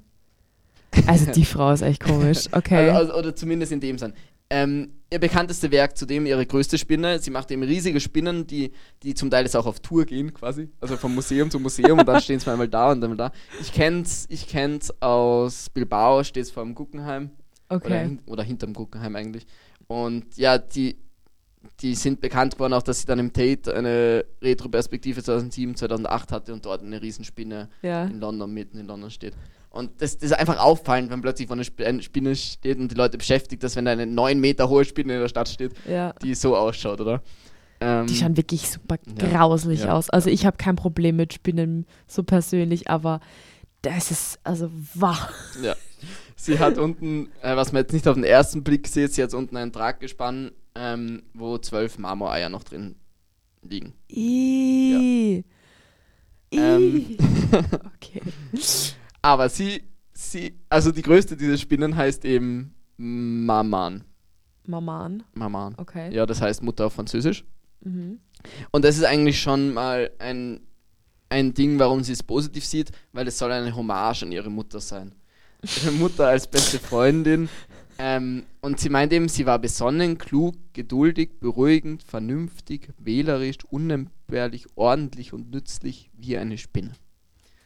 Also 1.06 1.32
die 1.32 1.44
Frau 1.46 1.72
ist 1.72 1.82
echt 1.82 2.04
komisch. 2.04 2.44
Okay. 2.52 2.90
Also, 2.90 3.12
also, 3.12 3.14
oder 3.14 3.34
zumindest 3.34 3.72
in 3.72 3.80
dem 3.80 3.98
Sinn. 3.98 4.12
Ähm, 4.50 4.92
ihr 5.12 5.20
bekannteste 5.20 5.70
Werk 5.70 5.96
zudem 5.96 6.26
ihre 6.26 6.44
größte 6.44 6.78
Spinne. 6.78 7.18
Sie 7.18 7.30
macht 7.30 7.50
eben 7.50 7.62
riesige 7.62 8.00
Spinnen, 8.00 8.46
die, 8.46 8.72
die 9.02 9.14
zum 9.14 9.30
Teil 9.30 9.44
jetzt 9.44 9.56
auch 9.56 9.66
auf 9.66 9.80
Tour 9.80 10.06
gehen, 10.06 10.32
quasi. 10.32 10.70
Also 10.80 10.96
vom 10.96 11.14
Museum 11.14 11.50
zu 11.50 11.60
Museum 11.60 11.98
und 11.98 12.08
dann 12.08 12.20
stehen 12.22 12.40
sie 12.40 12.50
einmal 12.50 12.68
da 12.68 12.92
und 12.92 13.04
einmal 13.04 13.16
da. 13.16 13.32
Ich 13.60 13.72
kenn's, 13.72 14.26
ich 14.30 14.48
kenn's 14.48 14.92
aus 15.00 15.68
Bilbao, 15.70 16.24
steht 16.24 16.44
es 16.44 16.50
vor 16.50 16.64
dem 16.64 16.74
Guggenheim. 16.74 17.30
Oder, 17.68 17.76
okay. 17.76 18.00
hin, 18.00 18.18
oder 18.26 18.42
hinterm 18.42 18.72
Guggenheim 18.72 19.14
eigentlich. 19.16 19.46
Und 19.86 20.36
ja, 20.36 20.58
die, 20.58 20.96
die 21.80 21.94
sind 21.94 22.20
bekannt 22.20 22.54
geworden 22.54 22.72
auch, 22.72 22.82
dass 22.82 23.00
sie 23.00 23.06
dann 23.06 23.18
im 23.18 23.32
Tate 23.32 23.74
eine 23.74 24.24
Retroperspektive 24.40 25.22
2007, 25.22 25.76
2008 25.76 26.32
hatte 26.32 26.52
und 26.52 26.64
dort 26.64 26.82
eine 26.82 27.00
Riesenspinne 27.00 27.68
Ja. 27.82 28.04
in 28.04 28.18
London, 28.18 28.52
mitten 28.52 28.78
in 28.78 28.86
London 28.86 29.10
steht. 29.10 29.34
Und 29.72 30.02
das, 30.02 30.18
das 30.18 30.30
ist 30.30 30.38
einfach 30.38 30.58
auffallend, 30.58 31.10
wenn 31.10 31.22
plötzlich 31.22 31.48
vor 31.48 31.56
einer 31.56 31.64
eine 31.86 32.02
Spinne 32.02 32.36
steht 32.36 32.78
und 32.78 32.90
die 32.90 32.94
Leute 32.94 33.16
beschäftigt, 33.16 33.62
dass 33.62 33.74
wenn 33.74 33.86
da 33.86 33.92
eine 33.92 34.06
9 34.06 34.38
Meter 34.38 34.68
hohe 34.68 34.84
Spinne 34.84 35.14
in 35.14 35.20
der 35.20 35.28
Stadt 35.28 35.48
steht, 35.48 35.72
Ja. 35.88 36.12
die 36.22 36.34
so 36.34 36.56
ausschaut, 36.56 37.00
oder? 37.00 37.22
Ähm, 37.80 38.06
Die 38.06 38.14
schauen 38.14 38.36
wirklich 38.36 38.68
super 38.70 38.96
ja, 39.18 39.28
grauslich 39.28 39.84
ja, 39.84 39.92
aus. 39.94 40.10
Also 40.10 40.28
ich 40.28 40.44
habe 40.44 40.56
kein 40.58 40.76
Problem 40.76 41.16
mit 41.16 41.32
Spinnen 41.32 41.86
so 42.06 42.22
persönlich, 42.22 42.88
aber 42.90 43.20
das 43.80 44.10
ist 44.10 44.38
also 44.44 44.70
wach. 44.94 45.32
Ja. 45.62 45.74
Sie 46.36 46.58
hat 46.58 46.76
unten, 46.78 47.28
äh, 47.42 47.56
was 47.56 47.72
man 47.72 47.82
jetzt 47.82 47.92
nicht 47.92 48.06
auf 48.08 48.14
den 48.14 48.24
ersten 48.24 48.62
Blick 48.62 48.86
sieht, 48.88 49.12
sie 49.14 49.22
hat 49.22 49.32
unten 49.32 49.56
ein 49.56 49.72
Traggespann, 49.72 50.52
ähm, 50.74 51.22
wo 51.34 51.56
zwölf 51.58 51.98
Marmoreier 51.98 52.48
noch 52.48 52.64
drin 52.64 52.96
liegen. 53.62 53.94
Ih. 54.08 55.44
Ähm. 56.50 56.96
Ih. 56.96 57.16
okay. 57.96 58.22
Aber 59.22 59.48
sie, 59.48 59.84
sie, 60.12 60.58
also 60.68 60.90
die 60.90 61.02
größte 61.02 61.36
dieser 61.36 61.56
Spinnen 61.56 61.96
heißt 61.96 62.24
eben 62.24 62.74
Maman. 62.96 64.04
Maman. 64.66 65.22
Maman. 65.34 65.74
Okay. 65.76 66.12
Ja, 66.14 66.26
das 66.26 66.40
heißt 66.40 66.62
Mutter 66.62 66.86
auf 66.86 66.94
Französisch. 66.94 67.44
Mhm. 67.80 68.20
Und 68.70 68.84
das 68.84 68.96
ist 68.96 69.04
eigentlich 69.04 69.40
schon 69.40 69.72
mal 69.72 70.10
ein, 70.18 70.60
ein 71.28 71.54
Ding, 71.54 71.78
warum 71.78 72.02
sie 72.02 72.12
es 72.12 72.22
positiv 72.22 72.64
sieht, 72.64 72.90
weil 73.12 73.26
es 73.28 73.38
soll 73.38 73.52
eine 73.52 73.74
Hommage 73.74 74.24
an 74.24 74.32
ihre 74.32 74.50
Mutter 74.50 74.80
sein. 74.80 75.14
Ihre 75.62 75.92
Mutter 75.92 76.26
als 76.26 76.48
beste 76.48 76.78
Freundin. 76.78 77.48
Ähm, 77.98 78.44
und 78.60 78.80
sie 78.80 78.88
meint 78.88 79.12
eben, 79.12 79.28
sie 79.28 79.46
war 79.46 79.58
besonnen, 79.58 80.18
klug, 80.18 80.56
geduldig, 80.72 81.38
beruhigend, 81.38 82.02
vernünftig, 82.02 82.88
wählerisch, 82.98 83.58
unentbehrlich, 83.70 84.66
ordentlich 84.74 85.32
und 85.32 85.50
nützlich 85.50 86.10
wie 86.14 86.36
eine 86.36 86.58
Spinne. 86.58 86.92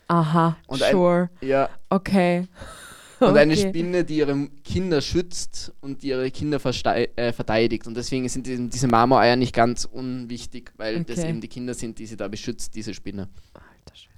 Aha. 0.09 0.57
Und 0.67 0.83
ein- 0.83 0.93
sure. 0.93 1.31
Ja, 1.41 1.69
okay. 1.91 2.47
und 3.21 3.37
eine 3.37 3.55
Okay. 3.55 3.69
Spinne, 3.69 4.05
die 4.05 4.19
ihre 4.19 4.49
Kinder 4.65 5.01
schützt 5.01 5.73
und 5.81 6.03
die 6.03 6.09
ihre 6.09 6.31
Kinder 6.31 6.61
äh, 6.65 7.33
verteidigt. 7.33 7.87
Und 7.87 7.97
deswegen 7.97 8.29
sind 8.29 8.47
diese, 8.47 8.69
diese 8.69 8.89
Marmoreier 8.89 9.37
nicht 9.37 9.55
ganz 9.55 9.85
unwichtig, 9.85 10.73
weil 10.77 11.03
das 11.05 11.19
Okay. 11.19 11.31
eben 11.31 11.41
die 11.41 11.49
Kinder 11.49 11.75
sind, 11.75 11.99
die 11.99 12.07
sie 12.07 12.17
da 12.17 12.29
beschützt, 12.29 12.75
diese 12.75 12.93
Spinne. 12.95 13.29
Alter 13.55 13.95
Schwede. 13.97 14.13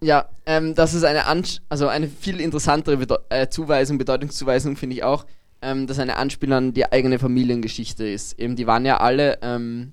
Ja, 0.00 0.28
ähm, 0.46 0.74
das 0.74 0.94
ist 0.94 1.04
eine, 1.04 1.26
Ansch 1.26 1.58
also 1.68 1.88
eine 1.88 2.08
viel 2.08 2.40
interessantere 2.40 2.96
Bedeu 2.96 3.16
äh, 3.28 3.48
Zuweisung, 3.48 3.98
Bedeutungszuweisung 3.98 4.76
finde 4.76 4.96
ich 4.96 5.02
auch, 5.04 5.26
ähm, 5.60 5.86
dass 5.86 5.98
eine 5.98 6.16
Anspielung 6.16 6.56
an 6.56 6.72
die 6.74 6.90
eigene 6.90 7.18
Familiengeschichte 7.18 8.06
ist. 8.06 8.38
Eben, 8.38 8.54
die 8.54 8.66
waren 8.66 8.84
ja 8.84 8.98
alle, 8.98 9.38
ähm, 9.42 9.92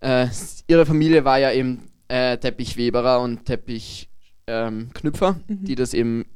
äh, 0.00 0.26
ihre 0.66 0.86
Familie 0.86 1.24
war 1.24 1.38
ja 1.38 1.52
eben 1.52 1.88
äh, 2.12 2.36
Teppichweberer 2.36 3.20
und 3.20 3.46
Teppichknüpfer, 3.46 5.28
ähm, 5.28 5.44
Mhm. 5.48 5.64
die 5.64 5.74
das 5.74 5.94
eben 5.94 6.26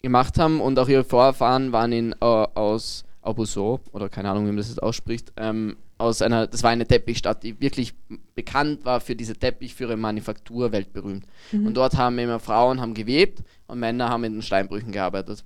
gemacht 0.00 0.38
haben 0.38 0.62
und 0.62 0.78
auch 0.78 0.88
ihre 0.88 1.04
Vorfahren 1.04 1.72
waren 1.72 1.92
in, 1.92 2.12
äh, 2.12 2.16
aus 2.24 3.04
Aubusson, 3.20 3.80
oder 3.92 4.08
keine 4.08 4.30
Ahnung, 4.30 4.44
wie 4.44 4.48
man 4.48 4.56
das 4.56 4.68
jetzt 4.68 4.82
ausspricht, 4.82 5.32
ähm, 5.36 5.76
aus 5.98 6.22
einer, 6.22 6.46
das 6.46 6.62
war 6.62 6.70
eine 6.70 6.86
Teppichstadt, 6.86 7.42
die 7.42 7.60
wirklich 7.60 7.92
bekannt 8.34 8.84
war 8.84 9.00
für 9.00 9.14
diese 9.16 9.34
Teppich, 9.34 9.74
für 9.74 9.84
ihre 9.84 9.96
Manufaktur, 9.96 10.72
weltberühmt. 10.72 11.26
Mhm. 11.52 11.66
Und 11.66 11.74
dort 11.74 11.96
haben 11.96 12.18
immer 12.18 12.38
Frauen 12.38 12.80
haben 12.80 12.94
gewebt 12.94 13.42
und 13.66 13.78
Männer 13.78 14.08
haben 14.08 14.24
in 14.24 14.34
den 14.34 14.42
Steinbrüchen 14.42 14.92
gearbeitet. 14.92 15.44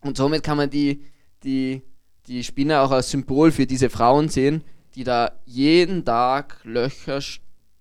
Und 0.00 0.16
somit 0.16 0.42
kann 0.42 0.56
man 0.58 0.68
die, 0.68 1.04
die, 1.42 1.82
die 2.26 2.44
Spinne 2.44 2.80
auch 2.80 2.90
als 2.90 3.10
Symbol 3.10 3.50
für 3.50 3.66
diese 3.66 3.88
Frauen 3.88 4.28
sehen, 4.28 4.62
die 4.94 5.04
da 5.04 5.32
jeden 5.46 6.04
Tag 6.04 6.58
Löcher 6.64 7.20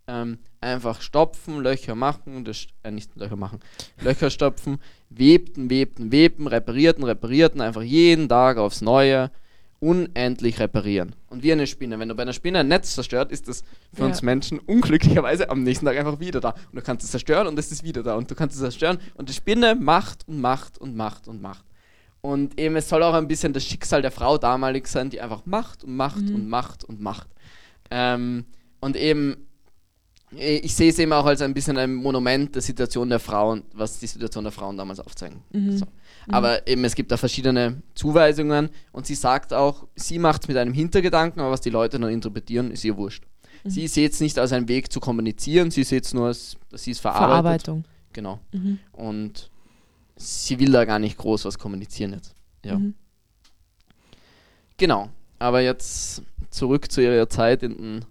ähm, 0.08 0.38
einfach 0.62 1.02
stopfen, 1.02 1.62
Löcher 1.62 1.95
machen, 1.95 2.45
das, 2.45 2.67
äh, 2.84 2.91
nicht 2.91 3.15
Löcher 3.15 3.36
machen, 3.36 3.60
Löcher 4.02 4.30
stopfen, 4.30 4.80
webten, 5.10 5.69
webten, 5.69 6.12
webten, 6.12 6.47
reparierten, 6.47 7.04
reparierten, 7.04 7.62
einfach 7.62 7.82
jeden 7.82 8.30
Tag 8.30 8.58
aufs 8.58 8.82
Neue 8.82 9.32
unendlich 9.80 10.60
reparieren. 10.60 11.15
Und 11.28 11.41
wie 11.41 11.52
eine 11.52 11.65
Spinne. 11.65 11.97
Wenn 11.97 12.08
du 12.10 12.13
bei 12.13 12.21
einer 12.21 12.34
Spinne 12.34 12.60
ein 12.60 12.67
Netz 12.67 12.93
zerstört, 12.93 13.32
ist 13.32 13.47
das 13.47 13.63
für 13.91 14.02
Ja. 14.02 14.06
uns 14.08 14.21
Menschen 14.21 14.60
unglücklicherweise 14.60 15.50
am 15.50 15.63
nächsten 15.63 15.88
Tag 15.88 15.97
einfach 15.97 16.19
wieder 16.19 16.39
da. 16.39 16.50
Und 16.71 16.76
du 16.76 16.82
kannst 16.84 17.04
es 17.04 17.10
zerstören 17.12 17.47
und 17.47 17.58
es 17.58 17.71
ist 17.71 17.84
wieder 17.84 18.04
da. 18.04 18.15
Und 18.15 18.30
du 18.30 18.36
kannst 18.36 18.56
es 18.56 18.62
zerstören 18.62 19.00
und 19.15 19.30
die 19.30 19.34
Spinne 19.34 19.74
macht 19.74 20.28
und 20.28 20.39
macht 20.39 20.78
und 20.78 20.95
macht 20.95 21.28
und 21.28 21.41
macht. 21.41 21.65
Und 22.21 22.60
eben, 22.60 22.76
es 22.76 22.88
soll 22.88 23.02
auch 23.02 23.15
ein 23.15 23.28
bisschen 23.28 23.54
das 23.54 23.65
Schicksal 23.65 24.04
der 24.04 24.12
Frau 24.12 24.38
damalig 24.38 24.88
sein, 24.88 25.10
die 25.10 25.19
einfach 25.19 25.47
macht 25.47 25.84
und 25.84 25.95
macht 25.95 26.21
Mhm. 26.21 26.36
und 26.36 26.47
macht 26.50 26.84
und 26.84 27.02
macht. 27.02 27.28
Ähm, 27.89 28.45
und 28.82 28.95
eben, 28.95 29.47
ich 30.36 30.76
sehe 30.76 30.89
es 30.89 31.00
eben 31.00 31.12
auch 31.12 31.26
als 31.26 31.41
ein 31.41 31.54
bisschen 31.54 31.78
ein 31.78 31.94
Monument 31.94 32.56
der 32.56 32.62
Situation 32.62 33.10
der 33.10 33.20
Frauen, 33.20 33.63
was 33.74 34.00
die 34.00 34.08
Situation 34.08 34.44
der 34.44 34.54
Frauen 34.54 34.78
damals 34.78 35.00
aufzeigen. 35.00 35.41
Mhm. 35.52 35.78
So. 35.78 35.86
Aber 36.30 36.65
eben, 36.67 36.86
es 36.86 36.96
gibt 36.96 37.12
da 37.12 37.17
verschiedene 37.17 37.82
Zuweisungen 37.96 38.70
und 38.91 39.06
sie 39.06 39.15
sagt 39.15 39.54
auch, 39.54 39.88
sie 39.96 40.20
macht 40.20 40.44
es 40.44 40.48
mit 40.48 40.58
einem 40.58 40.74
Hintergedanken, 40.74 41.41
aber 41.41 41.52
was 41.52 41.62
die 41.62 41.70
Leute 41.70 42.00
dann 42.00 42.10
interpretieren, 42.10 42.72
ist 42.72 42.86
ihr 42.86 42.96
wurscht. 42.96 43.24
Mhm. 43.63 43.70
Sie 43.70 43.88
sieht 43.88 44.13
es 44.13 44.22
nicht 44.22 44.39
als 44.39 44.54
einen 44.54 44.70
Weg 44.70 44.91
zu 44.91 45.00
kommunizieren, 45.00 45.70
sie 45.70 45.84
sieht 45.84 46.06
es 46.06 46.13
nur 46.13 46.28
als, 46.28 46.56
dass 46.70 46.84
sie 46.84 46.91
es 46.91 47.00
verarbeitet. 47.00 47.65
Verarbeitung. 47.65 47.84
Genau. 48.13 48.39
Mhm. 48.54 48.80
Und 48.94 49.52
sie 50.15 50.60
will 50.60 50.72
da 50.72 50.86
gar 50.86 51.00
nicht 51.00 51.17
groß 51.17 51.46
was 51.46 51.60
kommunizieren 51.60 52.13
jetzt. 52.13 52.36
Ja. 52.63 52.78
Mhm. 52.78 52.94
Genau. 54.78 55.10
Aber 55.39 55.62
jetzt 55.62 56.22
zurück 56.52 56.91
zu 56.91 57.02
ihrer 57.02 57.28
Zeit 57.28 57.63
in 57.63 57.78
den 57.78 58.06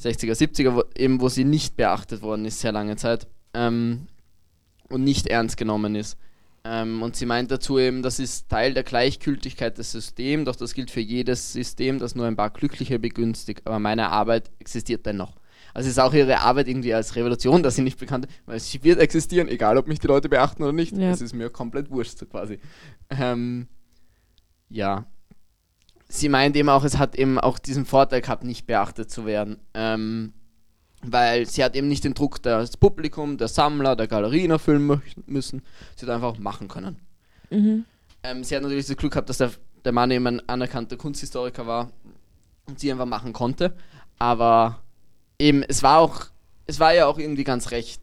60er, 0.00 0.32
70er, 0.32 0.74
wo, 0.74 0.84
eben 0.96 1.20
wo 1.20 1.28
sie 1.28 1.44
nicht 1.44 1.76
beachtet 1.76 2.22
worden 2.22 2.44
ist, 2.44 2.60
sehr 2.60 2.72
lange 2.72 2.96
Zeit. 2.96 3.26
Ähm, 3.54 4.06
und 4.88 5.04
nicht 5.04 5.26
ernst 5.26 5.56
genommen 5.56 5.94
ist. 5.94 6.16
Ähm, 6.64 7.02
und 7.02 7.16
sie 7.16 7.26
meint 7.26 7.50
dazu 7.50 7.78
eben, 7.78 8.02
das 8.02 8.18
ist 8.18 8.48
Teil 8.48 8.74
der 8.74 8.82
Gleichgültigkeit 8.82 9.78
des 9.78 9.92
Systems, 9.92 10.46
doch 10.46 10.56
das 10.56 10.74
gilt 10.74 10.90
für 10.90 11.00
jedes 11.00 11.52
System, 11.52 11.98
das 11.98 12.14
nur 12.14 12.26
ein 12.26 12.36
paar 12.36 12.50
Glückliche 12.50 12.98
begünstigt. 12.98 13.66
Aber 13.66 13.78
meine 13.78 14.10
Arbeit 14.10 14.50
existiert 14.58 15.06
dennoch. 15.06 15.36
Also 15.74 15.88
ist 15.88 15.98
auch 15.98 16.14
ihre 16.14 16.40
Arbeit 16.40 16.68
irgendwie 16.68 16.94
als 16.94 17.14
Revolution, 17.14 17.62
dass 17.62 17.76
sie 17.76 17.82
nicht 17.82 17.98
bekannt 17.98 18.26
ist, 18.26 18.34
weil 18.46 18.58
sie 18.58 18.82
wird 18.82 18.98
existieren, 18.98 19.48
egal 19.48 19.78
ob 19.78 19.86
mich 19.86 19.98
die 19.98 20.06
Leute 20.06 20.28
beachten 20.28 20.62
oder 20.62 20.72
nicht. 20.72 20.96
Ja. 20.96 21.10
Es 21.10 21.20
ist 21.20 21.34
mir 21.34 21.50
komplett 21.50 21.90
wurscht 21.90 22.18
so 22.18 22.26
quasi. 22.26 22.58
Ähm, 23.10 23.68
ja. 24.68 25.06
Sie 26.08 26.28
meint 26.28 26.56
eben 26.56 26.68
auch, 26.68 26.84
es 26.84 26.98
hat 26.98 27.16
eben 27.16 27.38
auch 27.38 27.58
diesen 27.58 27.84
Vorteil 27.84 28.22
gehabt, 28.22 28.44
nicht 28.44 28.66
beachtet 28.66 29.10
zu 29.10 29.26
werden. 29.26 29.58
Ähm, 29.74 30.32
weil 31.02 31.46
sie 31.46 31.62
hat 31.62 31.76
eben 31.76 31.88
nicht 31.88 32.04
den 32.04 32.14
Druck 32.14 32.42
des 32.42 32.76
Publikum, 32.76 33.38
der 33.38 33.48
Sammler, 33.48 33.94
der 33.94 34.08
Galerien 34.08 34.50
erfüllen 34.50 35.00
müssen. 35.26 35.62
Sie 35.96 36.06
hat 36.06 36.14
einfach 36.14 36.38
machen 36.38 36.68
können. 36.68 36.96
Mhm. 37.50 37.84
Ähm, 38.22 38.44
sie 38.44 38.56
hat 38.56 38.62
natürlich 38.62 38.86
das 38.86 38.96
Glück 38.96 39.12
gehabt, 39.12 39.28
dass 39.28 39.38
der, 39.38 39.52
der 39.84 39.92
Mann 39.92 40.10
eben 40.10 40.26
ein 40.26 40.48
anerkannter 40.48 40.96
Kunsthistoriker 40.96 41.66
war 41.66 41.90
und 42.66 42.80
sie 42.80 42.90
einfach 42.90 43.06
machen 43.06 43.32
konnte. 43.32 43.74
Aber 44.18 44.82
eben, 45.38 45.62
es 45.62 45.82
war 45.82 45.98
auch, 45.98 46.26
es 46.66 46.80
war 46.80 46.94
ja 46.94 47.06
auch 47.06 47.18
irgendwie 47.18 47.44
ganz 47.44 47.70
recht. 47.70 48.02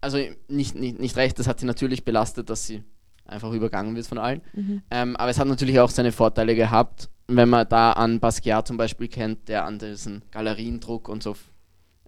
Also 0.00 0.18
nicht, 0.46 0.76
nicht, 0.76 1.00
nicht 1.00 1.16
recht, 1.16 1.38
das 1.38 1.48
hat 1.48 1.58
sie 1.58 1.66
natürlich 1.66 2.04
belastet, 2.04 2.50
dass 2.50 2.66
sie 2.66 2.84
einfach 3.24 3.52
übergangen 3.52 3.96
wird 3.96 4.06
von 4.06 4.18
allen. 4.18 4.42
Mhm. 4.52 4.82
Ähm, 4.90 5.16
aber 5.16 5.30
es 5.30 5.38
hat 5.38 5.48
natürlich 5.48 5.80
auch 5.80 5.90
seine 5.90 6.12
Vorteile 6.12 6.54
gehabt, 6.54 7.10
wenn 7.28 7.48
man 7.48 7.68
da 7.68 7.92
an 7.92 8.20
Basquiat 8.20 8.66
zum 8.66 8.78
Beispiel 8.78 9.08
kennt, 9.08 9.48
der 9.48 9.64
an 9.64 9.78
diesen 9.78 10.22
Galeriendruck 10.30 11.08
und 11.08 11.22
so 11.22 11.36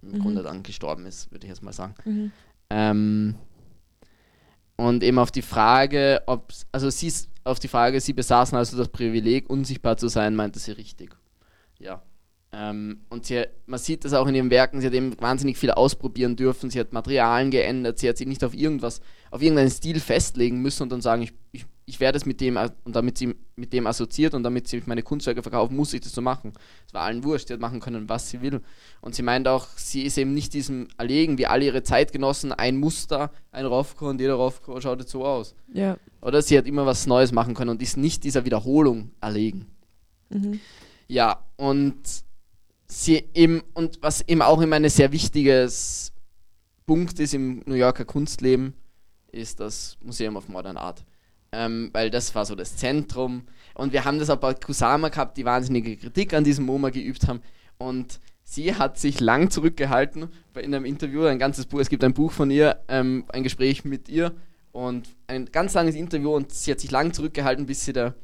im 0.03 0.13
mhm. 0.13 0.19
Grunde 0.21 0.43
dann 0.43 0.63
gestorben 0.63 1.05
ist, 1.07 1.31
würde 1.31 1.47
ich 1.47 1.51
jetzt 1.51 1.63
mal 1.63 1.73
sagen. 1.73 1.95
Mhm. 2.05 2.33
Ähm, 2.71 3.35
und 4.77 5.03
eben 5.03 5.19
auf 5.19 5.31
die 5.31 5.43
Frage, 5.43 6.23
ob, 6.27 6.53
also 6.73 6.89
sie 6.89 7.13
auf 7.45 7.59
die 7.59 7.69
Frage, 7.69 8.01
sie 8.01 8.15
besaßen 8.15 8.57
also 8.57 8.79
das 8.79 8.89
Privileg, 8.89 9.51
unsichtbar 9.51 9.99
zu 9.99 10.09
sein, 10.09 10.35
meinte 10.35 10.59
sie 10.59 10.73
richtig. 10.73 11.15
Ja. 11.79 12.03
Ähm, 12.53 13.03
und 13.11 13.27
sie, 13.27 13.45
man 13.67 13.79
sieht 13.79 14.05
das 14.05 14.15
auch 14.15 14.27
in 14.27 14.35
ihren 14.35 14.51
Werken, 14.51 14.81
sie 14.81 14.87
hat 14.87 14.95
eben 14.95 15.21
wahnsinnig 15.21 15.59
viel 15.59 15.71
ausprobieren 15.71 16.35
dürfen, 16.35 16.71
sie 16.71 16.81
hat 16.81 16.93
Materialien 16.93 17.51
geändert, 17.51 17.99
sie 17.99 18.09
hat 18.09 18.17
sich 18.17 18.27
nicht 18.27 18.43
auf 18.43 18.55
irgendwas, 18.55 19.01
auf 19.31 19.43
irgendeinen 19.43 19.71
Stil 19.71 20.01
festlegen 20.01 20.61
müssen 20.61 20.85
und 20.85 20.91
dann 20.91 21.01
sagen, 21.01 21.23
ich, 21.23 21.33
ich 21.53 21.67
ich 21.91 21.99
werde 21.99 22.17
es 22.17 22.25
mit 22.25 22.41
dem, 22.41 22.57
und 22.57 22.95
damit 22.95 23.19
sie 23.19 23.35
mit 23.57 23.73
dem 23.73 23.89
assoziiert 23.89 24.35
und 24.35 24.45
damit 24.45 24.69
sie 24.69 24.81
meine 24.87 25.03
Kunstwerke 25.03 25.43
verkaufen, 25.43 25.75
muss 25.75 25.93
ich 25.93 26.01
das 26.01 26.13
so 26.13 26.23
machen. 26.23 26.53
Es 26.87 26.95
war 26.95 27.03
allen 27.03 27.25
wurscht, 27.25 27.49
sie 27.49 27.55
hat 27.55 27.61
machen 27.61 27.81
können, 27.81 28.09
was 28.09 28.31
sie 28.31 28.41
will. 28.41 28.61
Und 29.01 29.17
sie 29.17 29.23
meint 29.23 29.49
auch, 29.49 29.67
sie 29.75 30.03
ist 30.03 30.17
eben 30.17 30.33
nicht 30.33 30.55
diesem 30.55 30.87
erlegen, 30.99 31.37
wie 31.37 31.47
alle 31.47 31.65
ihre 31.65 31.83
Zeitgenossen, 31.83 32.53
ein 32.53 32.77
Muster, 32.77 33.33
ein 33.51 33.67
Rofko 33.67 34.09
und 34.09 34.21
jeder 34.21 34.35
Rofko 34.35 34.81
schaut 34.81 35.01
jetzt 35.01 35.11
so 35.11 35.27
aus. 35.27 35.57
Ja. 35.75 35.97
Oder 36.23 36.43
sie 36.43 36.57
hat 36.57 36.67
immer 36.67 36.87
was 36.87 37.09
Neues 37.09 37.33
machen 37.33 37.55
können 37.55 37.71
und 37.71 37.83
ist 37.83 37.97
nicht 37.97 38.23
dieser 38.23 38.45
Wiederholung 38.45 39.11
erlegen. 39.21 39.67
Mhm. 40.29 40.61
Ja, 41.09 41.45
und 41.57 41.99
sie 42.87 43.25
eben, 43.35 43.63
und 43.75 43.99
was 44.01 44.21
eben 44.29 44.43
auch 44.43 44.61
immer 44.61 44.77
ein 44.77 44.89
sehr 44.89 45.11
wichtiges 45.11 46.13
Punkt 46.87 47.19
ist 47.19 47.35
im 47.35 47.65
New 47.67 47.75
Yorker 47.75 48.05
Kunstleben, 48.05 48.75
ist 49.33 49.59
das 49.59 49.99
Museum 50.05 50.37
of 50.37 50.49
Modern 50.49 50.77
Art 50.77 51.05
ähm, 51.53 51.91
weil 51.93 52.11
das 52.11 52.35
war 52.35 52.45
so 52.45 52.55
das 52.55 52.77
Zentrum. 52.77 53.47
Und 53.75 53.93
wir 53.93 54.05
haben 54.05 54.19
das 54.19 54.31
auch 54.31 54.37
bei 54.37 54.55
Kusama 54.55 55.09
gehabt, 55.09 55.37
die 55.37 55.45
wahnsinnige 55.45 55.97
Kritik 55.97 56.35
an 56.35 56.45
diesem 56.45 56.67
MoMA 56.67 56.91
geübt 56.91 57.27
haben. 57.29 57.41
Und 57.79 58.21
sie 58.45 58.75
hat 58.75 58.99
sich 58.99 59.21
lang 59.21 59.51
zurückgehalten 59.51 60.29
in 60.57 60.75
einem 60.75 60.85
Interview, 60.85 61.25
ein 61.25 61.39
ganzes 61.39 61.67
Buch, 61.67 61.81
es 61.81 61.89
gibt 61.89 62.05
ein 62.05 62.15
Buch 62.15 62.33
von 62.33 62.51
ihr, 62.51 62.81
ähm, 62.89 63.25
ein 63.29 63.43
Gespräch 63.43 63.85
mit 63.85 64.09
ihr 64.09 64.35
und 64.73 65.09
ein 65.27 65.47
ganz 65.47 65.75
langes 65.75 65.95
Interview 65.95 66.35
und 66.35 66.53
sie 66.53 66.71
hat 66.71 66.81
sich 66.81 66.91
lang 66.91 67.13
zurückgehalten, 67.13 67.67
bis 67.67 67.85
sie 67.85 67.93
der 67.93 68.15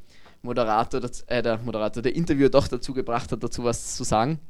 Moderator, 0.43 1.01
äh, 1.27 1.43
der 1.43 1.59
Moderator, 1.59 2.03
der 2.03 2.15
Interviewer 2.15 2.51
doch 2.51 2.69
dazu 2.69 2.93
gebracht 2.93 3.33
hat, 3.33 3.43
dazu 3.43 3.65
was 3.65 3.97
zu 3.97 4.05
sagen. 4.05 4.41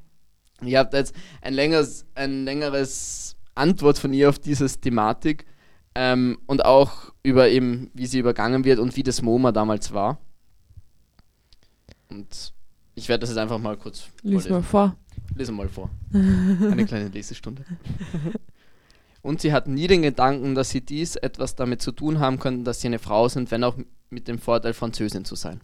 Ich 0.63 0.77
habe 0.77 0.97
jetzt 0.97 1.15
ein 1.43 1.55
längeres, 1.55 2.07
ein 2.15 2.45
längeres 2.45 3.37
Antwort 3.55 3.99
von 3.99 4.13
ihr 4.13 4.29
auf 4.29 4.39
diese 4.39 4.69
Thematik 4.69 5.45
ähm, 5.95 6.39
und 6.47 6.65
auch 6.65 7.13
über 7.27 7.49
eben, 7.49 7.91
wie 7.93 8.07
sie 8.07 8.21
übergangen 8.21 8.65
wird 8.65 8.79
und 8.79 8.97
wie 8.97 9.03
das 9.03 9.21
MoMA 9.21 9.51
damals 9.51 9.93
war. 9.93 10.19
Und 12.09 12.53
ich 12.95 13.09
werde 13.09 13.23
das 13.23 13.31
jetzt 13.31 13.39
einfach 13.39 13.59
mal 13.59 13.77
kurz. 13.77 14.05
Lies 14.23 14.49
mal 14.49 14.63
vor. 14.63 14.97
Lese 15.35 15.51
mal 15.51 15.69
vor. 15.69 15.91
Eine 16.13 16.87
kleine 16.87 17.09
Lesestunde. 17.09 17.65
Und 19.23 19.41
sie 19.41 19.53
hatten 19.53 19.75
nie 19.75 19.89
den 19.89 20.03
Gedanken, 20.03 20.55
dass 20.55 20.71
sie 20.71 20.83
dies 20.83 21.17
etwas 21.17 21.57
damit 21.57 21.83
zu 21.83 21.91
tun 21.91 22.21
haben 22.21 22.39
könnten, 22.39 22.63
dass 22.63 22.81
sie 22.81 22.87
eine 22.87 23.01
Frau 23.01 23.29
sind, 23.29 23.51
wenn 23.51 23.65
auch 23.65 23.77
mit 24.09 24.29
dem 24.29 24.39
Vorteil, 24.39 24.73
Französin 24.73 25.25
zu 25.25 25.35
sein. 25.35 25.61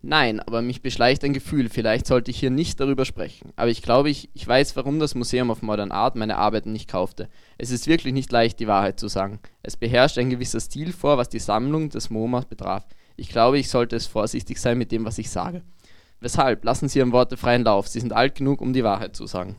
Nein, 0.00 0.38
aber 0.40 0.62
mich 0.62 0.80
beschleicht 0.80 1.24
ein 1.24 1.32
Gefühl, 1.32 1.68
vielleicht 1.68 2.06
sollte 2.06 2.30
ich 2.30 2.38
hier 2.38 2.50
nicht 2.50 2.78
darüber 2.78 3.04
sprechen. 3.04 3.52
Aber 3.56 3.68
ich 3.68 3.82
glaube, 3.82 4.10
ich, 4.10 4.30
ich 4.32 4.46
weiß, 4.46 4.76
warum 4.76 5.00
das 5.00 5.16
Museum 5.16 5.50
of 5.50 5.62
Modern 5.62 5.90
Art 5.90 6.14
meine 6.14 6.36
Arbeiten 6.36 6.72
nicht 6.72 6.88
kaufte. 6.88 7.28
Es 7.58 7.72
ist 7.72 7.88
wirklich 7.88 8.14
nicht 8.14 8.30
leicht, 8.30 8.60
die 8.60 8.68
Wahrheit 8.68 9.00
zu 9.00 9.08
sagen. 9.08 9.40
Es 9.62 9.76
beherrscht 9.76 10.18
ein 10.18 10.30
gewisser 10.30 10.60
Stil 10.60 10.92
vor, 10.92 11.18
was 11.18 11.28
die 11.28 11.40
Sammlung 11.40 11.90
des 11.90 12.10
MoMA 12.10 12.44
betraf. 12.48 12.86
Ich 13.16 13.28
glaube, 13.28 13.58
ich 13.58 13.68
sollte 13.68 13.96
es 13.96 14.06
vorsichtig 14.06 14.60
sein 14.60 14.78
mit 14.78 14.92
dem, 14.92 15.04
was 15.04 15.18
ich 15.18 15.30
sage. 15.30 15.62
Weshalb? 16.20 16.64
Lassen 16.64 16.88
Sie 16.88 17.00
Ihrem 17.00 17.12
Worte 17.12 17.36
freien 17.36 17.64
Lauf. 17.64 17.88
Sie 17.88 18.00
sind 18.00 18.12
alt 18.12 18.36
genug, 18.36 18.60
um 18.60 18.72
die 18.72 18.84
Wahrheit 18.84 19.16
zu 19.16 19.26
sagen. 19.26 19.56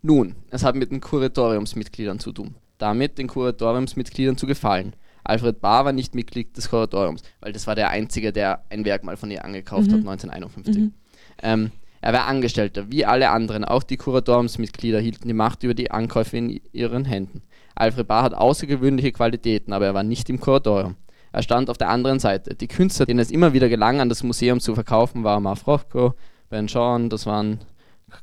Nun, 0.00 0.36
es 0.50 0.64
hat 0.64 0.74
mit 0.74 0.90
den 0.90 1.00
Kuratoriumsmitgliedern 1.00 2.18
zu 2.18 2.32
tun. 2.32 2.54
Damit 2.78 3.18
den 3.18 3.28
Kuratoriumsmitgliedern 3.28 4.38
zu 4.38 4.46
gefallen. 4.46 4.94
Alfred 5.28 5.60
Barr 5.60 5.84
war 5.84 5.92
nicht 5.92 6.14
Mitglied 6.14 6.56
des 6.56 6.70
Kuratoriums, 6.70 7.22
weil 7.40 7.52
das 7.52 7.66
war 7.66 7.74
der 7.74 7.90
Einzige, 7.90 8.32
der 8.32 8.64
ein 8.70 8.84
Werk 8.84 9.04
mal 9.04 9.16
von 9.16 9.30
ihr 9.30 9.44
angekauft 9.44 9.88
mhm. 9.88 9.92
hat, 9.92 10.00
1951. 10.00 10.76
Mhm. 10.76 10.94
Ähm, 11.42 11.70
er 12.00 12.12
war 12.12 12.26
Angestellter, 12.26 12.90
wie 12.90 13.04
alle 13.04 13.30
anderen, 13.30 13.64
auch 13.64 13.82
die 13.82 13.96
Kuratoriumsmitglieder 13.96 15.00
hielten 15.00 15.28
die 15.28 15.34
Macht 15.34 15.64
über 15.64 15.74
die 15.74 15.90
Ankäufe 15.90 16.36
in 16.36 16.60
ihren 16.72 17.04
Händen. 17.04 17.42
Alfred 17.74 18.08
Barr 18.08 18.22
hat 18.22 18.34
außergewöhnliche 18.34 19.12
Qualitäten, 19.12 19.72
aber 19.72 19.86
er 19.86 19.94
war 19.94 20.02
nicht 20.02 20.30
im 20.30 20.40
Kuratorium. 20.40 20.96
Er 21.32 21.42
stand 21.42 21.68
auf 21.68 21.76
der 21.76 21.90
anderen 21.90 22.20
Seite. 22.20 22.54
Die 22.54 22.68
Künstler, 22.68 23.04
denen 23.04 23.20
es 23.20 23.30
immer 23.30 23.52
wieder 23.52 23.68
gelang, 23.68 24.00
an 24.00 24.08
das 24.08 24.22
Museum 24.22 24.60
zu 24.60 24.74
verkaufen, 24.74 25.24
waren 25.24 25.42
Marfrofko, 25.42 26.14
Ben 26.48 26.68
Sean, 26.68 27.10
das 27.10 27.26
waren 27.26 27.58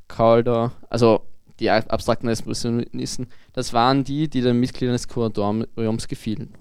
Calder, 0.07 0.71
also 0.89 1.21
die 1.59 1.69
abstrakten 1.69 2.27
Expressionisten, 2.27 3.27
das 3.53 3.73
waren 3.73 4.03
die, 4.03 4.27
die 4.27 4.41
den 4.41 4.59
Mitgliedern 4.59 4.93
des 4.93 5.07
Kuratoriums 5.07 6.07
gefielen. 6.07 6.53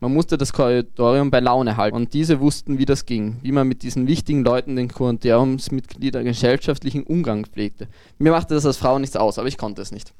Man 0.00 0.14
musste 0.14 0.38
das 0.38 0.52
Kuratorium 0.52 1.32
bei 1.32 1.40
Laune 1.40 1.76
halten 1.76 1.96
und 1.96 2.14
diese 2.14 2.38
wussten, 2.38 2.78
wie 2.78 2.84
das 2.84 3.04
ging, 3.04 3.38
wie 3.42 3.50
man 3.50 3.66
mit 3.66 3.82
diesen 3.82 4.06
wichtigen 4.06 4.44
Leuten, 4.44 4.76
den 4.76 4.88
Kuratoriumsmitgliedern, 4.88 6.24
gesellschaftlichen 6.24 7.02
Umgang 7.02 7.46
pflegte. 7.46 7.88
Mir 8.18 8.30
machte 8.30 8.54
das 8.54 8.64
als 8.64 8.76
Frau 8.76 9.00
nichts 9.00 9.16
aus, 9.16 9.38
aber 9.38 9.48
ich 9.48 9.58
konnte 9.58 9.82
es 9.82 9.90
nicht. 9.90 10.14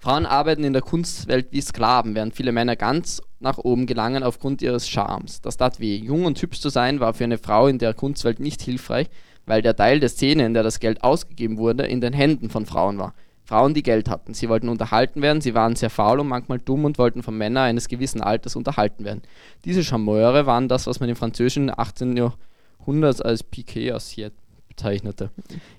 Frauen 0.00 0.26
arbeiten 0.26 0.64
in 0.64 0.72
der 0.72 0.82
Kunstwelt 0.82 1.52
wie 1.52 1.60
Sklaven, 1.60 2.16
während 2.16 2.34
viele 2.34 2.50
Männer 2.50 2.74
ganz 2.74 3.22
nach 3.38 3.58
oben 3.58 3.86
gelangen 3.86 4.24
aufgrund 4.24 4.60
ihres 4.62 4.88
Charmes. 4.88 5.40
Das 5.40 5.56
tat 5.56 5.78
weh. 5.78 5.96
Jung 5.96 6.24
und 6.24 6.42
hübsch 6.42 6.60
zu 6.60 6.68
sein 6.68 6.98
war 6.98 7.14
für 7.14 7.24
eine 7.24 7.38
Frau 7.38 7.68
in 7.68 7.78
der 7.78 7.94
Kunstwelt 7.94 8.40
nicht 8.40 8.62
hilfreich, 8.62 9.08
weil 9.46 9.62
der 9.62 9.76
Teil 9.76 10.00
der 10.00 10.08
Szene, 10.08 10.44
in 10.44 10.54
der 10.54 10.64
das 10.64 10.80
Geld 10.80 11.04
ausgegeben 11.04 11.56
wurde, 11.56 11.86
in 11.86 12.00
den 12.00 12.12
Händen 12.12 12.50
von 12.50 12.66
Frauen 12.66 12.98
war. 12.98 13.14
Frauen, 13.52 13.74
die 13.74 13.82
Geld 13.82 14.08
hatten. 14.08 14.32
Sie 14.32 14.48
wollten 14.48 14.70
unterhalten 14.70 15.20
werden, 15.20 15.42
sie 15.42 15.52
waren 15.52 15.76
sehr 15.76 15.90
faul 15.90 16.20
und 16.20 16.28
manchmal 16.28 16.58
dumm 16.58 16.86
und 16.86 16.96
wollten 16.96 17.22
von 17.22 17.36
Männern 17.36 17.64
eines 17.64 17.86
gewissen 17.86 18.22
Alters 18.22 18.56
unterhalten 18.56 19.04
werden. 19.04 19.20
Diese 19.66 19.84
Charmeure 19.84 20.46
waren 20.46 20.68
das, 20.68 20.86
was 20.86 21.00
man 21.00 21.10
im 21.10 21.16
französischen 21.16 21.70
18. 21.70 22.16
Jahrhundert 22.16 23.22
als 23.22 23.42
Piquet 23.42 23.92
assiette 23.92 24.34
bezeichnete. 24.68 25.28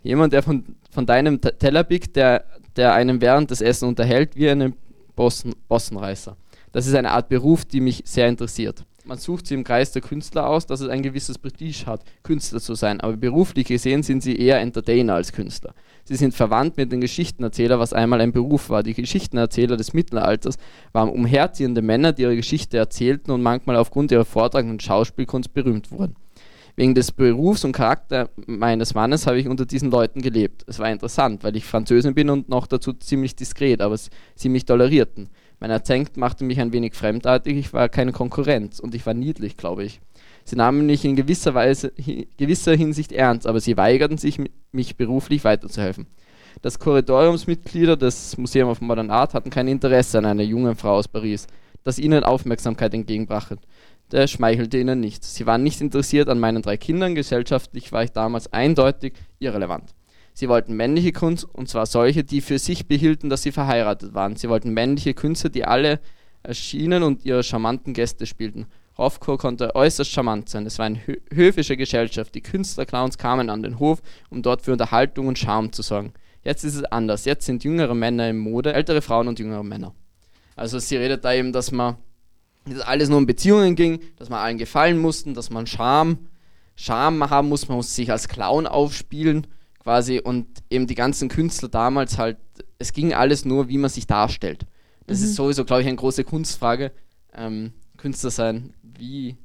Jemand, 0.04 0.34
der 0.34 0.44
von, 0.44 0.76
von 0.92 1.08
deinem 1.08 1.42
Teller 1.42 1.84
pickt, 1.84 2.16
der, 2.16 2.46
der 2.76 2.94
einen 2.94 3.22
während 3.22 3.50
des 3.50 3.62
Essen 3.62 3.88
unterhält, 3.88 4.36
wie 4.36 4.52
einen 4.52 4.76
Bossen, 5.16 5.56
Bossenreißer. 5.68 6.38
Das 6.74 6.86
ist 6.86 6.94
eine 6.94 7.10
Art 7.10 7.28
Beruf, 7.28 7.66
die 7.66 7.82
mich 7.82 8.04
sehr 8.06 8.28
interessiert. 8.28 8.86
Man 9.06 9.18
sucht 9.18 9.48
sie 9.48 9.56
im 9.56 9.66
Kreis 9.66 9.92
der 9.92 10.02
Künstler 10.02 10.48
aus, 10.48 10.66
dass 10.66 10.80
es 10.80 10.88
ein 10.88 11.02
gewisses 11.04 11.38
Prestige 11.38 11.88
hat, 11.88 12.04
Künstler 12.24 12.62
zu 12.62 12.74
sein, 12.74 13.02
aber 13.02 13.18
beruflich 13.18 13.68
gesehen 13.68 14.02
sind 14.02 14.24
sie 14.24 14.38
eher 14.38 14.62
Entertainer 14.62 15.16
als 15.16 15.34
Künstler. 15.34 15.74
Sie 16.06 16.16
sind 16.16 16.34
verwandt 16.34 16.78
mit 16.78 16.90
den 16.92 17.02
Geschichtenerzählern, 17.02 17.80
was 17.80 17.92
einmal 17.92 18.22
ein 18.22 18.32
Beruf 18.32 18.70
war. 18.70 18.82
Die 18.82 18.94
Geschichtenerzähler 18.94 19.76
des 19.76 19.94
Mittelalters 19.94 20.56
waren 20.94 21.10
umherziehende 21.10 21.82
Männer, 21.82 22.14
die 22.14 22.22
ihre 22.22 22.38
Geschichte 22.38 22.78
erzählten 22.78 23.32
und 23.32 23.42
manchmal 23.42 23.76
aufgrund 23.76 24.12
ihrer 24.12 24.26
Vortrag- 24.26 24.66
und 24.66 24.82
Schauspielkunst 24.82 25.54
berühmt 25.54 25.92
wurden. 25.92 26.16
Wegen 26.78 26.96
des 26.96 27.12
Berufs 27.12 27.66
und 27.66 27.74
Charakter 27.74 28.30
meines 28.48 28.96
Mannes 28.96 29.28
habe 29.28 29.38
ich 29.38 29.48
unter 29.48 29.66
diesen 29.66 29.92
Leuten 29.92 30.22
gelebt. 30.22 30.64
Es 30.66 30.80
war 30.80 30.90
interessant, 30.90 31.44
weil 31.44 31.56
ich 31.56 31.66
Französin 31.66 32.16
bin 32.16 32.30
und 32.30 32.50
noch 32.50 32.68
dazu 32.68 32.94
ziemlich 32.94 33.36
diskret, 33.36 33.82
aber 33.82 33.98
sie 34.36 34.50
mich 34.50 34.66
tolerierten. 34.66 35.30
Mein 35.64 35.72
Akzent 35.72 36.18
machte 36.18 36.44
mich 36.44 36.60
ein 36.60 36.74
wenig 36.74 36.94
fremdartig, 36.94 37.56
ich 37.56 37.72
war 37.72 37.88
keine 37.88 38.12
Konkurrenz 38.12 38.82
und 38.82 38.94
ich 38.94 39.06
war 39.06 39.14
niedlich, 39.14 39.56
glaube 39.56 39.86
ich. 39.86 40.02
Sie 40.44 40.58
nahmen 40.58 40.86
mich 40.86 41.06
in 41.06 41.16
gewisser 41.16 41.54
Weise, 41.54 41.94
gewisser 42.38 42.76
Hinsicht 42.76 43.14
ernst, 43.14 43.48
aber 43.48 43.62
sie 43.62 43.78
weigerten 43.78 44.18
sich, 44.18 44.42
mich 44.74 44.98
beruflich 44.98 45.46
weiterzuhelfen. 45.46 46.08
Das 46.62 46.80
Korridoriumsmitglieder 46.80 47.96
des 47.96 48.38
Museum 48.38 48.68
of 48.68 48.82
Modern 48.82 49.10
Art 49.10 49.34
hatten 49.34 49.52
kein 49.52 49.70
Interesse 49.70 50.18
an 50.18 50.26
einer 50.26 50.44
jungen 50.44 50.76
Frau 50.76 50.96
aus 50.96 51.08
Paris, 51.08 51.48
das 51.86 51.98
ihnen 51.98 52.26
Aufmerksamkeit 52.26 52.94
entgegenbrachte. 52.94 53.56
Der 54.12 54.28
schmeichelte 54.28 54.80
ihnen 54.80 55.00
nicht. 55.00 55.24
Sie 55.24 55.46
waren 55.46 55.64
nicht 55.64 55.80
interessiert 55.80 56.28
an 56.28 56.42
meinen 56.42 56.62
drei 56.62 56.76
Kindern, 56.76 57.16
gesellschaftlich 57.16 57.94
war 57.94 58.04
ich 58.04 58.12
damals 58.12 58.52
eindeutig 58.52 59.14
irrelevant. 59.40 59.96
Sie 60.34 60.50
wollten 60.50 60.76
männliche 60.76 61.12
Kunst, 61.12 61.46
und 61.46 61.70
zwar 61.70 61.86
solche, 61.86 62.24
die 62.24 62.42
für 62.42 62.60
sich 62.60 62.88
behielten, 62.88 63.30
dass 63.30 63.44
sie 63.44 63.52
verheiratet 63.52 64.14
waren. 64.14 64.36
Sie 64.36 64.50
wollten 64.50 64.74
männliche 64.74 65.14
Künstler, 65.14 65.50
die 65.50 65.66
alle 65.66 66.00
erschienen 66.42 67.04
und 67.04 67.26
ihre 67.26 67.44
charmanten 67.44 67.94
Gäste 67.94 68.26
spielten. 68.26 68.66
Rofko 68.98 69.38
konnte 69.38 69.76
äußerst 69.76 70.12
charmant 70.12 70.50
sein. 70.50 70.66
Es 70.66 70.78
war 70.78 70.86
eine 70.86 71.00
höfische 71.32 71.78
Gesellschaft. 71.78 72.36
Die 72.36 72.42
Künstlerclowns 72.42 73.18
kamen 73.18 73.50
an 73.50 73.64
den 73.64 73.80
Hof, 73.80 74.02
um 74.30 74.42
dort 74.42 74.62
für 74.62 74.72
Unterhaltung 74.72 75.28
und 75.28 75.40
Charme 75.40 75.72
zu 75.72 75.82
sorgen. 75.82 76.14
Jetzt 76.44 76.64
ist 76.64 76.76
es 76.76 76.84
anders. 76.84 77.26
Jetzt 77.26 77.46
sind 77.46 77.64
jüngere 77.64 77.96
Männer 77.96 78.30
im 78.30 78.40
Mode, 78.40 78.74
ältere 78.74 79.02
Frauen 79.02 79.28
und 79.28 79.40
jüngere 79.40 79.64
Männer. 79.64 79.94
Also 80.56 80.78
sie 80.78 80.98
redet 80.98 81.26
da 81.26 81.34
eben, 81.34 81.54
dass 81.54 81.72
man 81.72 81.98
dass 82.66 82.82
alles 82.82 83.10
nur 83.10 83.18
um 83.18 83.26
Beziehungen 83.26 83.76
ging, 83.76 84.00
dass 84.18 84.30
man 84.30 84.40
allen 84.40 84.58
gefallen 84.58 84.98
mussten, 84.98 85.34
dass 85.34 85.50
man 85.50 85.68
Charme, 85.68 86.18
Charme 86.76 87.30
haben 87.30 87.50
muss, 87.50 87.68
man 87.68 87.78
muss 87.78 87.96
sich 87.96 88.12
als 88.12 88.28
Clown 88.28 88.68
aufspielen, 88.68 89.48
quasi 89.84 90.20
und 90.20 90.48
eben 90.70 90.88
die 90.88 90.96
ganzen 90.96 91.30
Künstler 91.30 91.70
damals 91.70 92.18
halt, 92.18 92.38
es 92.80 92.94
ging 92.94 93.14
alles 93.14 93.46
nur, 93.46 93.68
wie 93.70 93.78
man 93.78 93.90
sich 93.90 94.08
darstellt. 94.08 94.66
Das 95.08 95.20
Mhm. 95.20 95.26
ist 95.26 95.36
sowieso, 95.36 95.66
glaube 95.66 95.82
ich, 95.82 95.88
eine 95.88 95.98
große 95.98 96.24
Kunstfrage. 96.24 96.92
Ähm, 97.34 97.74
Künstler 97.98 98.32
sein, 98.32 98.74
wie, 98.82 99.38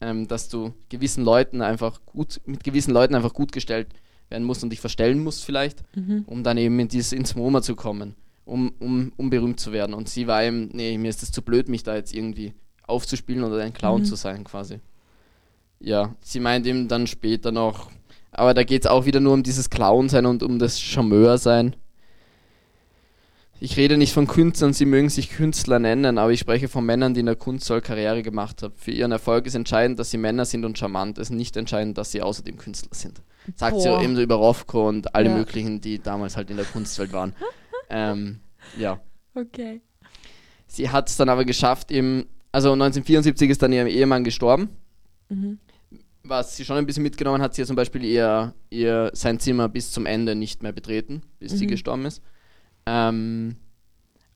ähm, 0.00 0.28
dass 0.28 0.48
du 0.48 0.74
gewissen 0.88 1.24
Leuten 1.24 1.62
einfach 1.62 2.04
gut, 2.06 2.40
mit 2.46 2.64
gewissen 2.64 2.92
Leuten 2.92 3.14
einfach 3.14 3.32
gut 3.32 3.52
gestellt 3.52 3.88
werden 4.28 4.44
musst 4.44 4.62
und 4.62 4.70
dich 4.70 4.80
verstellen 4.80 5.22
musst 5.24 5.44
vielleicht, 5.44 5.82
Mhm. 5.96 6.24
um 6.26 6.42
dann 6.44 6.56
eben 6.58 6.78
in 6.78 6.88
dieses, 6.88 7.12
ins 7.12 7.34
MoMA 7.34 7.62
zu 7.62 7.74
kommen, 7.76 8.14
um, 8.44 8.72
um, 8.78 9.12
um 9.16 9.30
berühmt 9.30 9.60
zu 9.60 9.72
werden. 9.72 9.94
Und 9.94 10.08
sie 10.08 10.26
war 10.26 10.42
eben, 10.44 10.68
nee, 10.72 10.96
mir 10.98 11.08
ist 11.08 11.22
es 11.22 11.32
zu 11.32 11.42
blöd, 11.42 11.68
mich 11.68 11.82
da 11.82 11.94
jetzt 11.96 12.14
irgendwie 12.14 12.54
aufzuspielen 12.86 13.44
oder 13.44 13.62
ein 13.62 13.72
Clown 13.74 14.00
Mhm. 14.02 14.04
zu 14.04 14.16
sein 14.16 14.44
quasi. 14.44 14.80
Ja, 15.80 16.14
sie 16.20 16.40
meint 16.40 16.66
eben 16.66 16.88
dann 16.88 17.06
später 17.06 17.52
noch, 17.52 17.90
aber 18.32 18.54
da 18.54 18.62
geht 18.64 18.84
es 18.84 18.90
auch 18.90 19.04
wieder 19.06 19.20
nur 19.20 19.34
um 19.34 19.42
dieses 19.42 19.70
Clown 19.70 20.08
sein 20.08 20.26
und 20.26 20.42
um 20.42 20.58
das 20.58 20.80
Charmeur 20.80 21.38
sein. 21.38 21.74
Ich 23.62 23.76
rede 23.76 23.98
nicht 23.98 24.14
von 24.14 24.26
Künstlern, 24.26 24.72
sie 24.72 24.86
mögen 24.86 25.10
sich 25.10 25.28
Künstler 25.30 25.78
nennen, 25.78 26.16
aber 26.16 26.32
ich 26.32 26.40
spreche 26.40 26.68
von 26.68 26.86
Männern, 26.86 27.12
die 27.12 27.20
in 27.20 27.26
der 27.26 27.36
Kunst 27.36 27.66
soll 27.66 27.82
Karriere 27.82 28.22
gemacht 28.22 28.62
haben. 28.62 28.72
Für 28.74 28.90
ihren 28.90 29.12
Erfolg 29.12 29.46
ist 29.46 29.54
entscheidend, 29.54 29.98
dass 29.98 30.10
sie 30.10 30.16
Männer 30.16 30.46
sind 30.46 30.64
und 30.64 30.78
charmant. 30.78 31.18
Es 31.18 31.28
ist 31.28 31.36
nicht 31.36 31.58
entscheidend, 31.58 31.98
dass 31.98 32.10
sie 32.10 32.22
außerdem 32.22 32.56
Künstler 32.56 32.94
sind. 32.94 33.20
Sagt 33.56 33.82
sie 33.82 33.88
Boah. 33.88 34.02
eben 34.02 34.16
so 34.16 34.22
über 34.22 34.36
Rofko 34.36 34.88
und 34.88 35.14
alle 35.14 35.28
Ja. 35.28 35.36
möglichen, 35.36 35.82
die 35.82 35.98
damals 35.98 36.38
halt 36.38 36.48
in 36.50 36.56
der 36.56 36.64
Kunstwelt 36.64 37.12
waren. 37.12 37.34
ähm, 37.90 38.40
ja. 38.78 38.98
Okay. 39.34 39.82
Sie 40.66 40.88
hat 40.88 41.10
es 41.10 41.18
dann 41.18 41.28
aber 41.28 41.44
geschafft, 41.44 41.90
eben, 41.90 42.26
also 42.52 42.72
1974 42.72 43.50
ist 43.50 43.60
dann 43.60 43.72
ihr 43.74 43.86
Ehemann 43.86 44.24
gestorben. 44.24 44.70
Mhm. 45.28 45.58
Was 46.22 46.56
sie 46.56 46.64
schon 46.64 46.76
ein 46.76 46.86
bisschen 46.86 47.02
mitgenommen 47.02 47.40
hat, 47.42 47.54
sie 47.54 47.62
hat 47.62 47.66
zum 47.66 47.76
Beispiel 47.76 48.04
ihr, 48.04 48.54
ihr 48.68 49.10
sein 49.14 49.40
Zimmer 49.40 49.68
bis 49.68 49.90
zum 49.90 50.04
Ende 50.06 50.34
nicht 50.34 50.62
mehr 50.62 50.72
betreten, 50.72 51.22
bis 51.38 51.52
sie 51.52 51.64
Mhm. 51.66 51.70
gestorben 51.70 52.04
ist. 52.06 52.22
Ähm, 52.86 53.56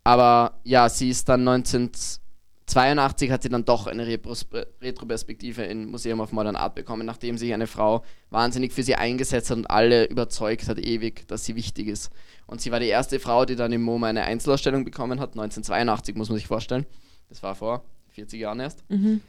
aber 0.03 0.59
ja, 0.64 0.89
sie 0.89 1.11
ist 1.11 1.28
dann 1.28 1.41
1982 1.47 3.30
hat 3.30 3.43
sie 3.43 3.49
dann 3.49 3.64
doch 3.64 3.87
eine 3.87 4.07
Retroperspektive 4.07 5.62
im 5.64 5.91
Museum 5.91 6.20
of 6.20 6.32
Modern 6.32 6.57
Art 6.57 6.74
bekommen, 6.74 7.07
nachdem 7.07 7.37
sich 7.39 7.53
eine 7.53 7.66
Frau 7.66 8.03
wahnsinnig 8.30 8.72
für 8.72 8.82
sie 8.82 8.95
eingesetzt 8.97 9.51
hat 9.51 9.59
und 9.59 9.70
alle 9.70 10.07
überzeugt 10.07 10.68
hat 10.68 10.78
ewig, 10.78 11.26
dass 11.28 11.45
sie 11.45 11.55
wichtig 11.57 11.89
ist. 11.89 12.11
Und 12.47 12.61
sie 12.61 12.70
war 12.70 12.80
die 12.80 12.87
erste 12.89 13.20
Frau, 13.20 13.45
die 13.45 13.57
dann 13.57 13.72
im 13.72 13.82
MoMA 13.82 14.07
eine 14.09 14.24
Einzelausstellung 14.24 14.85
bekommen 14.85 15.20
hat, 15.20 15.30
1982 15.32 16.16
muss 16.16 16.28
man 16.28 16.37
sich 16.39 16.47
vorstellen. 16.47 16.87
Das 17.28 17.43
war 17.43 17.55
vor 17.55 17.85
40 18.11 18.41
Jahren 18.41 18.61
erst. 18.61 18.85
Mhm. 18.91 19.20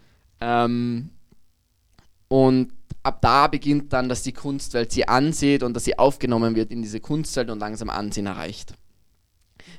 Ähm, 0.41 1.09
und 2.27 2.73
ab 3.03 3.21
da 3.21 3.47
beginnt 3.47 3.93
dann, 3.93 4.09
dass 4.09 4.23
die 4.23 4.33
Kunstwelt 4.33 4.91
sie 4.91 5.07
ansieht 5.07 5.63
und 5.63 5.73
dass 5.73 5.85
sie 5.85 5.97
aufgenommen 5.97 6.55
wird 6.55 6.71
in 6.71 6.81
diese 6.81 6.99
Kunstwelt 6.99 7.49
und 7.49 7.59
langsam 7.59 7.89
Ansehen 7.89 8.25
erreicht. 8.25 8.73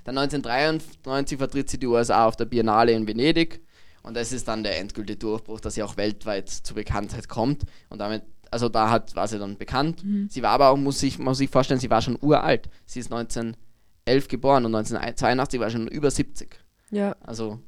Dann 0.05 0.17
1993 0.19 1.39
vertritt 1.39 1.71
sie 1.71 1.79
die 1.79 1.87
USA 1.87 2.27
auf 2.27 2.37
der 2.37 2.45
Biennale 2.45 2.93
in 2.93 3.07
Venedig 3.07 3.61
und 4.03 4.15
das 4.15 4.33
ist 4.33 4.47
dann 4.47 4.63
der 4.63 4.79
endgültige 4.79 5.19
Durchbruch, 5.19 5.61
dass 5.61 5.75
sie 5.75 5.83
auch 5.83 5.97
weltweit 5.97 6.49
zur 6.49 6.77
Bekanntheit 6.77 7.29
kommt 7.29 7.65
und 7.89 7.99
damit, 7.99 8.23
also 8.53 8.69
da 8.69 8.91
hat, 8.91 9.17
war 9.17 9.27
sie 9.27 9.39
dann 9.39 9.59
bekannt. 9.59 10.05
Mhm. 10.05 10.29
Sie 10.31 10.43
war 10.43 10.51
aber 10.51 10.69
auch, 10.69 10.77
muss 10.77 11.03
ich, 11.03 11.19
muss 11.19 11.41
ich 11.41 11.51
vorstellen, 11.51 11.81
sie 11.81 11.91
war 11.91 12.03
schon 12.03 12.17
uralt. 12.21 12.69
Sie 12.85 13.01
ist 13.01 13.13
1911 13.13 14.29
geboren 14.29 14.65
und 14.65 14.75
1982 14.75 15.61
war 15.61 15.71
sie 15.71 15.77
schon 15.77 15.89
über 15.89 16.11
70. 16.11 16.57
Ja. 16.93 17.17
Also 17.21 17.59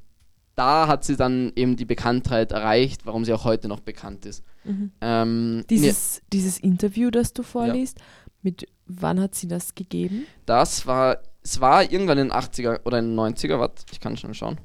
da 0.59 0.89
hat 0.89 1.05
sie 1.05 1.17
dann 1.17 1.53
eben 1.57 1.77
die 1.77 1.85
Bekanntheit 1.85 2.53
erreicht, 2.53 3.07
warum 3.07 3.25
sie 3.25 3.33
auch 3.33 3.45
heute 3.45 3.69
noch 3.69 3.81
bekannt 3.81 4.27
ist. 4.27 4.43
Mhm. 4.65 4.91
Ähm, 5.01 5.65
Dieses, 5.71 6.21
dieses 6.33 6.59
Interview, 6.59 7.11
das 7.11 7.33
du 7.33 7.43
vorliest, 7.43 7.99
mit 8.43 8.67
wann 8.87 9.21
hat 9.21 9.35
sie 9.35 9.49
das 9.49 9.75
gegeben? 9.75 10.27
Das 10.47 10.87
war, 10.87 11.19
es 11.43 11.61
war 11.61 11.83
irgendwann 11.91 12.19
in 12.19 12.29
den 12.29 12.33
80er 12.37 12.85
oder 12.85 12.99
in 12.99 13.07
den 13.11 13.19
90er, 13.19 13.59
warte, 13.59 13.85
ich 13.93 14.01
kann 14.01 14.17
schon 14.17 14.35
schauen. 14.35 14.59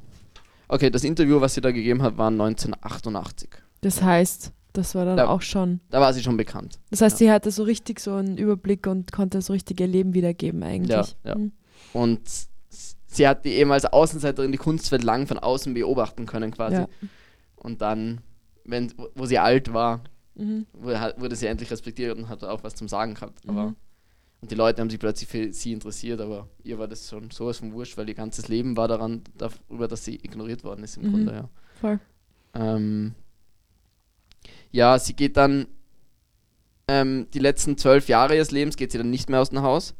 Okay, 0.67 0.89
das 0.89 1.03
Interview, 1.03 1.39
was 1.41 1.53
sie 1.53 1.61
da 1.61 1.71
gegeben 1.71 2.01
hat, 2.01 2.17
war 2.17 2.27
1988. 2.31 3.49
Das 3.81 4.01
heißt, 4.01 4.51
das 4.73 4.95
war 4.95 5.05
dann 5.05 5.17
Da- 5.17 5.27
auch 5.27 5.41
schon. 5.41 5.79
Da 5.89 6.01
war 6.01 6.13
sie 6.13 6.23
schon 6.23 6.37
bekannt. 6.37 6.79
Das 6.89 7.01
heißt, 7.01 7.19
Ja. 7.21 7.27
sie 7.27 7.31
hatte 7.31 7.51
so 7.51 7.63
richtig 7.63 7.99
so 7.99 8.13
einen 8.15 8.37
Überblick 8.37 8.87
und 8.87 9.11
konnte 9.11 9.41
so 9.41 9.53
richtig 9.53 9.79
ihr 9.79 9.87
Leben 9.87 10.13
wiedergeben 10.13 10.63
eigentlich. 10.63 10.89
Ja, 10.89 11.05
ja. 11.25 11.35
Mhm. 11.35 11.51
Und 11.93 12.21
sie 13.15 13.27
hat 13.27 13.45
die 13.45 13.51
eben 13.53 13.71
als 13.71 13.85
Außenseiterin 13.85 14.51
die 14.51 14.57
Kunstwelt 14.57 15.03
lang 15.03 15.27
von 15.27 15.37
außen 15.39 15.73
beobachten 15.73 16.25
können 16.25 16.51
quasi. 16.51 16.75
Ja. 16.75 16.87
Und 17.55 17.81
dann, 17.81 18.21
wenn, 18.65 18.93
wo 19.15 19.25
sie 19.25 19.39
alt 19.39 19.73
war, 19.73 20.03
Mhm. 20.35 20.65
wurde, 20.73 21.13
wurde 21.17 21.35
sie 21.35 21.45
endlich 21.45 21.69
respektiert 21.69 22.17
und 22.17 22.27
hat 22.27 22.43
auch 22.43 22.63
was 22.63 22.73
zum 22.73 22.87
Sagen 22.87 23.13
gehabt. 23.13 23.39
Aber 23.47 23.67
Mhm. 23.67 23.75
Und 24.41 24.51
die 24.51 24.55
Leute 24.55 24.81
haben 24.81 24.89
sich 24.89 24.99
plötzlich 24.99 25.29
für 25.29 25.53
sie 25.53 25.71
interessiert, 25.71 26.19
aber 26.19 26.49
ihr 26.63 26.77
war 26.77 26.87
das 26.89 27.07
schon 27.07 27.31
sowas 27.31 27.59
von 27.59 27.71
wurscht, 27.71 27.95
weil 27.97 28.09
ihr 28.09 28.15
ganzes 28.15 28.49
Leben 28.49 28.75
war 28.75 28.89
daran, 28.89 29.21
darüber, 29.37 29.87
dass 29.87 30.03
sie 30.03 30.15
ignoriert 30.15 30.63
worden 30.65 30.83
ist 30.83 30.97
im 30.97 31.03
Mhm. 31.03 31.11
Grunde, 31.11 31.33
ja. 31.33 31.49
Voll. 31.79 31.99
Ähm, 32.55 33.13
ja, 34.71 34.99
sie 34.99 35.13
geht 35.13 35.37
dann, 35.37 35.67
ähm, 36.87 37.27
die 37.33 37.39
letzten 37.39 37.77
zwölf 37.77 38.09
Jahre 38.09 38.35
ihres 38.35 38.51
Lebens 38.51 38.75
geht 38.75 38.91
sie 38.91 38.97
dann 38.97 39.09
nicht 39.09 39.29
mehr 39.29 39.39
aus 39.39 39.51
dem 39.51 39.61
Haus. 39.61 39.93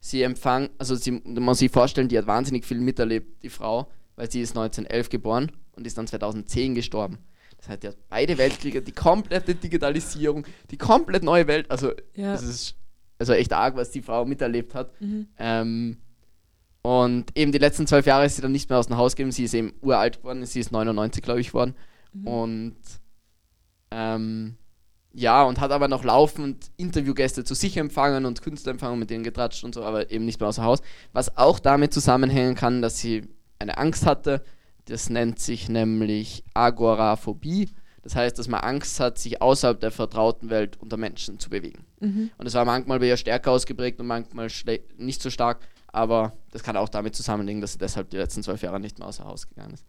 Sie 0.00 0.22
empfang, 0.22 0.70
also 0.78 0.94
sie 0.94 1.10
man 1.12 1.42
muss 1.42 1.58
sich 1.58 1.70
vorstellen, 1.70 2.08
die 2.08 2.16
hat 2.18 2.26
wahnsinnig 2.26 2.64
viel 2.64 2.80
miterlebt, 2.80 3.42
die 3.42 3.50
Frau, 3.50 3.90
weil 4.16 4.30
sie 4.30 4.40
ist 4.40 4.56
1911 4.56 5.08
geboren 5.10 5.52
und 5.72 5.86
ist 5.86 5.98
dann 5.98 6.06
2010 6.06 6.74
gestorben. 6.74 7.18
Das 7.58 7.68
heißt, 7.68 7.82
die 7.82 7.88
hat 7.88 7.96
beide 8.08 8.38
Weltkriege, 8.38 8.80
die 8.80 8.92
komplette 8.92 9.54
Digitalisierung, 9.54 10.46
die 10.70 10.78
komplett 10.78 11.22
neue 11.22 11.46
Welt, 11.46 11.70
also 11.70 11.92
Ja. 12.14 12.32
das 12.32 12.42
ist 12.42 12.74
also 13.18 13.34
echt 13.34 13.52
arg, 13.52 13.76
was 13.76 13.90
die 13.90 14.00
Frau 14.00 14.24
miterlebt 14.24 14.74
hat. 14.74 14.98
Mhm. 15.02 15.26
Ähm, 15.38 15.96
und 16.80 17.36
eben 17.36 17.52
die 17.52 17.58
letzten 17.58 17.86
zwölf 17.86 18.06
Jahre 18.06 18.24
ist 18.24 18.36
sie 18.36 18.42
dann 18.42 18.52
nicht 18.52 18.70
mehr 18.70 18.78
aus 18.78 18.86
dem 18.86 18.96
Haus 18.96 19.14
gegeben. 19.14 19.32
Sie 19.32 19.44
ist 19.44 19.52
eben 19.52 19.74
uralt 19.82 20.16
geworden. 20.18 20.46
Sie 20.46 20.60
ist 20.60 20.72
99, 20.72 21.22
glaube 21.22 21.40
ich, 21.42 21.48
geworden. 21.48 21.74
Mhm. 22.14 22.26
Und 22.26 22.76
ähm, 23.90 24.56
ja, 25.12 25.42
und 25.42 25.60
hat 25.60 25.70
aber 25.72 25.88
noch 25.88 26.04
laufend 26.04 26.70
Interviewgäste 26.76 27.44
zu 27.44 27.54
sich 27.54 27.76
empfangen 27.76 28.26
und 28.26 28.42
Künstler 28.42 28.72
empfangen, 28.72 28.98
mit 28.98 29.10
denen 29.10 29.24
getratscht 29.24 29.64
und 29.64 29.74
so, 29.74 29.82
aber 29.82 30.10
eben 30.10 30.24
nicht 30.24 30.38
mehr 30.40 30.48
außer 30.48 30.62
Haus. 30.62 30.80
Was 31.12 31.36
auch 31.36 31.58
damit 31.58 31.92
zusammenhängen 31.92 32.54
kann, 32.54 32.80
dass 32.82 32.98
sie 32.98 33.28
eine 33.58 33.76
Angst 33.78 34.06
hatte. 34.06 34.42
Das 34.86 35.10
nennt 35.10 35.38
sich 35.38 35.68
nämlich 35.68 36.44
Agoraphobie. 36.54 37.70
Das 38.02 38.16
heißt, 38.16 38.38
dass 38.38 38.48
man 38.48 38.60
Angst 38.60 38.98
hat, 38.98 39.18
sich 39.18 39.42
außerhalb 39.42 39.78
der 39.78 39.90
vertrauten 39.90 40.48
Welt 40.48 40.78
unter 40.80 40.96
Menschen 40.96 41.38
zu 41.38 41.50
bewegen. 41.50 41.84
Mhm. 42.00 42.30
Und 42.38 42.46
es 42.46 42.54
war 42.54 42.64
manchmal 42.64 42.98
bei 42.98 43.06
ihr 43.08 43.16
stärker 43.18 43.50
ausgeprägt 43.50 44.00
und 44.00 44.06
manchmal 44.06 44.48
nicht 44.96 45.20
so 45.22 45.28
stark. 45.28 45.58
Aber 45.92 46.32
das 46.52 46.62
kann 46.62 46.76
auch 46.76 46.88
damit 46.88 47.14
zusammenhängen, 47.14 47.60
dass 47.60 47.72
sie 47.72 47.78
deshalb 47.78 48.08
die 48.10 48.16
letzten 48.16 48.42
zwölf 48.42 48.62
Jahre 48.62 48.80
nicht 48.80 48.98
mehr 48.98 49.08
außer 49.08 49.24
Haus 49.24 49.48
gegangen 49.48 49.74
ist. 49.74 49.84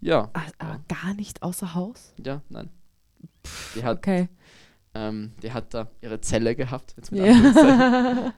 Ja, 0.00 0.28
Ah, 0.34 0.42
Aber 0.58 0.80
gar 0.88 1.14
nicht 1.14 1.42
außer 1.42 1.74
Haus? 1.74 2.12
ja, 2.22 2.42
nein. 2.50 2.68
Die 3.74 3.82
hat, 3.82 3.98
Okay. 3.98 4.28
Ähm, 4.94 5.32
die 5.42 5.52
hat 5.52 5.74
da 5.74 5.88
ihre 6.00 6.20
Zelle 6.20 6.54
gehabt 6.54 6.94
jetzt 6.96 7.10
mit 7.10 7.24
Ja. 7.24 7.32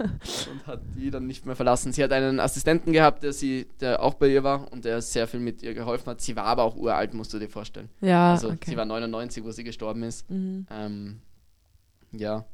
und 0.00 0.66
hat 0.66 0.80
die 0.96 1.10
dann 1.10 1.26
nicht 1.26 1.46
mehr 1.46 1.54
verlassen. 1.56 1.92
Sie 1.92 2.02
hat 2.02 2.12
einen 2.12 2.40
Assistenten 2.40 2.92
gehabt, 2.92 3.22
der, 3.22 3.32
sie, 3.32 3.66
der 3.80 4.02
auch 4.02 4.14
bei 4.14 4.28
ihr 4.28 4.42
war 4.42 4.72
und 4.72 4.84
der 4.84 5.00
sehr 5.02 5.28
viel 5.28 5.40
mit 5.40 5.62
ihr 5.62 5.72
geholfen 5.74 6.06
hat. 6.06 6.20
Sie 6.20 6.34
war 6.36 6.44
aber 6.44 6.64
auch 6.64 6.76
uralt, 6.76 7.14
musst 7.14 7.32
du 7.32 7.38
dir 7.38 7.48
vorstellen. 7.48 7.88
ja, 8.00 8.32
Also 8.32 8.48
okay. 8.48 8.70
sie 8.70 8.76
war 8.76 8.84
99, 8.84 9.44
wo 9.44 9.50
sie 9.52 9.62
gestorben 9.64 10.02
ist. 10.02 10.28
Mhm. 10.30 10.66
Ähm, 10.70 11.20
ja. 12.12 12.44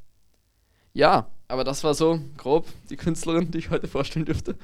Ja, 0.93 1.29
aber 1.49 1.65
das 1.65 1.83
war 1.85 1.95
so 1.95 2.21
grob 2.37 2.67
die 2.91 2.97
Künstlerin, 2.97 3.51
die 3.51 3.59
ich 3.59 3.71
heute 3.71 3.89
vorstellen 3.89 4.25
dürfte. 4.27 4.57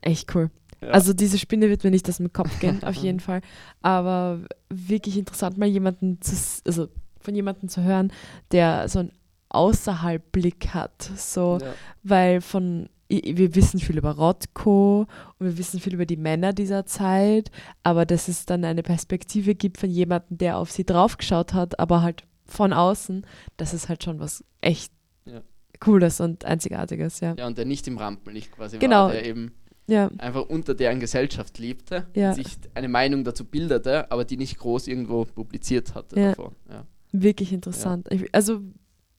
Echt 0.00 0.34
cool. 0.34 0.50
Ja. 0.80 0.88
Also 0.88 1.12
diese 1.12 1.38
Spinne 1.38 1.68
wird 1.68 1.84
mir 1.84 1.90
nicht 1.90 2.08
aus 2.08 2.16
dem 2.16 2.32
Kopf 2.32 2.58
gehen, 2.58 2.82
auf 2.84 2.94
jeden 3.02 3.20
Fall. 3.20 3.42
Aber 3.82 4.40
wirklich 4.68 5.16
interessant, 5.18 5.58
mal 5.58 5.68
jemanden 5.68 6.20
zu, 6.22 6.34
also 6.66 6.88
von 7.20 7.34
jemandem 7.34 7.68
zu 7.68 7.82
hören, 7.82 8.12
der 8.52 8.88
so 8.88 9.00
einen 9.00 9.12
Außerhalb-Blick 9.50 10.68
hat. 10.74 11.02
So, 11.16 11.58
ja. 11.60 11.72
weil 12.02 12.40
von 12.40 12.88
wir 13.08 13.56
wissen 13.56 13.80
viel 13.80 13.98
über 13.98 14.12
Rothko 14.12 15.00
und 15.38 15.46
wir 15.46 15.58
wissen 15.58 15.80
viel 15.80 15.94
über 15.94 16.06
die 16.06 16.16
Männer 16.16 16.52
dieser 16.52 16.86
Zeit, 16.86 17.50
aber 17.82 18.06
dass 18.06 18.28
es 18.28 18.46
dann 18.46 18.64
eine 18.64 18.84
Perspektive 18.84 19.56
gibt 19.56 19.78
von 19.78 19.90
jemandem, 19.90 20.38
der 20.38 20.56
auf 20.58 20.70
sie 20.70 20.84
draufgeschaut 20.84 21.52
hat, 21.52 21.80
aber 21.80 22.02
halt 22.02 22.22
von 22.46 22.72
außen, 22.72 23.26
das 23.56 23.74
ist 23.74 23.88
halt 23.88 24.04
schon 24.04 24.20
was 24.20 24.44
echt 24.60 24.92
Ja. 25.24 25.40
Cooles 25.80 26.20
und 26.20 26.44
Einzigartiges, 26.44 27.18
ja. 27.18 27.34
ja, 27.36 27.48
und 27.48 27.58
der 27.58 27.64
nicht 27.64 27.88
im 27.88 27.98
Rampenlicht 27.98 28.52
quasi 28.52 28.78
Genau. 28.78 29.06
war, 29.06 29.12
der 29.12 29.26
eben 29.26 29.54
Ja, 29.88 30.08
einfach 30.18 30.48
unter 30.48 30.74
deren 30.76 31.00
Gesellschaft 31.00 31.58
lebte 31.58 32.06
Ja. 32.14 32.28
und 32.28 32.36
sich 32.36 32.58
eine 32.74 32.88
Meinung 32.88 33.24
dazu 33.24 33.44
bildete, 33.44 34.08
aber 34.12 34.24
die 34.24 34.36
nicht 34.36 34.56
groß 34.56 34.86
irgendwo 34.86 35.24
publiziert 35.24 35.96
hatte 35.96 36.14
Ja. 36.20 36.28
davor. 36.28 36.52
Ja. 36.68 36.84
Wirklich 37.12 37.52
interessant. 37.52 38.08
Ich, 38.10 38.32
also, 38.34 38.60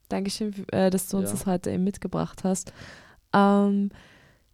Dankeschön, 0.08 0.52
äh, 0.72 0.90
dass 0.90 1.08
du 1.08 1.18
uns 1.18 1.30
Ja. 1.30 1.32
das 1.36 1.46
heute 1.46 1.70
eben 1.70 1.84
mitgebracht 1.84 2.44
hast. 2.44 2.72
Ähm, 3.32 3.90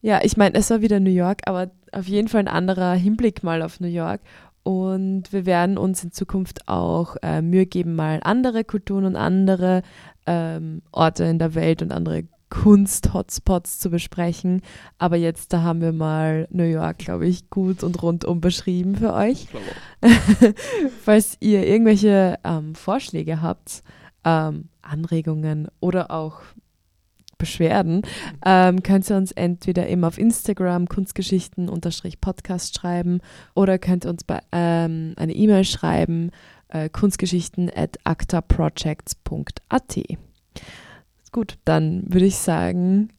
ja, 0.01 0.21
ich 0.23 0.37
meine, 0.37 0.57
es 0.57 0.71
war 0.71 0.81
wieder 0.81 1.01
New 1.01 1.11
York, 1.11 1.43
aber 1.47 1.71
auf 1.93 2.07
jeden 2.07 2.29
Fall 2.29 2.41
ein 2.41 2.49
anderer 2.49 2.95
Hinblick 2.95 3.43
mal 3.43 3.63
auf 3.63 3.81
New 3.81 3.89
York. 3.89 4.21
Und 4.63 5.33
wir 5.33 5.47
werden 5.47 5.79
uns 5.79 6.05
in 6.05 6.13
Zukunft 6.13 6.69
auch 6.69 7.17
äh, 7.23 7.41
Mühe 7.43 7.67
geben, 7.67 7.97
mal 7.97 8.21
andere 8.23 8.65
Kulturen 8.65 9.05
und 9.07 9.17
andere 9.17 9.83
ähm, 10.27 10.83
Orte 10.93 11.25
in 11.25 11.39
der 11.39 11.55
Welt 11.55 11.81
und 11.83 11.91
andere 11.91 12.25
Kunst-Hotspots 12.51 13.79
zu 13.79 13.91
besprechen. 13.91 14.63
Aber 14.99 15.17
jetzt, 15.17 15.53
da 15.53 15.63
haben 15.63 15.81
wir 15.81 15.93
mal 15.93 16.49
New 16.51 16.65
York, 16.65 16.99
glaube 16.99 17.27
ich, 17.27 17.51
gut 17.51 17.83
und 17.83 18.03
rundum 18.03 18.41
beschrieben 18.41 18.97
für 18.97 19.13
euch. 19.15 19.49
Falls 21.05 21.37
ihr 21.41 21.67
irgendwelche 21.67 22.39
ähm, 22.45 22.75
Vorschläge 22.75 23.43
habt, 23.43 23.83
ähm, 24.25 24.69
Anregungen 24.83 25.69
oder 25.81 26.11
auch 26.11 26.41
Beschwerden, 27.39 28.03
ähm, 28.45 28.83
könnt 28.83 29.09
ihr 29.09 29.17
uns 29.17 29.31
entweder 29.33 29.87
immer 29.87 30.09
auf 30.09 30.19
Instagram 30.19 30.89
kunstgeschichten-podcast 30.89 32.77
schreiben 32.77 33.21
oder 33.55 33.79
könnt 33.79 34.05
ihr 34.05 34.11
uns 34.11 34.25
bei, 34.25 34.41
ähm, 34.51 35.15
eine 35.17 35.33
E-Mail 35.35 35.65
schreiben, 35.65 36.33
äh, 36.69 36.89
kunstgeschichten 36.89 37.71
at 37.75 37.97
actaprojects.at. 38.05 39.99
Gut, 41.33 41.59
dann 41.65 42.05
würde 42.07 42.27
ich 42.27 42.37
sagen, 42.37 43.11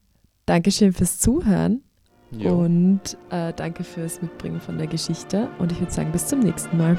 Dankeschön 0.46 0.92
fürs 0.92 1.18
Zuhören 1.18 1.82
jo. 2.32 2.52
und 2.54 3.16
äh, 3.30 3.52
danke 3.54 3.84
fürs 3.84 4.20
Mitbringen 4.20 4.60
von 4.60 4.78
der 4.78 4.86
Geschichte. 4.86 5.48
Und 5.58 5.70
ich 5.72 5.80
würde 5.80 5.92
sagen, 5.92 6.10
bis 6.12 6.26
zum 6.26 6.40
nächsten 6.40 6.76
Mal. 6.76 6.98